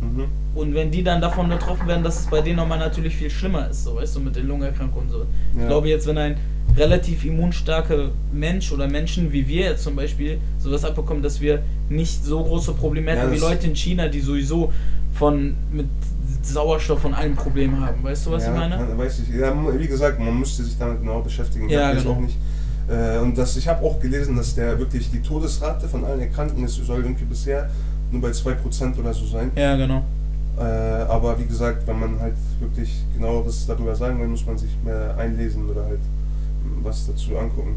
Mhm. 0.02 0.24
und 0.54 0.74
wenn 0.74 0.90
die 0.90 1.02
dann 1.02 1.20
davon 1.20 1.48
betroffen 1.48 1.86
werden, 1.86 2.02
dass 2.02 2.20
es 2.20 2.26
bei 2.26 2.40
denen 2.40 2.56
nochmal 2.56 2.78
natürlich 2.78 3.14
viel 3.16 3.30
schlimmer 3.30 3.68
ist, 3.70 3.84
so 3.84 3.94
weißt 3.96 4.16
du, 4.16 4.20
mit 4.20 4.34
den 4.36 4.48
Lungenerkrankungen 4.48 5.06
und 5.08 5.12
so. 5.12 5.26
Ich 5.54 5.60
Ja. 5.60 5.68
glaube 5.68 5.88
jetzt, 5.88 6.06
wenn 6.06 6.18
ein 6.18 6.36
relativ 6.76 7.24
immunstarker 7.24 8.10
Mensch 8.32 8.72
oder 8.72 8.88
Menschen 8.88 9.30
wie 9.32 9.46
wir 9.46 9.62
jetzt 9.66 9.82
zum 9.84 9.94
Beispiel 9.94 10.38
sowas 10.58 10.84
abbekommen, 10.84 11.22
dass 11.22 11.40
wir 11.40 11.62
nicht 11.88 12.24
so 12.24 12.42
große 12.42 12.72
Probleme 12.72 13.10
hätten 13.12 13.28
Ja, 13.28 13.32
wie 13.32 13.38
Leute 13.40 13.66
in 13.66 13.76
China, 13.76 14.08
die 14.08 14.20
sowieso 14.20 14.72
von 15.12 15.54
mit 15.70 15.86
Sauerstoff 16.42 17.04
und 17.04 17.14
allem 17.14 17.34
Probleme 17.36 17.78
haben. 17.80 18.02
Weißt 18.02 18.26
du, 18.26 18.30
was 18.32 18.44
ja, 18.44 18.52
ich 18.52 18.58
meine? 18.58 18.76
Kann, 18.76 18.98
weiß 18.98 19.20
ich. 19.20 19.34
Ja, 19.34 19.54
wie 19.78 19.86
gesagt, 19.86 20.18
man 20.18 20.38
müsste 20.38 20.64
sich 20.64 20.76
damit 20.78 21.00
genau 21.00 21.20
beschäftigen. 21.20 21.66
Ich 21.66 21.72
Ja, 21.72 21.92
jetzt 21.92 22.02
genau. 22.04 22.16
auch 22.16 22.20
nicht 22.20 22.36
Äh, 22.88 23.18
und 23.20 23.38
das, 23.38 23.56
ich 23.56 23.68
habe 23.68 23.84
auch 23.86 24.00
gelesen, 24.00 24.34
dass 24.36 24.56
der 24.56 24.76
wirklich 24.76 25.08
die 25.10 25.20
Todesrate 25.22 25.86
von 25.88 26.04
allen 26.04 26.18
Erkrankten 26.20 26.64
ist, 26.64 26.74
soll 26.84 27.02
irgendwie 27.02 27.24
bisher 27.24 27.70
nur 28.12 28.22
bei 28.22 28.30
2% 28.30 28.98
oder 28.98 29.12
so 29.12 29.26
sein. 29.26 29.50
Ja, 29.56 29.76
genau. 29.76 30.04
Äh, 30.58 30.62
aber 30.62 31.38
wie 31.38 31.46
gesagt, 31.46 31.86
wenn 31.86 31.98
man 31.98 32.20
halt 32.20 32.36
wirklich 32.60 33.02
genaueres 33.14 33.66
darüber 33.66 33.94
sagen 33.94 34.20
will, 34.20 34.28
muss 34.28 34.44
man 34.46 34.58
sich 34.58 34.70
mehr 34.84 35.16
einlesen 35.16 35.68
oder 35.68 35.84
halt 35.84 36.00
was 36.82 37.06
dazu 37.06 37.36
angucken. 37.36 37.76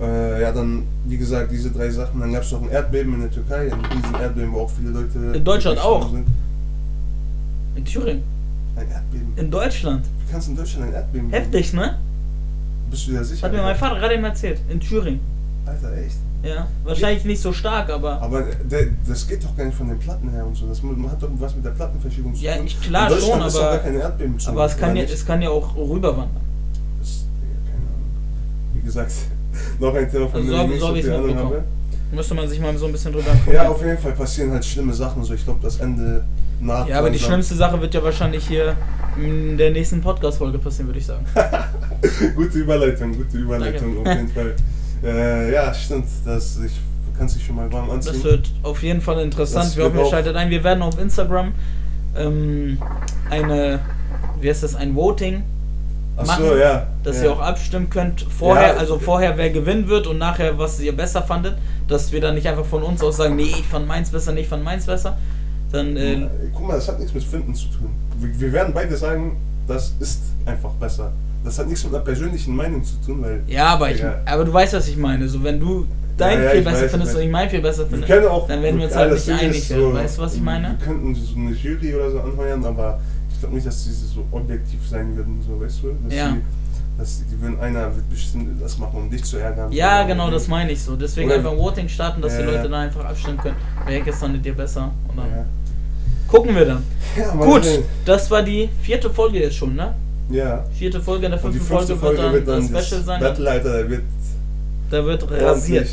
Äh, 0.00 0.40
ja, 0.40 0.50
dann, 0.50 0.84
wie 1.04 1.18
gesagt, 1.18 1.52
diese 1.52 1.70
drei 1.70 1.90
Sachen. 1.90 2.20
Dann 2.20 2.32
gab 2.32 2.42
es 2.42 2.52
noch 2.52 2.62
ein 2.62 2.70
Erdbeben 2.70 3.14
in 3.14 3.20
der 3.20 3.30
Türkei, 3.30 3.70
ein 3.70 3.84
riesen 3.84 4.14
Erdbeben, 4.14 4.52
wo 4.52 4.60
auch 4.60 4.70
viele 4.70 4.90
Leute. 4.90 5.18
In 5.36 5.44
Deutschland 5.44 5.78
auch? 5.78 6.10
Sind. 6.10 6.26
In 7.76 7.84
Thüringen. 7.84 8.22
Ein 8.76 8.90
Erdbeben? 8.90 9.32
In 9.36 9.50
Deutschland. 9.50 10.06
Wie 10.06 10.32
kannst 10.32 10.46
du 10.48 10.52
in 10.52 10.56
Deutschland 10.56 10.86
ein 10.86 10.94
Erdbeben 10.94 11.30
Heftig, 11.30 11.74
ne? 11.74 11.98
Bist 12.90 13.06
du 13.06 13.10
dir 13.10 13.22
sicher? 13.22 13.46
Hat 13.46 13.52
mir 13.52 13.62
mein 13.62 13.76
Vater 13.76 13.96
gerade 13.96 14.14
eben 14.14 14.24
erzählt. 14.24 14.58
In 14.70 14.80
Thüringen. 14.80 15.20
Alter, 15.66 15.92
echt? 15.98 16.16
Ja, 16.42 16.66
wahrscheinlich 16.84 17.24
nicht 17.26 17.40
so 17.42 17.52
stark, 17.52 17.90
aber. 17.90 18.20
Aber 18.22 18.42
der, 18.42 18.86
das 19.06 19.28
geht 19.28 19.44
doch 19.44 19.54
gar 19.56 19.64
nicht 19.66 19.76
von 19.76 19.88
den 19.88 19.98
Platten 19.98 20.30
her 20.30 20.46
und 20.46 20.56
so. 20.56 20.66
Das 20.66 20.82
man 20.82 21.10
hat 21.10 21.22
doch 21.22 21.28
was 21.38 21.54
mit 21.54 21.64
der 21.64 21.70
Plattenverschiebung 21.70 22.34
zu 22.34 22.42
Ja, 22.42 22.56
tun. 22.56 22.66
ich, 22.66 22.80
klar 22.80 23.10
schon, 23.10 23.42
ist 23.42 23.56
doch 23.56 23.62
aber. 23.62 23.70
gar 23.72 23.78
keine 23.78 23.98
Erdbebenzone, 23.98 24.56
Aber 24.56 24.66
es 24.66 24.76
kann, 24.76 24.96
ja, 24.96 25.02
nicht? 25.02 25.12
es 25.14 25.26
kann 25.26 25.42
ja 25.42 25.50
auch 25.50 25.76
rüberwandern. 25.76 26.30
Das, 26.98 27.08
Digga, 27.42 27.70
keine 27.70 27.86
Ahnung. 27.86 28.74
Wie 28.74 28.80
gesagt, 28.80 29.12
noch 29.80 29.94
ein 29.94 30.10
Thema, 30.10 30.28
von 30.28 30.40
Also 30.40 30.50
so- 30.56 30.62
ich 30.62 30.68
nicht 30.70 30.80
so 30.80 30.86
so 30.86 30.94
viel 30.94 31.12
Ahnung 31.12 31.36
habe. 31.36 31.64
Müsste 32.12 32.34
man 32.34 32.48
sich 32.48 32.58
mal 32.60 32.76
so 32.76 32.86
ein 32.86 32.92
bisschen 32.92 33.12
drüber 33.12 33.26
Ja, 33.26 33.32
informieren. 33.34 33.66
auf 33.66 33.84
jeden 33.84 33.98
Fall 33.98 34.12
passieren 34.12 34.50
halt 34.52 34.64
schlimme 34.64 34.92
Sachen. 34.94 35.22
So, 35.22 35.34
ich 35.34 35.44
glaube, 35.44 35.60
das 35.62 35.78
Ende 35.78 36.24
naht. 36.60 36.88
Ja, 36.88 36.98
aber 37.00 37.10
die 37.10 37.18
schlimmste 37.18 37.54
Sache 37.54 37.80
wird 37.80 37.92
ja 37.94 38.02
wahrscheinlich 38.02 38.48
hier 38.48 38.74
in 39.22 39.56
der 39.58 39.70
nächsten 39.72 40.00
Podcast-Folge 40.00 40.58
passieren, 40.58 40.88
würde 40.88 40.98
ich 41.00 41.06
sagen. 41.06 41.24
gute 42.34 42.58
Überleitung, 42.58 43.14
gute 43.16 43.36
Überleitung 43.36 43.94
Danke. 43.96 44.10
auf 44.10 44.16
jeden 44.16 44.28
Fall. 44.30 44.54
Äh, 45.02 45.52
ja, 45.52 45.72
stimmt. 45.72 46.06
Das, 46.24 46.58
ich, 46.64 46.72
kannst 47.16 47.36
dich 47.36 47.44
schon 47.44 47.56
mal 47.56 47.70
warm 47.72 47.90
anziehen. 47.90 48.14
Das 48.14 48.24
wird 48.24 48.50
auf 48.62 48.82
jeden 48.82 49.00
Fall 49.00 49.20
interessant. 49.20 49.66
Das 49.66 49.76
Wir 49.76 49.84
hoffen, 49.84 49.98
ihr 49.98 50.06
schaltet 50.06 50.36
ein. 50.36 50.50
Wir 50.50 50.64
werden 50.64 50.82
auf 50.82 50.98
Instagram 50.98 51.52
ähm, 52.16 52.78
eine, 53.28 53.80
wie 54.40 54.48
heißt 54.48 54.62
das, 54.62 54.74
ein 54.74 54.94
Voting 54.94 55.42
Ach 56.16 56.26
machen, 56.26 56.44
so, 56.48 56.56
ja. 56.56 56.86
dass 57.02 57.18
ja. 57.18 57.24
ihr 57.24 57.32
auch 57.32 57.40
abstimmen 57.40 57.90
könnt. 57.90 58.22
Vorher, 58.22 58.74
Ja. 58.74 58.78
also 58.78 58.98
vorher, 58.98 59.36
wer 59.36 59.50
gewinnen 59.50 59.88
wird 59.88 60.06
und 60.06 60.18
nachher, 60.18 60.58
was 60.58 60.80
ihr 60.80 60.96
besser 60.96 61.22
fandet. 61.22 61.56
Dass 61.88 62.12
wir 62.12 62.20
dann 62.20 62.34
nicht 62.34 62.48
einfach 62.48 62.64
von 62.64 62.82
uns 62.82 63.02
aus 63.02 63.16
sagen, 63.16 63.36
nee, 63.36 63.42
ich 63.42 63.66
fand 63.66 63.86
meins 63.86 64.10
besser, 64.10 64.32
nee, 64.32 64.40
ich 64.40 64.48
fand 64.48 64.64
meins 64.64 64.86
besser. 64.86 65.16
Dann, 65.72 65.96
äh, 65.96 66.26
Guck 66.54 66.66
mal, 66.66 66.74
das 66.74 66.88
hat 66.88 66.98
nichts 66.98 67.14
mit 67.14 67.22
Finden 67.22 67.54
zu 67.54 67.66
tun. 67.68 67.90
Wir, 68.18 68.40
wir 68.40 68.52
werden 68.52 68.74
beide 68.74 68.96
sagen, 68.96 69.36
das 69.66 69.94
ist 70.00 70.20
einfach 70.46 70.72
besser. 70.72 71.12
Das 71.44 71.58
hat 71.58 71.68
nichts 71.68 71.84
mit 71.84 71.94
einer 71.94 72.04
persönlichen 72.04 72.54
Meinung 72.54 72.84
zu 72.84 72.94
tun, 73.04 73.22
weil 73.22 73.42
ja, 73.46 73.66
aber, 73.68 73.90
ich, 73.90 74.02
aber 74.26 74.44
du 74.44 74.52
weißt, 74.52 74.74
was 74.74 74.88
ich 74.88 74.96
meine. 74.96 75.26
So, 75.28 75.42
wenn 75.42 75.58
du 75.58 75.86
dein 76.18 76.42
Ja, 76.42 76.50
viel 76.50 76.62
besser 76.62 76.82
weiß, 76.82 76.90
findest 76.90 77.14
und 77.16 77.22
ich 77.22 77.30
mein 77.30 77.48
viel 77.48 77.62
besser 77.62 77.86
finde, 77.86 78.06
dann 78.06 78.62
werden 78.62 78.78
wir 78.78 78.84
uns 78.86 78.94
halt 78.94 79.12
nicht 79.12 79.30
einig 79.30 79.56
ist 79.58 79.70
werden. 79.70 79.94
Weißt 79.94 80.18
du, 80.18 80.22
was 80.22 80.34
ich 80.34 80.42
meine? 80.42 80.76
Wir 80.78 80.86
könnten 80.86 81.14
so 81.14 81.34
eine 81.36 81.50
Jury 81.52 81.94
oder 81.94 82.10
so 82.10 82.20
anheuern, 82.20 82.62
aber 82.64 83.00
ich 83.32 83.40
glaube 83.40 83.54
nicht, 83.54 83.66
dass 83.66 83.84
diese 83.84 84.06
so 84.06 84.24
objektiv 84.32 84.80
sein 84.86 85.16
würden, 85.16 85.42
so 85.46 85.58
weißt 85.58 85.82
du? 85.82 85.92
Dass 86.04 86.14
Ja. 86.14 86.32
Die, 86.32 86.42
dass 86.98 87.18
die, 87.20 87.24
die 87.34 87.40
würden 87.40 87.58
einer 87.58 87.86
wird 87.96 88.10
bestimmt 88.10 88.60
das 88.62 88.76
machen, 88.76 88.98
um 88.98 89.10
dich 89.10 89.24
zu 89.24 89.38
ärgern. 89.38 89.72
Ja, 89.72 90.02
genau, 90.02 90.30
das 90.30 90.46
meine 90.46 90.72
ich 90.72 90.82
so. 90.82 90.94
Deswegen 90.96 91.28
Oder- 91.30 91.38
einfach 91.38 91.52
ein 91.52 91.58
Voting 91.58 91.88
starten, 91.88 92.20
dass 92.20 92.34
die 92.34 92.40
Ja, 92.40 92.44
Leute 92.46 92.56
ja. 92.58 92.62
dann 92.64 92.74
einfach 92.74 93.04
abstimmen 93.06 93.38
können. 93.38 93.56
Welches 93.86 94.16
fandet 94.18 94.44
ihr 94.44 94.54
besser? 94.54 94.90
Und 95.08 95.16
dann 95.16 95.30
Ja. 95.30 95.44
gucken 96.28 96.54
wir 96.54 96.66
dann. 96.66 96.82
Gut, 97.38 97.66
das 98.04 98.30
war 98.30 98.42
die 98.42 98.68
vierte 98.82 99.08
Folge 99.08 99.38
jetzt 99.40 99.56
schon, 99.56 99.74
ne? 99.74 99.94
Ja. 100.30 100.64
Vierte 100.72 101.00
Folge, 101.00 101.26
in 101.26 101.32
der 101.32 101.40
fünften 101.40 101.60
fünfte 101.64 101.96
Folge, 101.96 102.20
Folge 102.22 102.32
wird 102.34 102.48
dann 102.48 102.72
das 102.72 102.86
Special 102.86 103.00
das 103.00 103.06
sein. 103.06 103.20
Battle, 103.20 103.50
Alter, 103.50 103.72
der 103.78 103.90
wird 103.90 104.02
Da 104.90 105.04
wird 105.04 105.30
rasiert. 105.30 105.88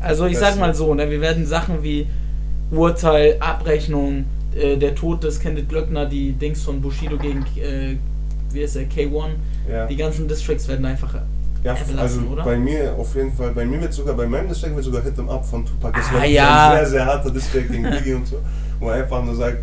Also 0.00 0.26
ich 0.26 0.38
sag 0.38 0.58
mal 0.58 0.74
so, 0.74 0.94
ne, 0.94 1.08
wir 1.10 1.20
werden 1.20 1.46
Sachen 1.46 1.82
wie 1.82 2.06
Urteil, 2.70 3.36
Abrechnung, 3.40 4.24
äh, 4.54 4.76
der 4.76 4.94
Tod 4.94 5.24
des 5.24 5.40
Kenneth 5.40 5.68
Glöckner, 5.68 6.06
die 6.06 6.32
Dings 6.32 6.62
von 6.62 6.80
Bushido 6.80 7.16
gegen, 7.16 7.40
äh, 7.56 7.96
wie 8.52 8.60
ist 8.60 8.76
der, 8.76 8.84
K1, 8.88 9.30
Ja. 9.70 9.86
die 9.86 9.96
ganzen 9.96 10.28
Districts 10.28 10.68
werden 10.68 10.84
einfach 10.84 11.14
Ja, 11.64 11.76
also 11.98 12.20
oder? 12.32 12.42
bei 12.44 12.56
mir 12.56 12.94
auf 12.98 13.14
jeden 13.14 13.32
Fall, 13.32 13.50
bei 13.52 13.64
mir 13.64 13.80
wird 13.80 13.92
sogar, 13.92 14.14
bei 14.14 14.26
meinem 14.26 14.48
Distrack 14.48 14.74
wird 14.74 14.84
sogar 14.84 15.02
Hit 15.02 15.18
'em 15.18 15.28
Up 15.28 15.44
von 15.44 15.64
Tupac. 15.66 15.92
Das 15.96 16.06
Ah, 16.10 16.14
war 16.18 16.24
ja. 16.26 16.70
ein 16.70 16.76
sehr, 16.78 16.86
sehr 16.90 17.06
harter 17.06 17.30
Distrack 17.30 17.68
gegen 17.70 17.82
Biggie 17.82 18.14
und 18.14 18.26
so. 18.26 18.36
Wo 18.78 18.88
er 18.88 18.94
einfach 19.02 19.22
nur 19.24 19.34
sagt, 19.34 19.58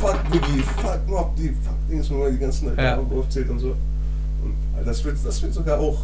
fuck 0.00 0.18
Biggie, 0.30 0.62
fuck 0.62 1.00
Mob, 1.08 1.36
die 1.36 1.48
fuck 1.48 1.74
Dings, 1.90 2.10
wo 2.10 2.24
er 2.24 2.30
die 2.30 2.38
ganzen 2.38 2.68
Leute 2.68 2.82
Ja. 2.82 2.98
aufzählt 2.98 3.48
und 3.50 3.58
so. 3.58 3.68
Und 4.44 4.54
das 4.86 5.04
wird, 5.04 5.16
das 5.24 5.42
wird 5.42 5.54
sogar 5.54 5.78
auch 5.78 5.98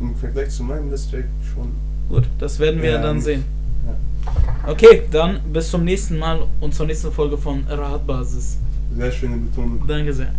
im 0.00 0.14
Vergleich 0.16 0.50
zu 0.50 0.62
meinem 0.64 0.90
Distrack 0.90 1.24
schon. 1.54 1.72
Gut, 2.08 2.24
das 2.38 2.58
werden 2.58 2.82
wir 2.82 2.92
Ja, 2.92 3.02
dann 3.02 3.20
sehen. 3.20 3.44
Ja. 3.86 4.70
Okay, 4.70 5.02
dann 5.10 5.40
bis 5.52 5.70
zum 5.70 5.84
nächsten 5.84 6.18
Mal 6.18 6.46
und 6.60 6.74
zur 6.74 6.86
nächsten 6.86 7.12
Folge 7.12 7.36
von 7.38 7.64
Radbasis. 7.68 8.58
Sehr 8.96 9.12
schöne 9.12 9.36
Betonung. 9.36 9.82
Danke 9.86 10.12
sehr. 10.12 10.32